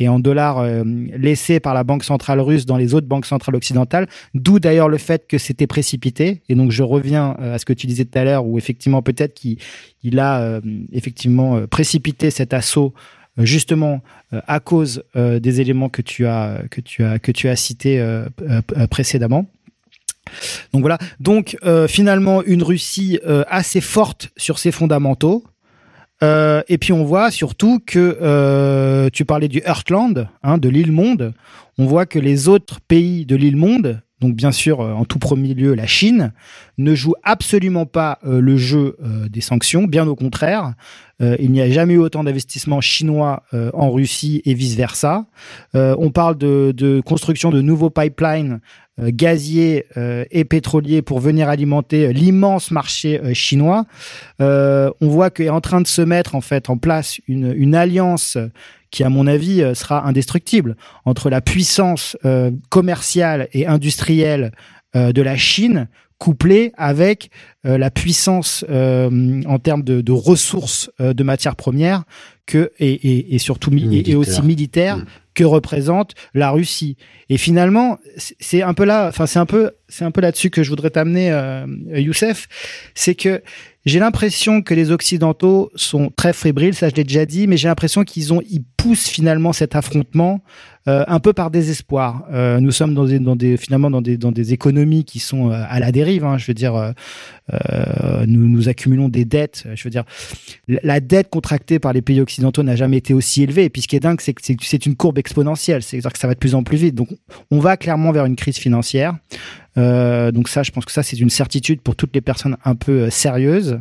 et 0.00 0.08
en 0.08 0.18
dollars 0.18 0.58
euh, 0.58 0.82
laissés 1.16 1.60
par 1.60 1.74
la 1.74 1.84
Banque 1.84 2.04
centrale 2.04 2.40
russe 2.40 2.66
dans 2.66 2.78
les 2.78 2.94
autres 2.94 3.06
banques 3.06 3.26
centrales 3.26 3.54
occidentales, 3.54 4.08
d'où 4.34 4.58
d'ailleurs 4.58 4.88
le 4.88 4.98
fait 4.98 5.26
que 5.28 5.38
c'était 5.38 5.66
précipité. 5.66 6.42
Et 6.48 6.54
donc 6.54 6.72
je 6.72 6.82
reviens 6.82 7.36
euh, 7.40 7.54
à 7.54 7.58
ce 7.58 7.66
que 7.66 7.74
tu 7.74 7.86
disais 7.86 8.06
tout 8.06 8.18
à 8.18 8.24
l'heure, 8.24 8.46
où 8.46 8.58
effectivement 8.58 9.02
peut-être 9.02 9.34
qu'il 9.34 9.58
il 10.02 10.18
a 10.18 10.40
euh, 10.40 10.60
effectivement 10.92 11.56
euh, 11.56 11.66
précipité 11.66 12.30
cet 12.30 12.54
assaut 12.54 12.94
euh, 13.38 13.44
justement 13.44 14.00
à 14.46 14.60
cause 14.60 15.02
des 15.16 15.60
éléments 15.60 15.88
que 15.88 16.02
tu 16.02 16.24
as 16.24 16.62
que 16.70 16.80
tu 16.80 17.02
as 17.02 17.18
que 17.18 17.32
tu 17.32 17.48
as 17.48 17.56
cités 17.56 18.00
précédemment. 18.88 19.46
Donc 20.72 20.82
voilà. 20.82 20.98
Donc 21.18 21.56
euh, 21.64 21.88
finalement 21.88 22.42
une 22.42 22.62
Russie 22.62 23.18
euh, 23.26 23.44
assez 23.48 23.80
forte 23.80 24.30
sur 24.36 24.58
ses 24.58 24.72
fondamentaux, 24.72 25.44
euh, 26.22 26.62
et 26.68 26.78
puis 26.78 26.92
on 26.92 27.04
voit 27.04 27.30
surtout 27.30 27.80
que 27.84 29.08
tu 29.12 29.24
parlais 29.24 29.48
du 29.48 29.62
Heartland, 29.64 30.28
hein, 30.42 30.58
de 30.58 30.68
l'île 30.68 30.92
Monde. 30.92 31.34
On 31.78 31.86
voit 31.86 32.06
que 32.06 32.18
les 32.18 32.48
autres 32.48 32.80
pays 32.80 33.24
de 33.24 33.36
l'île 33.36 33.56
Monde, 33.56 34.02
donc 34.20 34.34
bien 34.34 34.52
sûr 34.52 34.80
en 34.80 35.04
tout 35.06 35.18
premier 35.18 35.54
lieu 35.54 35.74
la 35.74 35.86
Chine, 35.86 36.32
ne 36.76 36.94
jouent 36.94 37.14
absolument 37.22 37.86
pas 37.86 38.18
le 38.22 38.56
jeu 38.58 38.98
des 39.30 39.40
sanctions. 39.40 39.84
Bien 39.84 40.06
au 40.06 40.14
contraire, 40.14 40.74
il 41.20 41.50
n'y 41.50 41.60
a 41.60 41.70
jamais 41.70 41.94
eu 41.94 41.98
autant 41.98 42.24
d'investissements 42.24 42.80
chinois 42.80 43.42
en 43.74 43.90
Russie 43.90 44.40
et 44.44 44.54
vice 44.54 44.74
versa. 44.74 45.26
on 45.74 46.10
parle 46.10 46.38
de, 46.38 47.02
construction 47.04 47.50
de 47.50 47.60
nouveaux 47.60 47.90
pipelines 47.90 48.60
euh, 49.00 49.10
gaziers 49.12 49.86
euh, 49.96 50.24
et 50.30 50.44
pétroliers 50.44 51.02
pour 51.02 51.20
venir 51.20 51.48
alimenter 51.48 52.06
euh, 52.06 52.12
l'immense 52.12 52.70
marché 52.70 53.20
chinois. 53.34 53.86
on 54.38 54.90
voit 55.08 55.30
qu'est 55.30 55.48
en 55.48 55.60
train 55.60 55.80
de 55.80 55.86
se 55.86 56.02
mettre 56.02 56.34
en 56.34 56.40
fait 56.40 56.70
en 56.70 56.76
place 56.76 57.20
une 57.28 57.74
alliance 57.74 58.38
qui, 58.90 59.04
à 59.04 59.08
mon 59.08 59.26
avis, 59.26 59.62
sera 59.74 60.06
indestructible 60.06 60.76
entre 61.04 61.30
la 61.30 61.40
puissance 61.40 62.16
commerciale 62.68 63.48
et 63.52 63.66
industrielle 63.66 64.52
de 64.94 65.22
la 65.22 65.36
Chine 65.36 65.88
couplé 66.20 66.72
avec 66.76 67.30
la 67.64 67.90
puissance 67.90 68.64
en 68.68 69.58
termes 69.58 69.82
de, 69.82 70.02
de 70.02 70.12
ressources 70.12 70.90
de 71.00 71.22
matières 71.24 71.56
premières 71.56 72.04
que 72.46 72.70
et, 72.78 72.92
et, 72.92 73.34
et 73.34 73.38
surtout 73.38 73.70
et, 73.72 74.14
aussi 74.14 74.42
militaire 74.42 74.98
mm. 74.98 75.06
Que 75.34 75.44
représente 75.44 76.14
la 76.34 76.50
Russie. 76.50 76.96
Et 77.28 77.36
finalement, 77.36 77.98
c'est 78.16 78.62
un 78.62 78.74
peu 78.74 78.84
là, 78.84 79.08
enfin 79.08 79.26
c'est 79.26 79.38
un 79.38 79.46
peu 79.46 79.72
c'est 79.90 80.04
un 80.04 80.10
peu 80.10 80.20
là-dessus 80.20 80.50
que 80.50 80.62
je 80.62 80.70
voudrais 80.70 80.90
t'amener, 80.90 81.30
euh, 81.30 81.66
Youssef, 81.92 82.48
c'est 82.94 83.14
que 83.14 83.42
j'ai 83.86 83.98
l'impression 83.98 84.62
que 84.62 84.74
les 84.74 84.90
Occidentaux 84.90 85.70
sont 85.74 86.12
très 86.14 86.32
fébriles, 86.32 86.74
ça 86.74 86.88
je 86.88 86.94
l'ai 86.94 87.04
déjà 87.04 87.26
dit, 87.26 87.46
mais 87.46 87.56
j'ai 87.56 87.68
l'impression 87.68 88.04
qu'ils 88.04 88.32
ont, 88.32 88.42
ils 88.48 88.62
poussent 88.76 89.08
finalement 89.08 89.52
cet 89.52 89.74
affrontement 89.74 90.42
euh, 90.86 91.04
un 91.08 91.18
peu 91.18 91.32
par 91.32 91.50
désespoir. 91.50 92.24
Euh, 92.30 92.60
nous 92.60 92.72
sommes 92.72 92.94
finalement 93.58 93.90
dans 93.90 94.02
des, 94.02 94.52
économies 94.52 95.04
qui 95.04 95.18
sont 95.18 95.50
à 95.50 95.80
la 95.80 95.92
dérive. 95.92 96.24
Hein, 96.24 96.36
je 96.38 96.46
veux 96.46 96.54
dire, 96.54 96.94
nous, 98.26 98.48
nous 98.48 98.68
accumulons 98.68 99.08
des 99.08 99.24
dettes. 99.24 99.66
Je 99.74 99.84
veux 99.84 99.90
dire, 99.90 100.04
la 100.68 101.00
dette 101.00 101.30
contractée 101.30 101.78
par 101.78 101.94
les 101.94 102.02
pays 102.02 102.20
occidentaux 102.20 102.62
n'a 102.62 102.76
jamais 102.76 102.98
été 102.98 103.14
aussi 103.14 103.42
élevée. 103.42 103.64
Et 103.64 103.70
puis 103.70 103.82
ce 103.82 103.88
qui 103.88 103.96
est 103.96 104.00
dingue, 104.00 104.20
c'est 104.20 104.34
que 104.34 104.42
c'est 104.42 104.86
une 104.86 104.96
courbe 104.96 105.18
exponentielle. 105.20 105.82
C'est-à-dire 105.82 106.12
que 106.12 106.18
ça 106.18 106.26
va 106.26 106.34
de 106.34 106.38
plus 106.38 106.56
en 106.56 106.64
plus 106.64 106.78
vite. 106.78 106.96
Donc 106.96 107.08
on 107.52 107.60
va 107.60 107.76
clairement 107.76 108.10
vers 108.10 108.24
une 108.24 108.36
crise 108.36 108.56
financière. 108.56 109.14
Euh, 109.78 110.32
donc 110.32 110.48
ça, 110.48 110.62
je 110.62 110.70
pense 110.70 110.84
que 110.84 110.92
ça, 110.92 111.02
c'est 111.02 111.18
une 111.18 111.30
certitude 111.30 111.80
pour 111.80 111.96
toutes 111.96 112.14
les 112.14 112.20
personnes 112.20 112.56
un 112.64 112.74
peu 112.74 113.02
euh, 113.02 113.10
sérieuses. 113.10 113.80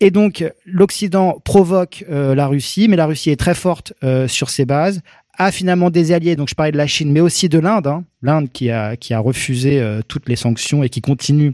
Et 0.00 0.10
donc, 0.12 0.44
l'Occident 0.64 1.40
provoque 1.44 2.04
euh, 2.08 2.34
la 2.36 2.46
Russie, 2.46 2.86
mais 2.88 2.94
la 2.94 3.06
Russie 3.06 3.30
est 3.30 3.36
très 3.36 3.54
forte 3.54 3.92
sur 4.28 4.48
ses 4.48 4.64
bases, 4.64 5.00
a 5.36 5.50
finalement 5.50 5.90
des 5.90 6.12
alliés. 6.12 6.36
Donc, 6.36 6.48
je 6.48 6.54
parlais 6.54 6.70
de 6.70 6.76
la 6.76 6.86
Chine, 6.86 7.10
mais 7.10 7.18
aussi 7.18 7.48
de 7.48 7.58
l'Inde. 7.58 7.88
Hein. 7.88 8.04
L'Inde 8.22 8.48
qui 8.52 8.70
a, 8.70 8.96
qui 8.96 9.12
a 9.12 9.18
refusé 9.18 9.84
toutes 10.06 10.28
les 10.28 10.36
sanctions 10.36 10.84
et 10.84 10.88
qui 10.88 11.00
continue 11.00 11.52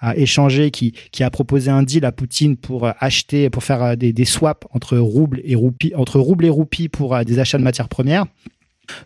à 0.00 0.16
échanger, 0.16 0.70
qui, 0.70 0.92
qui 1.12 1.22
a 1.24 1.30
proposé 1.30 1.70
un 1.70 1.82
deal 1.82 2.04
à 2.04 2.12
Poutine 2.12 2.56
pour 2.56 2.90
acheter, 3.00 3.50
pour 3.50 3.64
faire 3.64 3.96
des, 3.96 4.12
des 4.12 4.24
swaps 4.24 4.66
entre 4.70 4.96
roubles 4.98 5.40
et 5.44 5.54
roupies, 5.54 5.92
entre 5.96 6.20
roubles 6.20 6.44
et 6.44 6.50
roupies 6.50 6.88
pour 6.88 7.18
des 7.24 7.38
achats 7.38 7.58
de 7.58 7.64
matières 7.64 7.88
premières. 7.88 8.26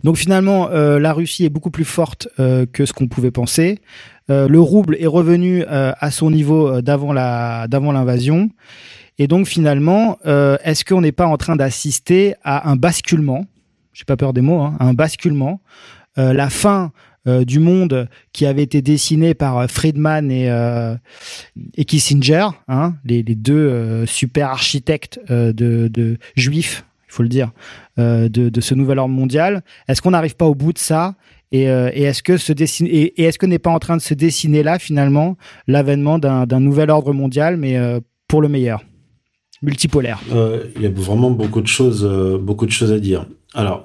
Donc 0.04 0.16
finalement, 0.16 0.68
euh, 0.70 0.98
la 0.98 1.12
Russie 1.12 1.44
est 1.44 1.50
beaucoup 1.50 1.70
plus 1.70 1.84
forte 1.84 2.28
euh, 2.38 2.66
que 2.70 2.86
ce 2.86 2.92
qu'on 2.92 3.08
pouvait 3.08 3.30
penser. 3.30 3.80
Euh, 4.30 4.48
le 4.48 4.60
rouble 4.60 4.96
est 5.00 5.06
revenu 5.06 5.64
à 5.64 6.10
son 6.10 6.30
niveau 6.30 6.80
d'avant 6.80 7.12
la 7.12 7.66
d'avant 7.68 7.92
l'invasion. 7.92 8.50
Et 9.18 9.26
donc 9.26 9.46
finalement, 9.46 10.18
est-ce 10.24 10.84
qu'on 10.84 11.00
n'est 11.00 11.12
pas 11.12 11.26
en 11.26 11.36
train 11.36 11.56
d'assister 11.56 12.34
à 12.42 12.70
un 12.70 12.76
basculement 12.76 13.44
J'ai 13.92 14.04
pas 14.04 14.16
peur 14.16 14.32
des 14.32 14.40
mots, 14.40 14.60
hein, 14.60 14.76
un 14.80 14.94
basculement. 14.94 15.60
la 16.16 16.50
fin 16.50 16.92
du 17.26 17.60
monde 17.60 18.08
qui 18.32 18.46
avait 18.46 18.62
été 18.62 18.82
dessiné 18.82 19.34
par 19.34 19.70
Friedman 19.70 20.30
et, 20.30 20.48
et 21.76 21.84
Kissinger, 21.84 22.48
hein, 22.68 22.94
les, 23.04 23.22
deux 23.22 24.04
super 24.06 24.48
architectes 24.48 25.20
de, 25.28 26.18
juifs 26.34 26.84
il 27.12 27.14
faut 27.14 27.22
le 27.22 27.28
dire, 27.28 27.50
euh, 27.98 28.30
de, 28.30 28.60
ce 28.60 28.74
nouvel 28.74 28.98
ordre 28.98 29.14
mondial. 29.14 29.62
Est-ce 29.86 30.00
qu'on 30.00 30.12
n'arrive 30.12 30.34
pas 30.34 30.46
au 30.46 30.54
bout 30.54 30.72
de 30.72 30.78
ça? 30.78 31.14
Et, 31.50 31.68
euh, 31.68 31.90
est-ce 31.92 32.22
que 32.22 32.38
se 32.38 32.54
dessine 32.54 32.86
et, 32.86 33.22
est-ce 33.22 33.38
que 33.38 33.44
n'est 33.44 33.58
pas 33.58 33.70
en 33.70 33.78
train 33.78 33.98
de 33.98 34.02
se 34.02 34.14
dessiner 34.14 34.62
là 34.62 34.78
finalement 34.78 35.36
l'avènement 35.66 36.18
d'un 36.18 36.60
nouvel 36.60 36.88
ordre 36.88 37.12
mondial, 37.12 37.58
mais 37.58 37.76
euh, 37.76 38.00
pour 38.28 38.40
le 38.40 38.48
meilleur, 38.48 38.82
multipolaire? 39.60 40.20
Il 40.30 40.82
y 40.82 40.86
a 40.86 40.90
vraiment 40.90 41.30
beaucoup 41.30 41.60
de 41.60 41.66
choses, 41.66 42.02
beaucoup 42.40 42.64
de 42.64 42.70
choses 42.70 42.92
à 42.92 42.98
dire. 42.98 43.26
Alors, 43.52 43.84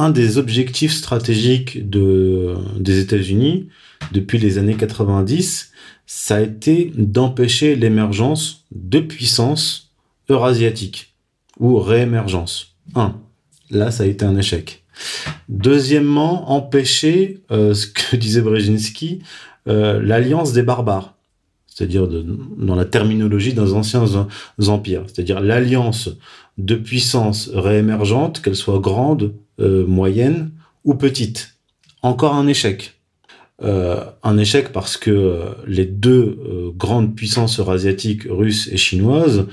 un 0.00 0.10
des 0.10 0.38
objectifs 0.38 0.94
stratégiques 0.94 1.88
de, 1.90 2.54
des 2.78 3.00
États-Unis 3.00 3.68
depuis 4.12 4.38
les 4.38 4.56
années 4.56 4.76
90, 4.76 5.72
ça 6.06 6.36
a 6.36 6.40
été 6.40 6.90
d'empêcher 6.96 7.76
l'émergence 7.76 8.64
de 8.72 9.00
puissances 9.00 9.92
eurasiatiques 10.30 11.14
ou 11.58 11.78
réémergence. 11.78 12.76
Un, 12.94 13.16
là, 13.70 13.90
ça 13.90 14.04
a 14.04 14.06
été 14.06 14.24
un 14.24 14.36
échec. 14.36 14.84
Deuxièmement, 15.50 16.50
empêcher 16.50 17.42
euh, 17.50 17.74
ce 17.74 17.86
que 17.86 18.16
disait 18.24 18.40
Brzezinski, 18.40 19.20
euh, 19.68 20.00
l'alliance 20.02 20.54
des 20.54 20.62
barbares, 20.62 21.14
c'est-à-dire 21.66 22.08
dans 22.08 22.74
la 22.74 22.86
terminologie 22.86 23.52
des 23.52 23.72
anciens 23.74 24.04
empires, 24.66 25.04
c'est-à-dire 25.06 25.40
l'alliance 25.40 26.08
de 26.58 26.74
puissances 26.74 27.50
réémergentes, 27.52 28.40
qu'elles 28.40 28.56
soient 28.56 28.80
grandes, 28.80 29.34
euh, 29.60 29.86
moyennes 29.86 30.50
ou 30.84 30.94
petites. 30.94 31.56
Encore 32.02 32.34
un 32.34 32.46
échec. 32.46 32.96
un 33.62 34.38
échec 34.38 34.72
parce 34.72 34.96
que 34.96 35.54
les 35.66 35.84
deux 35.84 36.72
grandes 36.78 37.14
puissances 37.14 37.60
eurasiatiques, 37.60 38.22
russes 38.30 38.70
et 38.72 38.78
chinoises, 38.78 39.46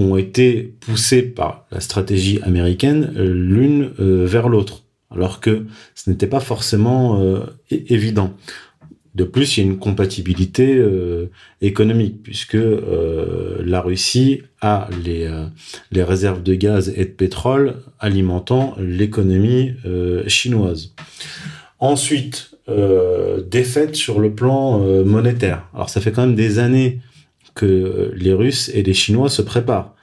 ont 0.00 0.16
été 0.16 0.74
poussés 0.80 1.22
par 1.22 1.66
la 1.70 1.80
stratégie 1.80 2.40
américaine 2.42 3.12
euh, 3.16 3.32
l'une 3.32 3.92
euh, 4.00 4.26
vers 4.26 4.48
l'autre, 4.48 4.82
alors 5.10 5.40
que 5.40 5.66
ce 5.94 6.10
n'était 6.10 6.26
pas 6.26 6.40
forcément 6.40 7.20
euh, 7.20 7.40
évident. 7.70 8.34
De 9.14 9.24
plus, 9.24 9.56
il 9.56 9.60
y 9.60 9.62
a 9.66 9.70
une 9.70 9.78
compatibilité 9.78 10.80
économique, 11.60 12.22
puisque 12.22 12.56
la 12.56 13.80
Russie 13.80 14.42
a 14.60 14.88
les, 15.04 15.28
les 15.90 16.02
réserves 16.04 16.44
de 16.44 16.54
gaz 16.54 16.92
et 16.94 17.06
de 17.06 17.10
pétrole 17.10 17.78
alimentant 17.98 18.76
l'économie 18.78 19.72
chinoise. 20.28 20.94
Ensuite, 21.80 22.52
défaite 23.50 23.96
sur 23.96 24.20
le 24.20 24.32
plan 24.32 24.78
monétaire. 25.04 25.64
Alors 25.74 25.90
ça 25.90 26.00
fait 26.00 26.12
quand 26.12 26.26
même 26.26 26.36
des 26.36 26.60
années 26.60 27.00
que 27.54 28.12
les 28.16 28.32
Russes 28.32 28.70
et 28.72 28.82
les 28.82 28.94
Chinois 28.94 29.28
se 29.28 29.42
préparent. 29.42 29.94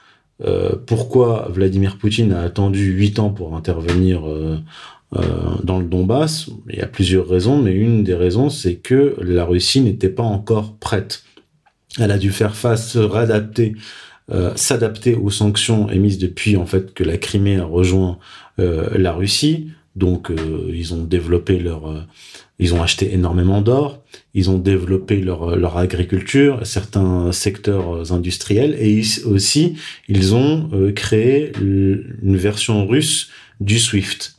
Euh, 0.45 0.73
pourquoi 0.85 1.49
Vladimir 1.51 1.97
Poutine 1.97 2.31
a 2.31 2.41
attendu 2.41 2.91
huit 2.91 3.17
ans 3.17 3.31
pour 3.31 3.55
intervenir 3.55 4.27
euh, 4.27 4.57
euh, 4.57 4.57
dans 5.11 5.79
le 5.79 5.85
Donbass 5.85 6.49
Il 6.69 6.75
y 6.75 6.81
a 6.81 6.87
plusieurs 6.87 7.27
raisons, 7.27 7.61
mais 7.61 7.73
une 7.73 8.03
des 8.03 8.13
raisons, 8.13 8.49
c'est 8.49 8.75
que 8.75 9.15
la 9.21 9.45
Russie 9.45 9.81
n'était 9.81 10.09
pas 10.09 10.23
encore 10.23 10.75
prête. 10.75 11.23
Elle 11.97 12.11
a 12.11 12.17
dû 12.17 12.31
faire 12.31 12.55
face, 12.55 12.91
se 12.91 12.99
réadapter, 12.99 13.75
s'adapter 14.55 15.15
aux 15.15 15.29
sanctions 15.29 15.89
émises 15.89 16.17
depuis 16.17 16.57
en 16.57 16.65
fait 16.65 16.93
que 16.93 17.05
la 17.05 17.17
Crimée 17.17 17.57
a 17.57 17.63
rejoint 17.63 18.19
la 18.57 19.13
Russie. 19.13 19.69
Donc 19.95 20.29
ils 20.69 20.93
ont 20.93 21.03
développé 21.03 21.57
leur 21.57 22.05
ils 22.59 22.73
ont 22.73 22.81
acheté 22.81 23.13
énormément 23.13 23.61
d'or, 23.61 24.03
ils 24.33 24.49
ont 24.49 24.57
développé 24.57 25.21
leur, 25.21 25.55
leur 25.55 25.77
agriculture, 25.77 26.65
certains 26.65 27.31
secteurs 27.31 28.11
industriels, 28.11 28.75
et 28.79 29.03
aussi 29.25 29.75
ils 30.07 30.33
ont 30.33 30.69
euh, 30.73 30.91
créé 30.91 31.51
une 31.59 32.37
version 32.37 32.87
russe 32.87 33.29
du 33.59 33.77
SWIFT. 33.77 34.36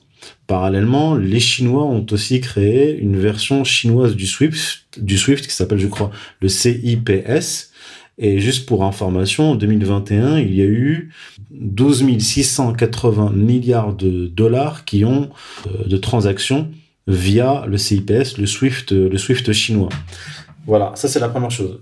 Parallèlement, 0.48 1.14
les 1.14 1.40
Chinois 1.40 1.84
ont 1.84 2.06
aussi 2.10 2.40
créé 2.40 2.98
une 2.98 3.18
version 3.18 3.64
chinoise 3.64 4.16
du 4.16 4.26
SWIFT, 4.26 4.86
du 4.96 5.18
SWIFT 5.18 5.46
qui 5.46 5.54
s'appelle, 5.54 5.78
je 5.78 5.88
crois, 5.88 6.10
le 6.40 6.48
CIPS. 6.48 7.70
Et 8.16 8.40
juste 8.40 8.64
pour 8.64 8.82
information, 8.82 9.52
en 9.52 9.54
2021, 9.56 10.38
il 10.38 10.54
y 10.54 10.62
a 10.62 10.64
eu 10.64 11.12
12 11.50 12.18
680 12.18 13.32
milliards 13.32 13.92
de 13.92 14.26
dollars 14.26 14.86
qui 14.86 15.04
ont 15.04 15.28
euh, 15.66 15.84
de 15.86 15.96
transactions 15.98 16.70
via 17.06 17.66
le 17.66 17.76
CIPS, 17.76 18.38
le 18.38 18.46
Swift, 18.46 18.92
le 18.92 19.18
Swift 19.18 19.52
chinois. 19.52 19.90
Voilà, 20.66 20.92
ça 20.94 21.08
c'est 21.08 21.20
la 21.20 21.28
première 21.28 21.50
chose. 21.50 21.80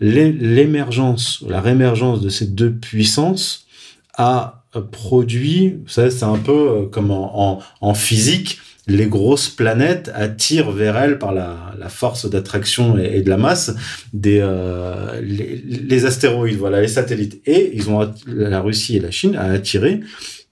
L'émergence, 0.00 1.44
la 1.48 1.60
réémergence 1.60 2.20
de 2.20 2.28
ces 2.28 2.46
deux 2.46 2.72
puissances 2.72 3.66
a 4.14 4.57
produit, 4.92 5.76
vous 5.82 5.88
savez, 5.88 6.10
c'est 6.10 6.24
un 6.24 6.38
peu 6.38 6.52
euh, 6.52 6.86
comme 6.86 7.10
en, 7.10 7.60
en, 7.80 7.94
physique, 7.94 8.58
les 8.86 9.06
grosses 9.06 9.48
planètes 9.48 10.10
attirent 10.14 10.70
vers 10.70 10.96
elles 10.96 11.18
par 11.18 11.32
la, 11.32 11.74
la 11.78 11.88
force 11.88 12.28
d'attraction 12.28 12.96
et, 12.98 13.22
de 13.22 13.28
la 13.28 13.36
masse 13.36 13.74
des 14.12 14.40
euh, 14.40 15.20
les, 15.20 15.56
les, 15.56 16.04
astéroïdes, 16.06 16.58
voilà, 16.58 16.80
les 16.80 16.88
satellites. 16.88 17.42
Et 17.46 17.70
ils 17.74 17.90
ont 17.90 18.10
la 18.26 18.60
Russie 18.60 18.96
et 18.96 19.00
la 19.00 19.10
Chine 19.10 19.36
a 19.36 19.44
attiré 19.44 20.00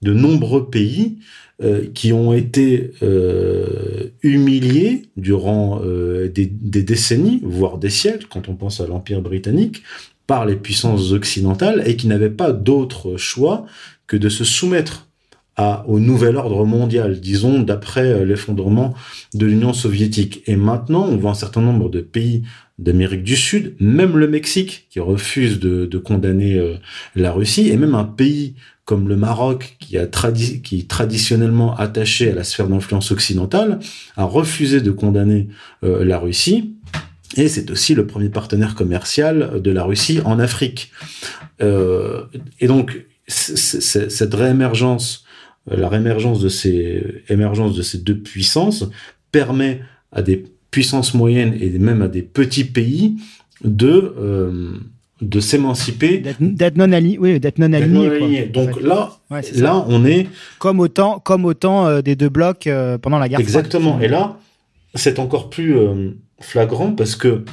de 0.01 0.13
nombreux 0.13 0.69
pays 0.69 1.17
euh, 1.63 1.87
qui 1.91 2.13
ont 2.13 2.33
été 2.33 2.91
euh, 3.01 4.11
humiliés 4.21 5.09
durant 5.17 5.81
euh, 5.83 6.29
des, 6.29 6.45
des, 6.45 6.83
décennies, 6.83 7.41
voire 7.43 7.79
des 7.79 7.89
siècles, 7.89 8.27
quand 8.29 8.47
on 8.47 8.53
pense 8.53 8.79
à 8.79 8.85
l'Empire 8.85 9.23
britannique, 9.23 9.81
par 10.27 10.45
les 10.45 10.55
puissances 10.55 11.13
occidentales 11.13 11.81
et 11.87 11.95
qui 11.95 12.05
n'avaient 12.05 12.29
pas 12.29 12.51
d'autre 12.51 13.17
choix 13.17 13.65
que 14.07 14.17
de 14.17 14.29
se 14.29 14.43
soumettre 14.43 15.07
à, 15.55 15.85
au 15.87 15.99
nouvel 15.99 16.35
ordre 16.35 16.65
mondial, 16.65 17.19
disons, 17.19 17.59
d'après 17.59 18.25
l'effondrement 18.25 18.93
de 19.33 19.45
l'Union 19.45 19.73
soviétique. 19.73 20.43
Et 20.47 20.55
maintenant, 20.55 21.05
on 21.05 21.17
voit 21.17 21.31
un 21.31 21.35
certain 21.35 21.61
nombre 21.61 21.89
de 21.89 22.01
pays 22.01 22.43
d'Amérique 22.79 23.23
du 23.23 23.35
Sud, 23.35 23.75
même 23.79 24.17
le 24.17 24.27
Mexique, 24.27 24.87
qui 24.91 24.99
refuse 24.99 25.59
de, 25.59 25.87
de 25.87 25.97
condamner 25.97 26.77
la 27.15 27.31
Russie, 27.31 27.69
et 27.69 27.77
même 27.77 27.95
un 27.95 28.03
pays 28.03 28.53
comme 28.87 29.09
le 29.09 29.17
Maroc, 29.17 29.75
qui, 29.81 29.97
a 29.97 30.07
qui 30.07 30.79
est 30.79 30.87
traditionnellement 30.89 31.75
attaché 31.75 32.31
à 32.31 32.33
la 32.33 32.45
sphère 32.45 32.69
d'influence 32.69 33.11
occidentale, 33.11 33.79
a 34.15 34.23
refusé 34.23 34.79
de 34.79 34.91
condamner 34.91 35.49
euh, 35.83 36.05
la 36.05 36.17
Russie. 36.17 36.75
Et 37.35 37.49
c'est 37.49 37.69
aussi 37.69 37.95
le 37.95 38.07
premier 38.07 38.29
partenaire 38.29 38.75
commercial 38.75 39.61
de 39.61 39.71
la 39.71 39.83
Russie 39.83 40.21
en 40.23 40.39
Afrique. 40.39 40.91
Euh, 41.61 42.23
et 42.61 42.67
donc, 42.67 43.05
cette 43.27 44.33
réémergence, 44.33 45.25
euh, 45.71 45.77
la 45.77 45.89
réémergence 45.89 46.39
de 46.39 46.49
ces 46.49 47.23
émergence 47.29 47.75
de 47.75 47.81
ces 47.81 47.97
deux 47.97 48.17
puissances 48.17 48.85
permet 49.31 49.81
à 50.11 50.21
des 50.21 50.45
puissances 50.71 51.13
moyennes 51.13 51.55
et 51.59 51.69
même 51.79 52.01
à 52.01 52.07
des 52.07 52.21
petits 52.21 52.63
pays 52.63 53.17
de 53.63 54.13
euh, 54.17 54.73
de 55.19 55.39
s'émanciper, 55.39 56.19
d'être 56.39 56.77
non 56.77 56.91
aligné, 56.91 57.17
oui, 57.17 57.39
d'être 57.39 57.57
non 57.57 57.73
aligné. 57.73 58.45
Donc 58.45 58.79
là, 58.79 59.17
là, 59.55 59.83
on 59.87 60.05
est 60.05 60.27
comme 60.59 60.79
autant, 60.79 61.19
comme 61.19 61.45
autant 61.45 61.87
euh, 61.87 62.01
des 62.01 62.15
deux 62.15 62.29
blocs 62.29 62.67
euh, 62.67 62.99
pendant 62.99 63.17
la 63.17 63.27
guerre. 63.27 63.39
Exactement. 63.39 63.99
Et 63.99 64.07
là, 64.07 64.37
c'est 64.93 65.17
encore 65.17 65.49
plus 65.49 65.75
flagrant 66.39 66.91
parce 66.91 67.15
que 67.15 67.43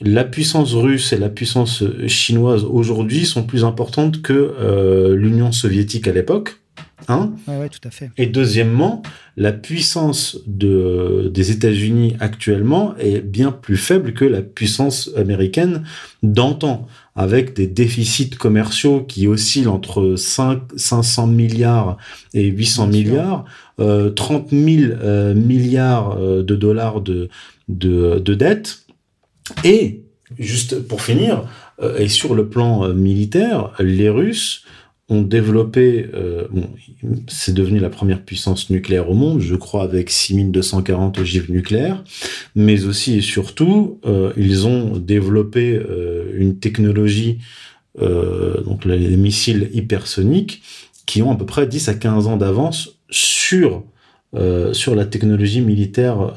la 0.00 0.24
puissance 0.24 0.74
russe 0.74 1.12
et 1.12 1.18
la 1.18 1.28
puissance 1.28 1.82
chinoise 2.06 2.64
aujourd'hui 2.64 3.24
sont 3.24 3.44
plus 3.44 3.64
importantes 3.64 4.20
que 4.22 5.14
l'Union 5.14 5.52
soviétique 5.52 6.06
à 6.06 6.12
l'époque. 6.12 6.60
Hein 7.08 7.32
ouais, 7.46 7.68
tout 7.68 7.86
à 7.86 7.90
fait. 7.90 8.10
Et 8.16 8.26
deuxièmement, 8.26 9.02
la 9.36 9.52
puissance 9.52 10.38
de, 10.46 11.30
des 11.32 11.50
États-Unis 11.50 12.16
actuellement 12.20 12.96
est 12.96 13.20
bien 13.20 13.52
plus 13.52 13.76
faible 13.76 14.12
que 14.12 14.24
la 14.24 14.42
puissance 14.42 15.10
américaine 15.16 15.84
d'antan, 16.22 16.88
avec 17.14 17.54
des 17.54 17.66
déficits 17.66 18.30
commerciaux 18.30 19.02
qui 19.02 19.28
oscillent 19.28 19.68
entre 19.68 20.16
5, 20.16 20.62
500 20.76 21.26
milliards 21.28 21.96
et 22.34 22.44
800 22.46 22.88
milliards, 22.88 23.44
euh, 23.78 24.10
30 24.10 24.50
000 24.50 24.92
euh, 24.92 25.34
milliards 25.34 26.16
euh, 26.18 26.42
de 26.42 26.56
dollars 26.56 27.02
de, 27.02 27.28
de, 27.68 28.18
de 28.18 28.34
dettes. 28.34 28.85
Et, 29.64 30.02
juste 30.38 30.86
pour 30.86 31.02
finir, 31.02 31.44
euh, 31.80 31.98
et 31.98 32.08
sur 32.08 32.34
le 32.34 32.48
plan 32.48 32.92
militaire, 32.92 33.72
les 33.78 34.08
Russes 34.08 34.64
ont 35.08 35.22
développé, 35.22 36.08
euh, 36.14 36.48
c'est 37.28 37.54
devenu 37.54 37.78
la 37.78 37.90
première 37.90 38.24
puissance 38.24 38.70
nucléaire 38.70 39.08
au 39.08 39.14
monde, 39.14 39.40
je 39.40 39.54
crois, 39.54 39.84
avec 39.84 40.10
6240 40.10 41.18
ogives 41.18 41.50
nucléaires, 41.50 42.02
mais 42.56 42.84
aussi 42.84 43.18
et 43.18 43.20
surtout, 43.20 44.00
euh, 44.04 44.32
ils 44.36 44.66
ont 44.66 44.96
développé 44.96 45.74
euh, 45.76 46.32
une 46.34 46.58
technologie, 46.58 47.38
euh, 48.00 48.60
donc 48.62 48.84
les 48.84 49.16
missiles 49.16 49.70
hypersoniques, 49.72 50.62
qui 51.06 51.22
ont 51.22 51.30
à 51.30 51.36
peu 51.36 51.46
près 51.46 51.68
10 51.68 51.88
à 51.88 51.94
15 51.94 52.26
ans 52.26 52.36
d'avance 52.36 52.98
sur 53.08 53.84
euh, 54.34 54.72
sur 54.72 54.94
la 54.94 55.06
technologie 55.06 55.60
militaire 55.60 56.34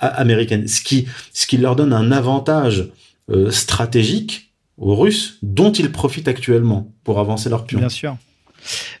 américaine, 0.00 0.66
ce 0.68 0.82
qui, 0.82 1.06
ce 1.32 1.46
qui 1.46 1.56
leur 1.56 1.76
donne 1.76 1.92
un 1.92 2.12
avantage 2.12 2.90
stratégique 3.50 4.52
aux 4.76 4.94
Russes, 4.96 5.38
dont 5.42 5.72
ils 5.72 5.90
profitent 5.92 6.28
actuellement 6.28 6.92
pour 7.04 7.18
avancer 7.18 7.48
leur 7.48 7.64
pion. 7.64 7.78
Bien 7.78 7.88
sûr. 7.88 8.16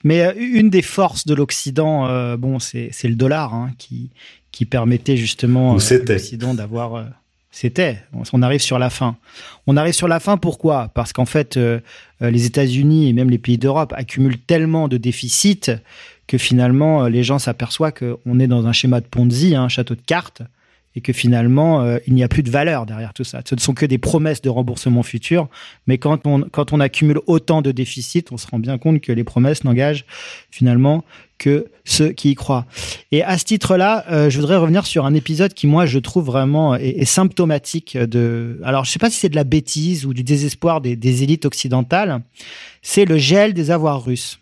Mais 0.02 0.22
euh, 0.22 0.32
une 0.36 0.70
des 0.70 0.82
forces 0.82 1.26
de 1.26 1.34
l'Occident, 1.34 2.06
euh, 2.06 2.36
bon, 2.36 2.58
c'est 2.58 2.90
le 3.04 3.14
dollar 3.14 3.54
hein, 3.54 3.70
qui, 3.78 4.10
qui 4.52 4.64
permettait 4.64 5.16
justement 5.16 5.76
euh, 5.76 5.78
à 5.78 6.12
l'Occident 6.12 6.54
d'avoir. 6.54 7.06
c'était. 7.50 8.02
On 8.32 8.42
arrive 8.42 8.60
sur 8.60 8.78
la 8.78 8.90
fin. 8.90 9.16
On 9.66 9.76
arrive 9.76 9.94
sur 9.94 10.08
la 10.08 10.20
fin. 10.20 10.36
Pourquoi? 10.36 10.90
Parce 10.94 11.12
qu'en 11.12 11.24
fait, 11.24 11.58
les 12.20 12.46
États-Unis 12.46 13.08
et 13.08 13.12
même 13.12 13.30
les 13.30 13.38
pays 13.38 13.58
d'Europe 13.58 13.94
accumulent 13.96 14.38
tellement 14.38 14.88
de 14.88 14.96
déficits 14.96 15.70
que 16.26 16.38
finalement, 16.38 17.06
les 17.06 17.22
gens 17.22 17.38
s'aperçoivent 17.38 17.92
qu'on 17.92 18.38
est 18.40 18.46
dans 18.46 18.66
un 18.66 18.72
schéma 18.72 19.00
de 19.00 19.06
Ponzi, 19.06 19.54
un 19.54 19.68
château 19.68 19.94
de 19.94 20.00
cartes, 20.00 20.42
et 20.96 21.00
que 21.00 21.12
finalement, 21.12 21.82
euh, 21.82 21.98
il 22.06 22.14
n'y 22.14 22.22
a 22.22 22.28
plus 22.28 22.42
de 22.42 22.50
valeur 22.50 22.86
derrière 22.86 23.12
tout 23.12 23.24
ça. 23.24 23.40
Ce 23.44 23.54
ne 23.54 23.60
sont 23.60 23.74
que 23.74 23.86
des 23.86 23.98
promesses 23.98 24.42
de 24.42 24.48
remboursement 24.48 25.02
futur, 25.02 25.48
mais 25.86 25.98
quand 25.98 26.26
on, 26.26 26.42
quand 26.42 26.72
on 26.72 26.80
accumule 26.80 27.18
autant 27.26 27.62
de 27.62 27.72
déficits, 27.72 28.24
on 28.30 28.36
se 28.36 28.46
rend 28.46 28.58
bien 28.58 28.78
compte 28.78 29.00
que 29.00 29.10
les 29.10 29.24
promesses 29.24 29.64
n'engagent 29.64 30.04
finalement 30.50 31.04
que 31.36 31.66
ceux 31.84 32.10
qui 32.10 32.30
y 32.30 32.34
croient. 32.36 32.64
Et 33.10 33.24
à 33.24 33.36
ce 33.38 33.44
titre-là, 33.44 34.04
euh, 34.08 34.30
je 34.30 34.38
voudrais 34.38 34.56
revenir 34.56 34.86
sur 34.86 35.04
un 35.04 35.14
épisode 35.14 35.52
qui, 35.52 35.66
moi, 35.66 35.84
je 35.84 35.98
trouve 35.98 36.24
vraiment 36.24 36.76
est, 36.76 37.04
symptomatique 37.04 37.98
de... 37.98 38.60
Alors, 38.62 38.84
je 38.84 38.90
ne 38.90 38.92
sais 38.92 38.98
pas 39.00 39.10
si 39.10 39.18
c'est 39.18 39.28
de 39.28 39.36
la 39.36 39.44
bêtise 39.44 40.06
ou 40.06 40.14
du 40.14 40.22
désespoir 40.22 40.80
des 40.80 41.22
élites 41.22 41.44
occidentales, 41.44 42.22
c'est 42.82 43.04
le 43.04 43.18
gel 43.18 43.52
des 43.52 43.72
avoirs 43.72 44.04
russes. 44.04 44.38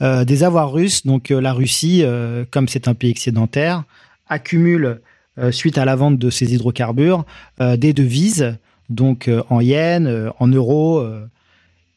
Euh, 0.00 0.24
des 0.24 0.44
avoirs 0.44 0.72
russes, 0.72 1.04
donc 1.04 1.30
la 1.30 1.52
Russie, 1.52 2.04
comme 2.50 2.68
c'est 2.68 2.88
un 2.88 2.94
pays 2.94 3.10
excédentaire, 3.10 3.84
accumule 4.28 5.00
euh, 5.38 5.52
suite 5.52 5.78
à 5.78 5.84
la 5.84 5.94
vente 5.94 6.18
de 6.18 6.30
ces 6.30 6.52
hydrocarbures, 6.52 7.24
euh, 7.60 7.76
des 7.76 7.92
devises, 7.92 8.58
donc 8.88 9.28
euh, 9.28 9.42
en 9.50 9.60
yens, 9.60 10.32
en 10.38 10.48
euros 10.48 11.06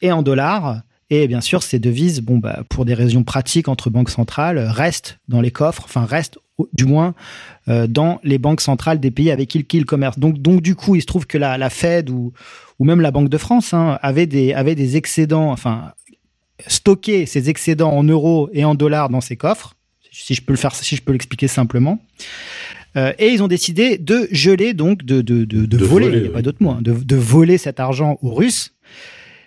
et 0.02 0.12
en 0.12 0.22
dollars. 0.22 0.82
Et 1.10 1.28
bien 1.28 1.42
sûr, 1.42 1.64
ces 1.64 1.80
devises, 1.80 2.22
bon, 2.22 2.38
bah, 2.38 2.64
pour 2.70 2.86
des 2.86 2.94
raisons 2.94 3.24
pratiques 3.24 3.68
entre 3.68 3.90
banques 3.90 4.10
centrales, 4.10 4.60
restent 4.60 5.20
dans 5.28 5.42
les 5.42 5.52
coffres, 5.52 5.84
enfin 5.86 6.06
restent 6.06 6.38
du 6.74 6.86
moins 6.86 7.16
dans 7.68 8.20
les 8.24 8.38
banques 8.38 8.62
centrales 8.62 9.00
des 9.00 9.10
pays 9.10 9.32
avec 9.32 9.50
qui 9.50 9.66
ils 9.78 9.86
commercent. 9.86 10.20
Donc, 10.20 10.38
donc 10.38 10.62
du 10.62 10.76
coup, 10.76 10.96
il 10.96 11.02
se 11.02 11.08
trouve 11.08 11.26
que 11.26 11.38
la, 11.40 11.70
Fed 11.70 12.10
ou, 12.10 12.34
ou 12.78 12.86
même 12.86 13.02
la 13.02 13.10
Banque 13.12 13.30
de 13.30 13.38
France 13.38 13.74
hein, 13.74 13.98
avait, 14.04 14.28
des, 14.28 14.54
avait 14.54 14.76
des 14.76 14.96
excédents, 14.96 15.52
enfin, 15.52 15.92
stocké 16.68 17.26
ces 17.26 17.50
excédents 17.50 17.92
en 17.92 18.04
euros 18.04 18.50
et 18.54 18.66
en 18.66 18.76
dollars 18.76 19.10
dans 19.10 19.22
ses 19.22 19.36
coffres, 19.36 19.76
si 20.12 20.34
je 20.34 20.42
peux 20.42 20.54
le 20.54 20.58
faire, 20.58 20.76
si 20.76 20.96
je 20.96 21.02
peux 21.02 21.12
l'expliquer 21.12 21.48
simplement. 21.48 22.00
Euh, 22.98 23.14
et 23.20 23.30
ils 23.30 23.42
ont 23.42 23.48
décidé 23.48 23.98
de 23.98 24.28
geler, 24.32 24.74
donc 24.74 25.04
de, 25.06 25.22
de, 25.22 25.46
de, 25.46 25.66
de, 25.66 25.78
voler, 25.78 26.08
il 26.08 26.22
n'y 26.24 26.28
a 26.28 26.32
pas 26.32 26.42
d'autre 26.42 26.62
mot, 26.62 26.72
hein, 26.72 26.80
de, 26.82 26.92
de 26.92 27.16
voler 27.16 27.58
cet 27.58 27.80
argent 27.80 28.18
aux 28.22 28.34
Russes. 28.34 28.74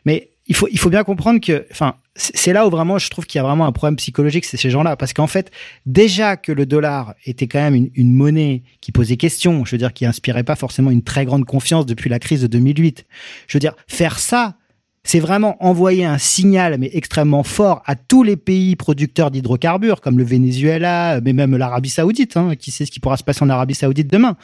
Mais 0.07 0.31
il 0.47 0.55
faut, 0.55 0.69
il 0.71 0.79
faut 0.79 0.91
bien 0.91 1.05
comprendre 1.05 1.41
que, 1.41 1.67
enfin, 1.71 1.97
c'est 2.17 2.53
là 2.53 2.67
où 2.67 2.71
vraiment 2.71 2.99
je 2.99 3.09
trouve 3.11 3.27
qu'il 3.27 3.39
y 3.39 3.41
a 3.41 3.43
vraiment 3.43 3.67
un 3.67 3.73
problème 3.73 3.97
psychologique, 3.97 4.45
c'est 4.45 4.57
ces 4.57 4.71
gens-là. 4.71 4.97
Parce 4.97 5.13
qu'en 5.13 5.27
fait, 5.27 5.51
déjà 5.85 6.37
que 6.37 6.53
le 6.53 6.65
dollar 6.65 7.15
était 7.25 7.47
quand 7.47 7.61
même 7.61 7.75
une, 7.75 7.91
une, 7.95 8.13
monnaie 8.13 8.63
qui 8.81 8.93
posait 8.93 9.17
question, 9.17 9.65
je 9.65 9.73
veux 9.73 9.79
dire, 9.79 9.93
qui 9.93 10.07
inspirait 10.07 10.45
pas 10.45 10.57
forcément 10.57 10.91
une 10.91 11.03
très 11.03 11.25
grande 11.25 11.45
confiance 11.45 11.87
depuis 11.87 12.09
la 12.09 12.19
crise 12.19 12.43
de 12.43 12.47
2008. 12.47 13.05
Je 13.47 13.57
veux 13.57 13.61
dire, 13.61 13.75
faire 13.89 14.19
ça, 14.19 14.57
c'est 15.05 15.21
vraiment 15.21 15.63
envoyer 15.65 16.05
un 16.05 16.19
signal 16.19 16.77
mais 16.79 16.91
extrêmement 16.93 17.43
fort 17.43 17.83
à 17.87 17.95
tous 17.95 18.23
les 18.23 18.37
pays 18.37 18.75
producteurs 18.75 19.31
d'hydrocarbures 19.31 20.01
comme 20.01 20.19
le 20.19 20.25
Venezuela, 20.25 21.21
mais 21.23 21.33
même 21.33 21.57
l'Arabie 21.57 21.91
Saoudite. 21.91 22.37
Hein, 22.37 22.57
qui 22.59 22.71
sait 22.71 22.87
ce 22.87 22.91
qui 22.91 23.01
pourra 23.01 23.17
se 23.17 23.23
passer 23.23 23.45
en 23.45 23.51
Arabie 23.51 23.75
Saoudite 23.75 24.11
demain 24.11 24.37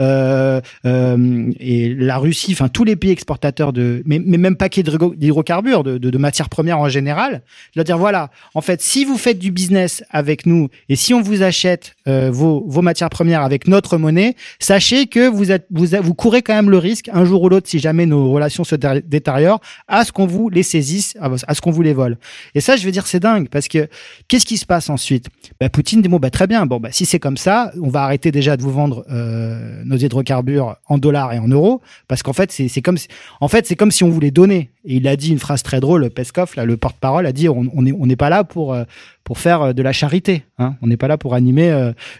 euh, 0.00 0.60
euh, 0.86 1.50
Et 1.58 1.94
la 1.94 2.18
Russie, 2.18 2.52
enfin 2.52 2.68
tous 2.68 2.84
les 2.84 2.96
pays 2.96 3.10
exportateurs 3.10 3.72
de, 3.72 4.02
mais, 4.06 4.18
même 4.18 4.56
paquet 4.56 4.82
d'hydrocarbures, 4.82 5.82
de, 5.82 5.98
de, 5.98 6.10
de, 6.10 6.18
matières 6.18 6.48
premières 6.48 6.78
en 6.78 6.88
général. 6.88 7.42
Veux 7.76 7.84
dire 7.84 7.98
voilà, 7.98 8.30
en 8.54 8.60
fait, 8.60 8.80
si 8.80 9.04
vous 9.04 9.18
faites 9.18 9.38
du 9.38 9.50
business 9.50 10.04
avec 10.10 10.46
nous 10.46 10.68
et 10.88 10.96
si 10.96 11.12
on 11.12 11.22
vous 11.22 11.42
achète 11.42 11.93
euh, 12.06 12.30
vos, 12.30 12.64
vos 12.66 12.82
matières 12.82 13.10
premières 13.10 13.42
avec 13.42 13.66
notre 13.68 13.96
monnaie, 13.96 14.34
sachez 14.58 15.06
que 15.06 15.28
vous 15.28 15.50
êtes 15.50 15.66
vous, 15.70 15.86
vous 16.02 16.14
courez 16.14 16.42
quand 16.42 16.54
même 16.54 16.70
le 16.70 16.78
risque 16.78 17.08
un 17.12 17.24
jour 17.24 17.42
ou 17.42 17.48
l'autre, 17.48 17.68
si 17.68 17.78
jamais 17.78 18.06
nos 18.06 18.30
relations 18.30 18.64
se 18.64 18.74
détériorent, 18.74 19.60
à 19.88 20.04
ce 20.04 20.12
qu'on 20.12 20.26
vous 20.26 20.48
les 20.48 20.62
saisisse, 20.62 21.16
à 21.20 21.54
ce 21.54 21.60
qu'on 21.60 21.70
vous 21.70 21.82
les 21.82 21.94
vole. 21.94 22.18
Et 22.54 22.60
ça, 22.60 22.76
je 22.76 22.84
veux 22.84 22.92
dire, 22.92 23.06
c'est 23.06 23.20
dingue 23.20 23.48
parce 23.48 23.68
que 23.68 23.88
qu'est-ce 24.28 24.46
qui 24.46 24.58
se 24.58 24.66
passe 24.66 24.90
ensuite? 24.90 25.28
Bah, 25.60 25.68
Poutine 25.68 26.02
dit 26.02 26.08
bon, 26.08 26.18
bah, 26.18 26.30
très 26.30 26.46
bien. 26.46 26.66
Bon, 26.66 26.78
bah, 26.78 26.90
si 26.92 27.06
c'est 27.06 27.18
comme 27.18 27.36
ça, 27.36 27.72
on 27.80 27.88
va 27.88 28.02
arrêter 28.02 28.30
déjà 28.30 28.56
de 28.56 28.62
vous 28.62 28.72
vendre 28.72 29.04
euh, 29.10 29.82
nos 29.84 29.96
hydrocarbures 29.96 30.76
en 30.86 30.98
dollars 30.98 31.32
et 31.32 31.38
en 31.38 31.48
euros 31.48 31.80
parce 32.08 32.22
qu'en 32.22 32.32
fait, 32.32 32.52
c'est 32.52 32.82
comme 32.82 32.98
si, 32.98 33.08
en 33.40 33.48
fait, 33.48 33.66
c'est 33.66 33.76
comme 33.76 33.90
si 33.90 34.04
on 34.04 34.10
voulait 34.10 34.30
donner. 34.30 34.70
Et 34.84 34.96
il 34.96 35.08
a 35.08 35.16
dit 35.16 35.30
une 35.30 35.38
phrase 35.38 35.62
très 35.62 35.80
drôle. 35.80 36.10
Peskov, 36.10 36.52
là, 36.56 36.64
le 36.64 36.76
porte-parole, 36.76 37.26
a 37.26 37.32
dit 37.32 37.48
on 37.48 37.62
n'est 37.82 38.16
pas 38.16 38.28
là 38.28 38.44
pour 38.44 38.74
euh, 38.74 38.84
pour 39.22 39.38
faire 39.38 39.62
euh, 39.62 39.72
de 39.72 39.82
la 39.82 39.92
charité. 39.92 40.44
Hein. 40.58 40.74
On 40.82 40.86
n'est 40.86 40.96
pas 40.96 41.08
là 41.08 41.16
pour 41.16 41.34
animer 41.34 41.70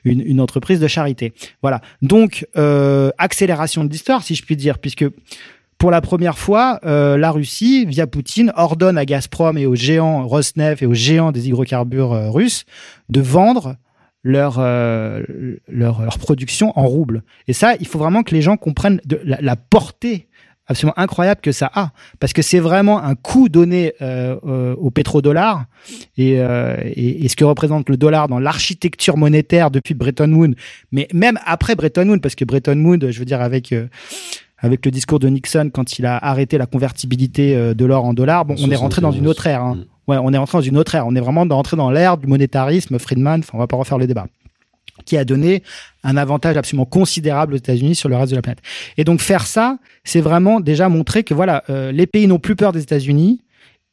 une, 0.04 0.20
une, 0.20 0.40
entreprise 0.40 0.80
de 0.80 0.88
charité. 0.88 1.32
Voilà. 1.62 1.80
Donc 2.02 2.46
accélération 3.18 3.84
de 3.84 3.90
l'histoire, 3.90 4.22
si 4.22 4.34
je 4.34 4.44
puis 4.44 4.56
dire, 4.56 4.78
puisque 4.78 5.04
pour 5.84 5.90
la 5.90 6.00
première 6.00 6.38
fois, 6.38 6.80
euh, 6.86 7.18
la 7.18 7.30
Russie, 7.30 7.84
via 7.84 8.06
Poutine, 8.06 8.52
ordonne 8.56 8.96
à 8.96 9.04
Gazprom 9.04 9.58
et 9.58 9.66
aux 9.66 9.74
géants 9.74 10.26
Rosneft 10.26 10.82
et 10.82 10.86
aux 10.86 10.94
géants 10.94 11.32
des 11.32 11.48
hydrocarbures 11.48 12.12
euh, 12.12 12.30
russes 12.30 12.64
de 13.10 13.20
vendre 13.20 13.76
leur, 14.22 14.56
euh, 14.58 15.22
leur, 15.68 16.18
production 16.18 16.72
en 16.78 16.86
roubles. 16.86 17.22
Et 17.48 17.52
ça, 17.52 17.74
il 17.80 17.86
faut 17.86 17.98
vraiment 17.98 18.22
que 18.22 18.34
les 18.34 18.40
gens 18.40 18.56
comprennent 18.56 19.00
la 19.24 19.56
portée 19.56 20.28
absolument 20.66 20.98
incroyable 20.98 21.40
que 21.40 21.52
ça 21.52 21.70
a, 21.74 21.90
parce 22.20 22.32
que 22.32 22.42
c'est 22.42 22.58
vraiment 22.58 23.02
un 23.02 23.14
coût 23.14 23.48
donné 23.48 23.92
euh, 24.00 24.74
au 24.76 24.90
pétrodollar 24.90 25.64
et, 26.16 26.40
euh, 26.40 26.76
et, 26.84 27.24
et, 27.24 27.28
ce 27.28 27.36
que 27.36 27.44
représente 27.44 27.88
le 27.88 27.96
dollar 27.96 28.28
dans 28.28 28.38
l'architecture 28.38 29.16
monétaire 29.16 29.70
depuis 29.70 29.94
Bretton 29.94 30.32
Woods, 30.32 30.54
mais 30.92 31.08
même 31.12 31.38
après 31.44 31.74
Bretton 31.74 32.08
Woods, 32.08 32.20
parce 32.20 32.34
que 32.34 32.44
Bretton 32.44 32.82
Woods, 32.84 33.10
je 33.10 33.18
veux 33.18 33.24
dire 33.24 33.42
avec 33.42 33.74
avec 34.64 34.84
le 34.84 34.90
discours 34.90 35.18
de 35.18 35.28
Nixon 35.28 35.70
quand 35.72 35.98
il 35.98 36.06
a 36.06 36.16
arrêté 36.16 36.58
la 36.58 36.66
convertibilité 36.66 37.54
euh, 37.54 37.74
de 37.74 37.84
l'or 37.84 38.04
en 38.04 38.14
dollars, 38.14 38.44
bon, 38.44 38.54
on 38.58 38.70
est 38.70 38.76
rentré 38.76 39.02
dans 39.02 39.12
une 39.12 39.26
autre 39.26 39.46
ère. 39.46 39.62
Hein. 39.62 39.74
Mm. 39.74 40.10
Ouais, 40.10 40.16
on 40.20 40.32
est 40.32 40.38
rentré 40.38 40.58
dans 40.58 40.62
une 40.62 40.76
autre 40.76 40.94
ère. 40.94 41.06
On 41.06 41.14
est 41.14 41.20
vraiment 41.20 41.46
rentré 41.48 41.76
dans 41.76 41.90
l'ère 41.90 42.16
du 42.16 42.26
monétarisme, 42.26 42.98
Friedman. 42.98 43.40
Enfin, 43.40 43.52
on 43.54 43.58
va 43.58 43.66
pas 43.66 43.76
refaire 43.76 43.98
le 43.98 44.06
débat. 44.06 44.26
Qui 45.04 45.16
a 45.16 45.24
donné 45.24 45.62
un 46.02 46.16
avantage 46.16 46.56
absolument 46.56 46.86
considérable 46.86 47.54
aux 47.54 47.58
États-Unis 47.58 47.94
sur 47.94 48.08
le 48.08 48.16
reste 48.16 48.30
de 48.30 48.36
la 48.36 48.42
planète. 48.42 48.62
Et 48.96 49.04
donc 49.04 49.20
faire 49.20 49.46
ça, 49.46 49.78
c'est 50.04 50.20
vraiment 50.20 50.60
déjà 50.60 50.88
montrer 50.88 51.24
que 51.24 51.34
voilà, 51.34 51.64
euh, 51.70 51.92
les 51.92 52.06
pays 52.06 52.26
n'ont 52.26 52.38
plus 52.38 52.56
peur 52.56 52.72
des 52.72 52.82
États-Unis 52.82 53.42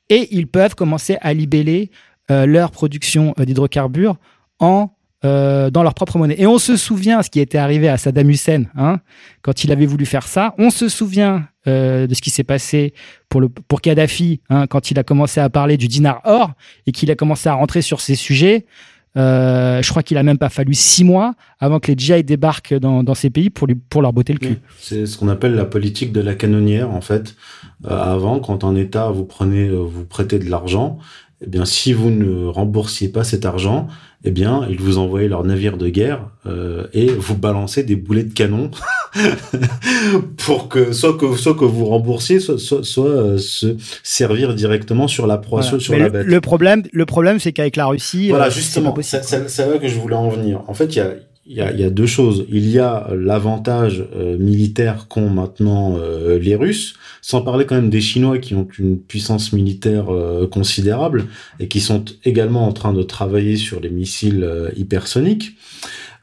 et 0.09 0.27
ils 0.31 0.47
peuvent 0.47 0.75
commencer 0.75 1.17
à 1.21 1.33
libeller 1.33 1.89
euh, 2.29 2.45
leur 2.45 2.71
production 2.71 3.33
euh, 3.39 3.45
d'hydrocarbures 3.45 4.17
en 4.59 4.89
dans 5.23 5.83
leur 5.83 5.93
propre 5.93 6.17
monnaie. 6.17 6.33
Et 6.39 6.47
on 6.47 6.57
se 6.57 6.75
souvient 6.75 7.21
ce 7.21 7.29
qui 7.29 7.39
était 7.39 7.59
arrivé 7.59 7.87
à 7.87 7.97
Saddam 7.97 8.27
Hussein 8.27 8.63
hein, 8.75 9.01
quand 9.43 9.63
il 9.63 9.71
avait 9.71 9.85
voulu 9.85 10.07
faire 10.07 10.25
ça. 10.25 10.55
On 10.57 10.71
se 10.71 10.89
souvient 10.89 11.47
de 11.67 12.09
ce 12.11 12.21
qui 12.23 12.31
s'est 12.31 12.43
passé 12.43 12.95
pour, 13.29 13.43
pour 13.67 13.81
Kadhafi 13.81 14.41
hein, 14.49 14.65
quand 14.65 14.89
il 14.89 14.97
a 14.97 15.03
commencé 15.03 15.39
à 15.39 15.47
parler 15.47 15.77
du 15.77 15.87
dinar 15.87 16.21
or 16.23 16.53
et 16.87 16.91
qu'il 16.91 17.11
a 17.11 17.15
commencé 17.15 17.49
à 17.49 17.53
rentrer 17.53 17.83
sur 17.83 18.01
ces 18.01 18.15
sujets. 18.15 18.65
Euh, 19.17 19.81
je 19.81 19.89
crois 19.89 20.03
qu'il 20.03 20.17
a 20.17 20.23
même 20.23 20.37
pas 20.37 20.49
fallu 20.49 20.73
six 20.73 21.03
mois 21.03 21.33
avant 21.59 21.79
que 21.79 21.91
les 21.91 21.97
GI 21.97 22.23
débarquent 22.23 22.75
dans, 22.75 23.13
ces 23.13 23.29
pays 23.29 23.49
pour, 23.49 23.67
lui, 23.67 23.77
leur 23.95 24.13
botter 24.13 24.33
le 24.33 24.39
cul. 24.39 24.57
C'est 24.79 25.05
ce 25.05 25.17
qu'on 25.17 25.27
appelle 25.27 25.55
la 25.55 25.65
politique 25.65 26.13
de 26.13 26.21
la 26.21 26.33
canonnière, 26.33 26.91
en 26.91 27.01
fait. 27.01 27.35
Euh, 27.85 27.89
avant, 27.89 28.39
quand 28.39 28.63
un 28.63 28.75
État 28.75 29.07
euh, 29.07 29.11
vous 29.11 30.05
prêtez 30.05 30.39
de 30.39 30.49
l'argent, 30.49 30.97
eh 31.43 31.47
bien, 31.47 31.65
si 31.65 31.91
vous 31.93 32.11
ne 32.11 32.45
remboursiez 32.45 33.09
pas 33.09 33.23
cet 33.23 33.45
argent, 33.45 33.87
eh 34.23 34.29
bien, 34.29 34.67
ils 34.69 34.79
vous 34.79 34.99
envoyaient 34.99 35.27
leur 35.27 35.43
navire 35.43 35.75
de 35.77 35.89
guerre 35.89 36.29
euh, 36.45 36.85
et 36.93 37.07
vous 37.07 37.35
balançaient 37.35 37.81
des 37.81 37.95
boulets 37.95 38.23
de 38.23 38.33
canon 38.33 38.69
pour 40.37 40.69
que 40.69 40.91
soit 40.91 41.17
que 41.17 41.35
soit 41.35 41.55
que 41.55 41.65
vous 41.65 41.85
remboursiez, 41.85 42.39
soit, 42.39 42.59
soit, 42.59 42.83
soit 42.83 43.09
euh, 43.09 43.37
se 43.39 43.75
servir 44.03 44.53
directement 44.53 45.07
sur 45.07 45.25
la 45.25 45.39
proie, 45.39 45.63
sur 45.63 45.97
la 45.97 46.09
bête. 46.09 46.27
Le 46.27 46.41
problème, 46.41 46.83
le 46.91 47.05
problème, 47.07 47.39
c'est 47.39 47.53
qu'avec 47.53 47.75
la 47.75 47.87
Russie, 47.87 48.29
voilà, 48.29 48.45
euh, 48.45 48.51
justement, 48.51 48.95
c'est 49.01 49.67
là 49.67 49.77
que 49.79 49.87
je 49.87 49.95
voulais 49.95 50.15
en 50.15 50.29
venir. 50.29 50.61
En 50.67 50.75
fait, 50.75 50.95
il 50.95 50.97
y 50.97 51.01
a 51.01 51.15
il 51.51 51.57
y, 51.57 51.83
a, 51.83 51.89
deux 51.89 52.05
choses. 52.05 52.45
Il 52.49 52.69
y 52.69 52.79
a 52.79 53.09
l'avantage 53.13 54.05
euh, 54.15 54.37
militaire 54.37 55.07
qu'ont 55.09 55.29
maintenant 55.29 55.97
euh, 55.97 56.39
les 56.39 56.55
Russes, 56.55 56.95
sans 57.21 57.41
parler 57.41 57.65
quand 57.65 57.75
même 57.75 57.89
des 57.89 57.99
Chinois 57.99 58.37
qui 58.37 58.55
ont 58.55 58.69
une 58.79 58.97
puissance 58.97 59.51
militaire 59.51 60.13
euh, 60.13 60.47
considérable 60.47 61.25
et 61.59 61.67
qui 61.67 61.81
sont 61.81 62.05
également 62.23 62.65
en 62.65 62.71
train 62.71 62.93
de 62.93 63.03
travailler 63.03 63.57
sur 63.57 63.81
les 63.81 63.89
missiles 63.89 64.49
hypersoniques. 64.77 65.57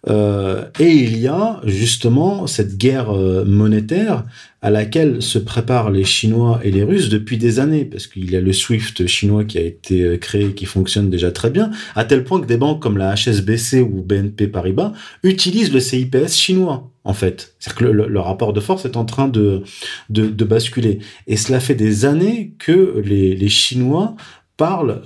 Euh, 0.07 0.65
et 0.79 0.93
il 0.93 1.19
y 1.19 1.27
a 1.27 1.61
justement 1.65 2.47
cette 2.47 2.79
guerre 2.79 3.11
euh, 3.11 3.45
monétaire 3.45 4.25
à 4.63 4.71
laquelle 4.71 5.23
se 5.23 5.39
préparent 5.39 5.91
les 5.91 6.05
Chinois 6.05 6.61
et 6.63 6.71
les 6.71 6.85
Russes 6.85 7.09
depuis 7.09 7.37
des 7.37 7.59
années, 7.59 7.85
parce 7.85 8.07
qu'il 8.07 8.31
y 8.31 8.37
a 8.37 8.41
le 8.41 8.53
SWIFT 8.53 9.07
chinois 9.07 9.45
qui 9.45 9.59
a 9.59 9.63
été 9.63 10.03
euh, 10.03 10.17
créé, 10.17 10.55
qui 10.55 10.67
fonctionne 10.67 11.11
déjà 11.11 11.31
très 11.31 11.51
bien, 11.51 11.71
à 11.97 12.05
tel 12.05 12.25
point 12.25 12.41
que 12.41 12.47
des 12.47 12.57
banques 12.57 12.81
comme 12.81 12.97
la 12.97 13.15
HSBC 13.15 13.81
ou 13.81 14.03
BNP 14.03 14.47
Paribas 14.49 14.93
utilisent 15.23 15.73
le 15.73 15.81
CIPS 15.81 16.35
chinois 16.35 16.91
en 17.05 17.13
fait. 17.15 17.55
C'est-à-dire 17.59 17.79
que 17.79 17.85
le, 17.85 18.21
rapport 18.21 18.53
de 18.53 18.61
force 18.61 18.85
est 18.85 18.97
en 18.97 19.05
train 19.05 19.29
de, 19.29 19.63
de, 20.11 20.45
basculer. 20.45 20.99
Et 21.27 21.39
cela 21.39 21.59
fait 21.59 21.75
des 21.75 22.05
années 22.05 22.53
que 22.59 23.01
les, 23.03 23.49
Chinois 23.49 24.15
parlent 24.59 25.01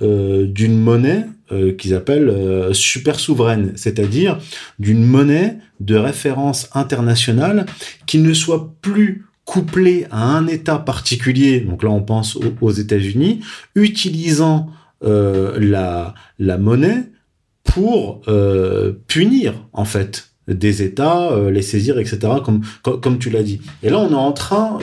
d'une 0.51 0.77
monnaie 0.77 1.23
euh, 1.51 1.73
qu'ils 1.73 1.93
appellent 1.93 2.29
euh, 2.29 2.73
super 2.73 3.19
souveraine, 3.19 3.73
c'est-à-dire 3.75 4.39
d'une 4.79 5.03
monnaie 5.03 5.57
de 5.79 5.95
référence 5.95 6.69
internationale 6.73 7.65
qui 8.05 8.19
ne 8.19 8.33
soit 8.33 8.73
plus 8.81 9.25
couplée 9.45 10.07
à 10.09 10.23
un 10.23 10.47
État 10.47 10.79
particulier, 10.79 11.59
donc 11.59 11.83
là 11.83 11.89
on 11.89 12.01
pense 12.01 12.37
aux, 12.61 12.71
États-Unis, 12.71 13.41
utilisant 13.75 14.69
la, 15.01 16.13
la 16.39 16.57
monnaie 16.57 17.11
pour 17.65 18.21
punir 19.07 19.53
en 19.73 19.83
fait 19.83 20.29
des 20.47 20.81
États, 20.81 21.37
les 21.51 21.61
saisir, 21.61 21.99
etc., 21.99 22.19
comme, 22.45 22.61
comme, 22.83 23.01
comme 23.01 23.19
tu 23.19 23.29
l'as 23.29 23.43
dit. 23.43 23.59
Et 23.81 23.89
là, 23.89 23.99
on 23.99 24.11
est 24.11 24.15
en 24.15 24.31
train 24.31 24.79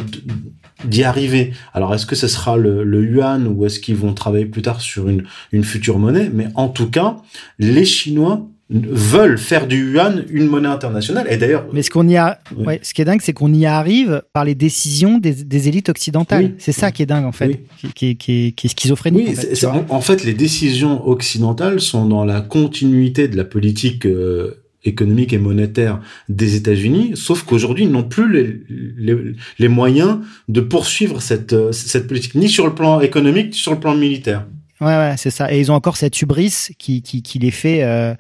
d'y 0.85 1.05
arriver. 1.05 1.53
Alors, 1.75 1.95
est-ce 1.95 2.07
que 2.07 2.17
ce 2.17 2.29
sera 2.29 2.57
le, 2.57 2.85
le 2.85 3.05
yuan 3.05 3.47
ou 3.47 3.67
est-ce 3.67 3.81
qu'ils 3.81 3.97
vont 3.97 4.15
travailler 4.15 4.47
plus 4.47 4.63
tard 4.63 4.81
sur 4.81 5.09
une, 5.09 5.25
une 5.53 5.65
future 5.65 5.99
monnaie? 5.99 6.31
Mais 6.33 6.49
en 6.55 6.69
tout 6.69 6.91
cas, 6.91 7.17
les 7.59 7.85
Chinois 7.85 8.47
veulent 8.71 9.39
faire 9.39 9.67
du 9.67 9.93
yuan 9.93 10.25
une 10.31 10.47
monnaie 10.47 10.69
internationale. 10.69 11.27
Et 11.29 11.37
d'ailleurs, 11.37 11.67
mais 11.73 11.83
ce 11.83 11.91
qu'on 11.91 12.09
y 12.09 12.17
a, 12.17 12.39
ouais. 12.57 12.79
ce 12.83 12.95
qui 12.95 13.03
est 13.03 13.05
dingue, 13.05 13.21
c'est 13.21 13.33
qu'on 13.33 13.53
y 13.53 13.67
arrive 13.67 14.23
par 14.33 14.45
les 14.45 14.55
décisions 14.55 15.19
des, 15.19 15.33
des 15.33 15.69
élites 15.69 15.89
occidentales. 15.89 16.53
c'est 16.59 16.73
ça 16.73 16.93
qui 16.93 17.03
est 17.03 17.07
dingue 17.07 17.25
en 17.25 17.33
fait, 17.33 17.61
qui, 17.95 18.17
qui, 18.17 18.53
qui, 18.55 18.67
est 18.67 18.69
schizophrénique. 18.69 19.29
Oui, 19.29 19.35
en 19.37 19.41
fait, 19.41 19.67
en, 19.67 19.87
en 19.89 20.01
fait, 20.01 20.25
les 20.25 20.35
décisions 20.35 21.07
occidentales 21.07 21.81
sont 21.81 22.07
dans 22.07 22.25
la 22.25 22.41
continuité 22.41 23.27
de 23.27 23.37
la 23.37 23.45
politique 23.45 24.07
euh, 24.07 24.60
économique 24.85 25.33
et 25.33 25.39
monétaire 25.39 26.01
des 26.29 26.57
États-Unis, 26.57 27.13
sauf 27.15 27.43
qu'aujourd'hui, 27.43 27.85
ils 27.85 27.91
n'ont 27.91 28.05
plus 28.05 28.33
les, 28.33 28.61
les, 28.97 29.35
les, 29.59 29.69
moyens 29.69 30.19
de 30.49 30.61
poursuivre 30.61 31.21
cette, 31.21 31.73
cette 31.73 32.07
politique, 32.07 32.35
ni 32.35 32.49
sur 32.49 32.67
le 32.67 32.75
plan 32.75 33.01
économique, 33.01 33.49
ni 33.49 33.55
sur 33.55 33.73
le 33.73 33.81
plan 33.81 33.95
militaire. 33.95 34.47
Ouais, 34.81 34.97
ouais, 34.97 35.15
c'est 35.19 35.31
ça. 35.31 35.53
Et 35.53 35.61
ils 35.61 35.71
ont 35.71 35.75
encore 35.75 35.97
cette 35.97 36.21
hubris 36.23 36.69
qui, 36.79 37.03
qui, 37.03 37.23
qui 37.23 37.39
les 37.39 37.51
fait 37.51 37.83
euh, 37.83 38.15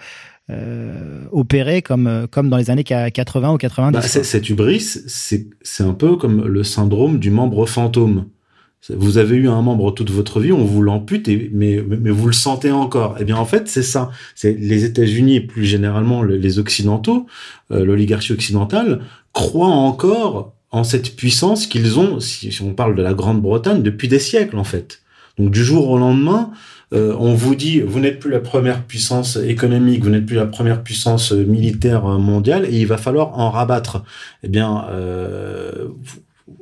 euh, 0.50 1.24
opérer 1.32 1.80
comme, 1.80 2.26
comme 2.30 2.50
dans 2.50 2.58
les 2.58 2.70
années 2.70 2.84
80 2.84 3.54
ou 3.54 3.56
90. 3.56 3.92
Bah, 3.94 4.02
cette 4.02 4.48
hubris, 4.50 4.98
c'est 5.06 5.82
un 5.82 5.94
peu 5.94 6.16
comme 6.16 6.44
le 6.44 6.62
syndrome 6.62 7.18
du 7.18 7.30
membre 7.30 7.64
fantôme. 7.66 8.26
Vous 8.88 9.18
avez 9.18 9.36
eu 9.36 9.48
un 9.48 9.60
membre 9.60 9.92
toute 9.92 10.10
votre 10.10 10.40
vie, 10.40 10.52
on 10.52 10.64
vous 10.64 10.80
l'ampute, 10.80 11.28
mais, 11.52 11.84
mais 11.86 12.10
vous 12.10 12.26
le 12.26 12.32
sentez 12.32 12.72
encore. 12.72 13.16
Eh 13.20 13.24
bien, 13.24 13.36
en 13.36 13.44
fait, 13.44 13.68
c'est 13.68 13.82
ça. 13.82 14.10
C'est 14.34 14.54
les 14.58 14.84
États-Unis 14.84 15.36
et 15.36 15.40
plus 15.40 15.66
généralement 15.66 16.22
les 16.22 16.58
Occidentaux, 16.58 17.26
euh, 17.72 17.84
l'oligarchie 17.84 18.32
occidentale, 18.32 19.02
croient 19.34 19.68
encore 19.68 20.54
en 20.70 20.82
cette 20.82 21.14
puissance 21.14 21.66
qu'ils 21.66 21.98
ont, 21.98 22.20
si, 22.20 22.56
on 22.62 22.72
parle 22.72 22.94
de 22.94 23.02
la 23.02 23.12
Grande-Bretagne, 23.12 23.82
depuis 23.82 24.08
des 24.08 24.18
siècles, 24.18 24.56
en 24.56 24.64
fait. 24.64 25.02
Donc, 25.38 25.50
du 25.50 25.62
jour 25.62 25.90
au 25.90 25.98
lendemain, 25.98 26.50
euh, 26.94 27.14
on 27.18 27.34
vous 27.34 27.54
dit, 27.54 27.80
vous 27.80 28.00
n'êtes 28.00 28.18
plus 28.18 28.30
la 28.30 28.40
première 28.40 28.84
puissance 28.84 29.36
économique, 29.36 30.02
vous 30.02 30.10
n'êtes 30.10 30.26
plus 30.26 30.36
la 30.36 30.46
première 30.46 30.82
puissance 30.82 31.32
militaire 31.32 32.04
mondiale, 32.04 32.64
et 32.64 32.80
il 32.80 32.86
va 32.86 32.96
falloir 32.96 33.38
en 33.38 33.50
rabattre. 33.50 34.04
Eh 34.42 34.48
bien, 34.48 34.86
euh, 34.90 35.88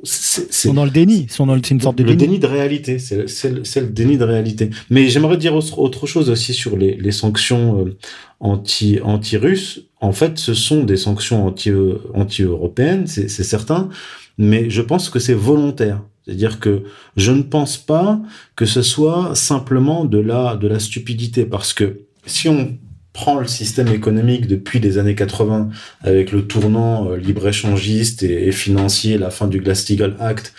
sont 0.03 0.73
dans 0.73 0.85
le 0.85 0.91
déni, 0.91 1.27
sont 1.29 1.45
dans 1.45 1.55
le, 1.55 1.61
une 1.69 1.81
sorte 1.81 1.97
de 1.97 2.03
le 2.03 2.15
déni. 2.15 2.39
de 2.39 2.47
réalité, 2.47 2.99
c'est 2.99 3.17
le, 3.17 3.61
le 3.81 3.87
déni 3.87 4.17
de 4.17 4.23
réalité. 4.23 4.69
Mais 4.89 5.07
j'aimerais 5.07 5.37
dire 5.37 5.55
autre 5.55 6.07
chose 6.07 6.29
aussi 6.29 6.53
sur 6.53 6.77
les, 6.77 6.95
les 6.95 7.11
sanctions 7.11 7.85
euh, 7.85 7.97
anti 8.39 8.99
anti 9.03 9.37
russes. 9.37 9.85
En 10.01 10.11
fait, 10.11 10.37
ce 10.37 10.53
sont 10.53 10.83
des 10.83 10.97
sanctions 10.97 11.45
anti 11.45 11.69
euh, 11.69 11.95
anti 12.13 12.43
européennes, 12.43 13.07
c'est 13.07 13.27
certain, 13.29 13.89
mais 14.37 14.69
je 14.69 14.81
pense 14.81 15.09
que 15.09 15.19
c'est 15.19 15.33
volontaire. 15.33 16.01
C'est-à-dire 16.25 16.59
que 16.59 16.83
je 17.17 17.31
ne 17.31 17.41
pense 17.41 17.77
pas 17.77 18.21
que 18.55 18.65
ce 18.65 18.81
soit 18.81 19.33
simplement 19.35 20.05
de 20.05 20.19
la 20.19 20.55
de 20.55 20.67
la 20.67 20.79
stupidité, 20.79 21.45
parce 21.45 21.73
que 21.73 22.01
si 22.25 22.47
on 22.49 22.77
prend 23.19 23.37
le 23.37 23.47
système 23.47 23.89
économique 23.89 24.47
depuis 24.47 24.79
les 24.79 24.97
années 24.97 25.13
80 25.13 25.67
avec 26.03 26.31
le 26.31 26.47
tournant 26.47 27.11
euh, 27.11 27.17
libre-échangiste 27.17 28.23
et, 28.23 28.53
financier, 28.53 29.17
la 29.17 29.29
fin 29.29 29.47
du 29.49 29.59
Glass-Steagall 29.59 30.15
Act, 30.21 30.53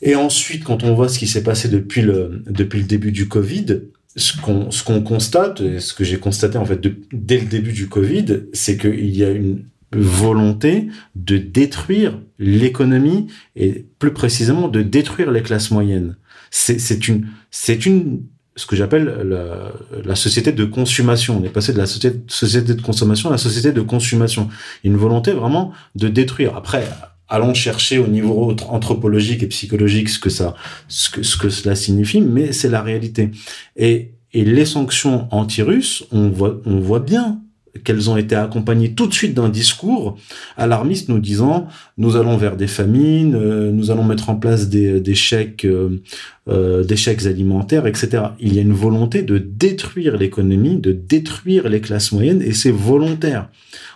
et 0.00 0.14
ensuite 0.14 0.64
quand 0.64 0.82
on 0.82 0.94
voit 0.94 1.10
ce 1.10 1.18
qui 1.18 1.26
s'est 1.26 1.42
passé 1.42 1.68
depuis 1.68 2.00
le, 2.00 2.42
depuis 2.48 2.78
le 2.78 2.86
début 2.86 3.12
du 3.12 3.28
Covid, 3.28 3.82
ce 4.16 4.32
qu'on 4.40 4.70
ce 4.70 4.82
qu'on 4.82 5.02
constate, 5.02 5.60
et 5.60 5.78
ce 5.78 5.92
que 5.92 6.02
j'ai 6.02 6.18
constaté 6.18 6.56
en 6.56 6.64
fait 6.64 6.80
dès 7.12 7.38
le 7.38 7.46
début 7.46 7.72
du 7.72 7.86
Covid, 7.86 8.44
c'est 8.54 8.78
qu'il 8.78 9.14
y 9.14 9.22
a 9.22 9.30
une 9.30 9.64
volonté 9.94 10.88
de 11.16 11.36
détruire 11.36 12.18
l'économie 12.38 13.26
et 13.56 13.84
plus 13.98 14.14
précisément 14.14 14.68
de 14.68 14.80
détruire 14.80 15.30
les 15.30 15.42
classes 15.42 15.70
moyennes. 15.70 16.16
C'est 16.50 17.08
une 17.08 17.26
c'est 17.50 17.84
une 17.84 18.22
ce 18.56 18.66
que 18.66 18.76
j'appelle 18.76 19.72
la, 20.04 20.16
société 20.16 20.52
de 20.52 20.64
consommation. 20.64 21.38
On 21.40 21.44
est 21.44 21.50
passé 21.50 21.72
de 21.72 21.78
la 21.78 21.86
société, 21.86 22.20
société 22.28 22.74
de 22.74 22.82
consommation 22.82 23.28
à 23.28 23.32
la 23.32 23.38
société 23.38 23.72
de 23.72 23.80
consommation. 23.80 24.48
Une 24.84 24.96
volonté 24.96 25.32
vraiment 25.32 25.72
de 25.94 26.08
détruire. 26.08 26.56
Après, 26.56 26.88
allons 27.28 27.54
chercher 27.54 27.98
au 27.98 28.06
niveau 28.06 28.54
anthropologique 28.68 29.42
et 29.42 29.46
psychologique 29.46 30.08
ce 30.08 30.18
que 30.18 30.30
ça, 30.30 30.54
ce 30.88 31.10
que, 31.10 31.22
ce 31.22 31.36
que 31.36 31.48
cela 31.48 31.74
signifie, 31.76 32.20
mais 32.20 32.52
c'est 32.52 32.68
la 32.68 32.82
réalité. 32.82 33.30
Et, 33.76 34.12
et 34.32 34.44
les 34.44 34.66
sanctions 34.66 35.28
anti-russes, 35.30 36.04
on 36.10 36.28
voit, 36.28 36.60
on 36.66 36.80
voit 36.80 37.00
bien 37.00 37.40
qu'elles 37.84 38.10
ont 38.10 38.16
été 38.16 38.34
accompagnées 38.34 38.94
tout 38.94 39.06
de 39.06 39.14
suite 39.14 39.34
d'un 39.34 39.48
discours 39.48 40.16
alarmiste 40.56 41.08
nous 41.08 41.20
disant 41.20 41.68
nous 41.98 42.16
allons 42.16 42.36
vers 42.36 42.56
des 42.56 42.66
famines, 42.66 43.34
euh, 43.34 43.70
nous 43.70 43.90
allons 43.90 44.04
mettre 44.04 44.30
en 44.30 44.36
place 44.36 44.68
des, 44.68 45.00
des 45.00 45.14
chèques, 45.14 45.64
euh, 45.64 46.02
euh, 46.48 46.84
des 46.84 46.96
chèques 46.96 47.26
alimentaires, 47.26 47.86
etc. 47.86 48.24
Il 48.40 48.54
y 48.54 48.58
a 48.58 48.62
une 48.62 48.72
volonté 48.72 49.22
de 49.22 49.38
détruire 49.38 50.16
l'économie, 50.16 50.76
de 50.76 50.92
détruire 50.92 51.68
les 51.68 51.80
classes 51.80 52.12
moyennes, 52.12 52.42
et 52.42 52.52
c'est 52.52 52.72
volontaire. 52.72 53.48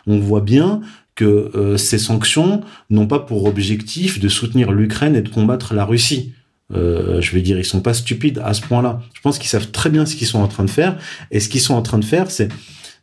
On 0.06 0.18
voit 0.18 0.40
bien 0.40 0.80
que 1.14 1.76
ces 1.76 1.98
sanctions 1.98 2.62
n'ont 2.90 3.06
pas 3.06 3.20
pour 3.20 3.44
objectif 3.44 4.18
de 4.18 4.28
soutenir 4.28 4.72
l'Ukraine 4.72 5.14
et 5.14 5.22
de 5.22 5.28
combattre 5.28 5.72
la 5.72 5.84
Russie. 5.84 6.32
Je 6.70 7.30
vais 7.32 7.40
dire, 7.40 7.56
ils 7.56 7.64
sont 7.64 7.80
pas 7.80 7.94
stupides 7.94 8.42
à 8.44 8.52
ce 8.52 8.62
point-là. 8.62 9.00
Je 9.14 9.20
pense 9.20 9.38
qu'ils 9.38 9.48
savent 9.48 9.70
très 9.70 9.90
bien 9.90 10.06
ce 10.06 10.16
qu'ils 10.16 10.26
sont 10.26 10.40
en 10.40 10.48
train 10.48 10.64
de 10.64 10.70
faire. 10.70 10.98
Et 11.30 11.38
ce 11.38 11.48
qu'ils 11.48 11.60
sont 11.60 11.74
en 11.74 11.82
train 11.82 12.00
de 12.00 12.04
faire, 12.04 12.32
c'est 12.32 12.48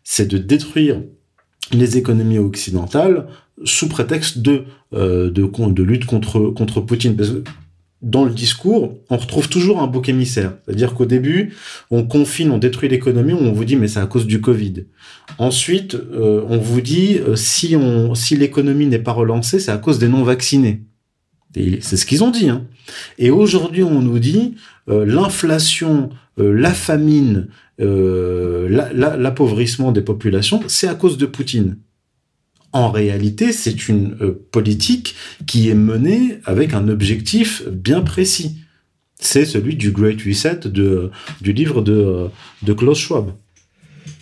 c'est 0.03 0.27
de 0.27 0.37
détruire 0.37 1.01
les 1.71 1.97
économies 1.97 2.39
occidentales 2.39 3.27
sous 3.63 3.87
prétexte 3.87 4.39
de, 4.39 4.63
euh, 4.93 5.29
de, 5.29 5.83
lutte 5.83 6.05
contre, 6.05 6.49
contre 6.49 6.81
Poutine. 6.81 7.15
Parce 7.15 7.29
que 7.29 7.43
dans 8.01 8.25
le 8.25 8.31
discours, 8.31 8.97
on 9.09 9.17
retrouve 9.17 9.47
toujours 9.47 9.81
un 9.81 9.87
bouc 9.87 10.09
émissaire. 10.09 10.53
C'est-à-dire 10.65 10.95
qu'au 10.95 11.05
début, 11.05 11.53
on 11.91 12.03
confine, 12.03 12.51
on 12.51 12.57
détruit 12.57 12.89
l'économie, 12.89 13.33
on 13.33 13.51
vous 13.51 13.65
dit 13.65 13.75
mais 13.75 13.87
c'est 13.87 13.99
à 13.99 14.07
cause 14.07 14.25
du 14.25 14.41
Covid. 14.41 14.85
Ensuite, 15.37 15.95
euh, 15.95 16.43
on 16.49 16.57
vous 16.57 16.81
dit 16.81 17.19
euh, 17.19 17.35
si 17.35 17.75
si 18.15 18.35
l'économie 18.35 18.87
n'est 18.87 18.99
pas 18.99 19.11
relancée, 19.11 19.59
c'est 19.59 19.71
à 19.71 19.77
cause 19.77 19.99
des 19.99 20.07
non 20.07 20.23
vaccinés. 20.23 20.81
C'est 21.53 21.97
ce 21.97 22.05
qu'ils 22.05 22.23
ont 22.23 22.31
dit. 22.31 22.49
Hein. 22.49 22.65
Et 23.17 23.31
aujourd'hui, 23.31 23.83
on 23.83 24.01
nous 24.01 24.19
dit 24.19 24.55
euh, 24.89 25.05
l'inflation, 25.05 26.09
la 26.37 26.73
famine, 26.73 27.47
l'appauvrissement 27.77 29.91
des 29.91 30.01
populations, 30.01 30.61
c'est 30.67 30.87
à 30.87 30.95
cause 30.95 31.17
de 31.17 31.25
Poutine 31.25 31.77
en 32.73 32.89
réalité, 32.89 33.51
c'est 33.51 33.89
une 33.89 34.17
euh, 34.21 34.47
politique 34.51 35.15
qui 35.45 35.69
est 35.69 35.75
menée 35.75 36.39
avec 36.45 36.73
un 36.73 36.87
objectif 36.87 37.67
bien 37.67 38.01
précis. 38.01 38.57
C'est 39.19 39.45
celui 39.45 39.75
du 39.75 39.91
Great 39.91 40.21
Reset 40.21 40.61
de, 40.65 41.11
du 41.41 41.53
livre 41.53 41.81
de, 41.81 41.93
euh, 41.93 42.27
de 42.63 42.73
Klaus 42.73 42.97
Schwab. 42.97 43.31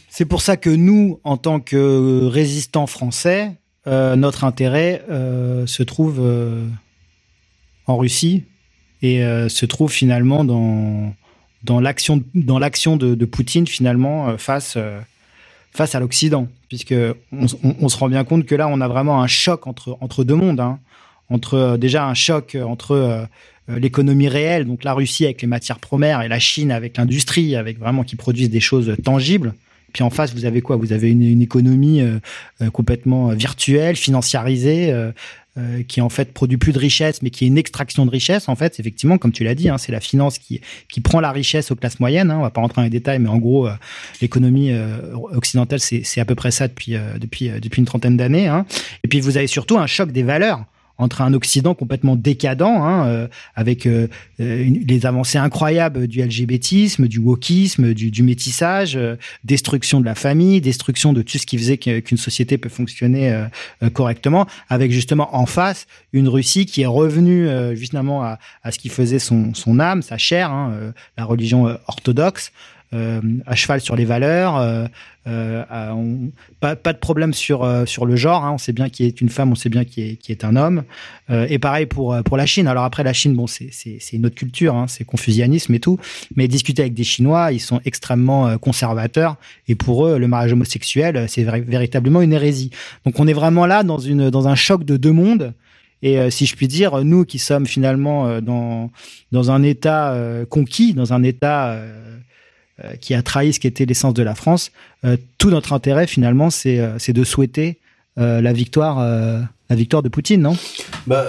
C'est 0.09 0.25
pour 0.25 0.41
ça 0.41 0.57
que 0.57 0.69
nous, 0.69 1.19
en 1.23 1.37
tant 1.37 1.59
que 1.59 2.25
résistants 2.25 2.87
français, 2.87 3.57
euh, 3.87 4.15
notre 4.15 4.43
intérêt 4.43 5.05
se 5.65 5.83
trouve 5.83 6.21
en 7.89 7.97
Russie 7.97 8.43
et 9.01 9.21
se 9.47 9.65
trouve 9.65 9.91
finalement 9.91 10.43
dans, 10.43 11.13
dans 11.63 11.79
l'action 11.79 12.17
de, 12.17 13.25
Poutine 13.25 13.65
finalement 13.65 14.37
face 14.37 14.77
face 15.71 15.95
à 15.95 15.99
l'Occident, 15.99 16.47
puisque 16.67 16.95
on, 17.31 17.47
se 17.89 17.97
rend 17.97 18.09
bien 18.09 18.23
compte 18.23 18.45
que 18.45 18.55
là, 18.55 18.67
on 18.67 18.81
a 18.81 18.87
vraiment 18.87 19.21
un 19.21 19.27
choc 19.27 19.67
entre, 19.67 19.97
entre 20.01 20.23
deux 20.23 20.35
mondes, 20.35 20.59
hein. 20.59 20.79
entre 21.29 21.53
euh, 21.55 21.77
déjà 21.77 22.05
un 22.05 22.13
choc 22.13 22.57
entre 22.61 22.91
euh, 22.91 23.23
euh, 23.69 23.79
l'économie 23.79 24.27
réelle, 24.27 24.65
donc 24.65 24.83
la 24.83 24.93
Russie 24.93 25.25
avec 25.25 25.41
les 25.41 25.47
matières 25.47 25.79
premières 25.79 26.21
et 26.21 26.27
la 26.27 26.39
Chine 26.39 26.71
avec 26.71 26.97
l'industrie, 26.97 27.55
avec 27.55 27.79
vraiment 27.79 28.03
qui 28.03 28.15
produisent 28.15 28.49
des 28.49 28.59
choses 28.59 28.95
tangibles. 29.03 29.53
Puis 29.93 30.03
en 30.03 30.09
face, 30.11 30.33
vous 30.33 30.45
avez 30.45 30.61
quoi? 30.61 30.75
Vous 30.75 30.93
avez 30.93 31.09
une, 31.09 31.41
économie 31.41 32.03
complètement 32.73 33.29
virtuelle, 33.29 33.95
financiarisée, 33.95 34.93
euh, 35.57 35.81
qui 35.83 35.99
en 35.99 36.09
fait 36.09 36.31
produit 36.31 36.57
plus 36.57 36.73
de 36.73 36.79
richesse, 36.79 37.21
mais 37.21 37.31
qui 37.31 37.43
est 37.43 37.47
une 37.47 37.57
extraction 37.57 38.05
de 38.05 38.11
richesse. 38.11 38.47
En 38.49 38.55
fait, 38.55 38.79
effectivement, 38.79 39.17
comme 39.17 39.31
tu 39.31 39.43
l'as 39.43 39.55
dit, 39.55 39.67
hein, 39.67 39.79
c'est 39.79 39.91
la 39.91 39.99
finance 39.99 40.37
qui 40.37 40.61
qui 40.87 41.01
prend 41.01 41.19
la 41.19 41.31
richesse 41.31 41.71
aux 41.71 41.75
classes 41.75 41.99
moyennes. 41.99 42.29
Hein, 42.29 42.37
on 42.37 42.43
va 42.43 42.51
pas 42.51 42.61
rentrer 42.61 42.81
dans 42.81 42.83
les 42.83 42.91
détails, 42.91 43.17
mais 43.17 43.29
en 43.29 43.37
gros, 43.37 43.67
euh, 43.67 43.73
l'économie 44.21 44.71
euh, 44.71 45.15
occidentale, 45.33 45.79
c'est 45.79 46.21
à 46.21 46.25
peu 46.25 46.35
près 46.35 46.51
ça 46.51 46.67
depuis 46.67 46.95
depuis 47.19 47.49
depuis 47.49 47.79
une 47.79 47.85
trentaine 47.85 48.15
d'années. 48.15 48.47
Hein. 48.47 48.65
Et 49.03 49.07
puis 49.07 49.19
vous 49.21 49.37
avez 49.37 49.47
surtout 49.47 49.77
un 49.77 49.87
choc 49.87 50.11
des 50.11 50.23
valeurs 50.23 50.65
entre 50.99 51.21
un 51.21 51.33
Occident 51.33 51.73
complètement 51.73 52.15
décadent, 52.15 52.61
hein, 52.61 53.05
euh, 53.07 53.27
avec 53.55 53.87
euh, 53.87 54.07
euh, 54.41 54.69
les 54.85 55.05
avancées 55.05 55.37
incroyables 55.37 56.07
du 56.07 56.21
LGBTisme, 56.21 57.07
du 57.07 57.19
wokisme, 57.19 57.93
du, 57.93 58.11
du 58.11 58.21
métissage, 58.21 58.99
destruction 59.45 60.01
de 60.01 60.05
la 60.05 60.15
famille, 60.15 60.61
destruction 60.61 61.13
de 61.13 61.21
tout 61.21 61.37
ce 61.37 61.45
qui 61.45 61.57
faisait 61.57 61.77
qu'une 61.77 62.17
société 62.17 62.57
peut 62.57 62.69
fonctionner 62.69 63.33
correctement, 63.93 64.45
avec 64.67 64.91
justement 64.91 65.35
en 65.35 65.45
face 65.45 65.87
une 66.11 66.27
Russie 66.27 66.65
qui 66.65 66.81
est 66.81 66.85
revenue 66.85 67.47
justement 67.75 68.23
à, 68.23 68.39
à, 68.63 68.71
ce 68.71 68.79
qui 68.79 68.89
faisait 68.89 69.19
son, 69.19 69.53
son 69.53 69.79
âme, 69.79 70.01
sa 70.01 70.17
chair, 70.17 70.51
hein, 70.51 70.93
la 71.17 71.23
religion 71.23 71.77
orthodoxe. 71.87 72.51
Euh, 72.91 73.21
à 73.45 73.53
cheval 73.53 73.81
sur 73.81 73.95
les 73.95 74.05
valeurs. 74.05 74.57
Euh, 74.57 74.87
euh, 75.27 75.93
pas, 76.59 76.73
de 76.73 76.97
problème 76.97 77.33
sur 77.33 77.67
sur 77.85 78.07
le 78.07 78.15
genre. 78.15 78.43
Hein. 78.43 78.53
On 78.53 78.57
sait 78.57 78.73
bien 78.73 78.89
qui 78.89 79.03
est 79.03 79.21
une 79.21 79.29
femme, 79.29 79.51
on 79.51 79.55
sait 79.55 79.69
bien 79.69 79.85
qui 79.85 80.01
est 80.01 80.15
qui 80.15 80.31
est 80.31 80.43
un 80.43 80.55
homme. 80.55 80.83
et 81.29 81.59
pareil 81.59 81.85
pour 81.85 82.17
pour 82.23 82.35
la 82.35 82.47
Chine. 82.47 82.67
Alors 82.67 82.85
après 82.85 83.03
la 83.03 83.13
Chine, 83.13 83.35
bon, 83.35 83.45
c'est 83.45 83.99
une 84.13 84.25
autre 84.25 84.33
culture, 84.35 84.75
hein, 84.75 84.87
c'est 84.87 85.03
confucianisme 85.03 85.71
et 85.75 85.79
tout. 85.79 85.99
Mais 86.35 86.47
discuter 86.47 86.81
avec 86.81 86.95
des 86.95 87.03
Chinois, 87.03 87.51
ils 87.51 87.59
sont 87.59 87.79
extrêmement 87.85 88.57
conservateurs 88.57 89.35
et 89.67 89.75
pour 89.75 90.07
eux, 90.07 90.17
le 90.17 90.27
mariage 90.27 90.53
homosexuel, 90.53 91.25
c'est 91.29 91.43
véritablement 91.43 92.23
une 92.23 92.33
hérésie. 92.33 92.71
Donc 93.05 93.19
on 93.19 93.27
est 93.27 93.33
vraiment 93.33 93.67
là 93.67 93.83
dans 93.83 93.99
une 93.99 94.31
dans 94.31 94.47
un 94.47 94.55
choc 94.55 94.83
de 94.83 94.97
deux 94.97 95.13
mondes. 95.13 95.53
Et 96.01 96.31
si 96.31 96.47
je 96.47 96.55
puis 96.55 96.67
dire, 96.67 97.03
nous 97.03 97.23
qui 97.23 97.37
sommes 97.37 97.67
finalement 97.67 98.41
dans 98.41 98.89
dans 99.31 99.51
un 99.51 99.61
État 99.61 100.17
conquis, 100.49 100.95
dans 100.95 101.13
un 101.13 101.21
État 101.21 101.79
qui 103.01 103.13
a 103.13 103.21
trahi 103.21 103.53
ce 103.53 103.59
qui 103.59 103.67
était 103.67 103.85
l'essence 103.85 104.13
de 104.13 104.23
la 104.23 104.35
France. 104.35 104.71
Euh, 105.05 105.17
tout 105.37 105.49
notre 105.49 105.73
intérêt 105.73 106.07
finalement, 106.07 106.49
c'est 106.49 106.79
euh, 106.79 106.97
de 107.07 107.23
souhaiter 107.23 107.79
la 108.17 108.51
victoire 108.51 108.99
la 109.69 109.75
victoire 109.75 110.03
de 110.03 110.09
Poutine, 110.09 110.41
non? 110.41 110.57
Bah, 111.07 111.25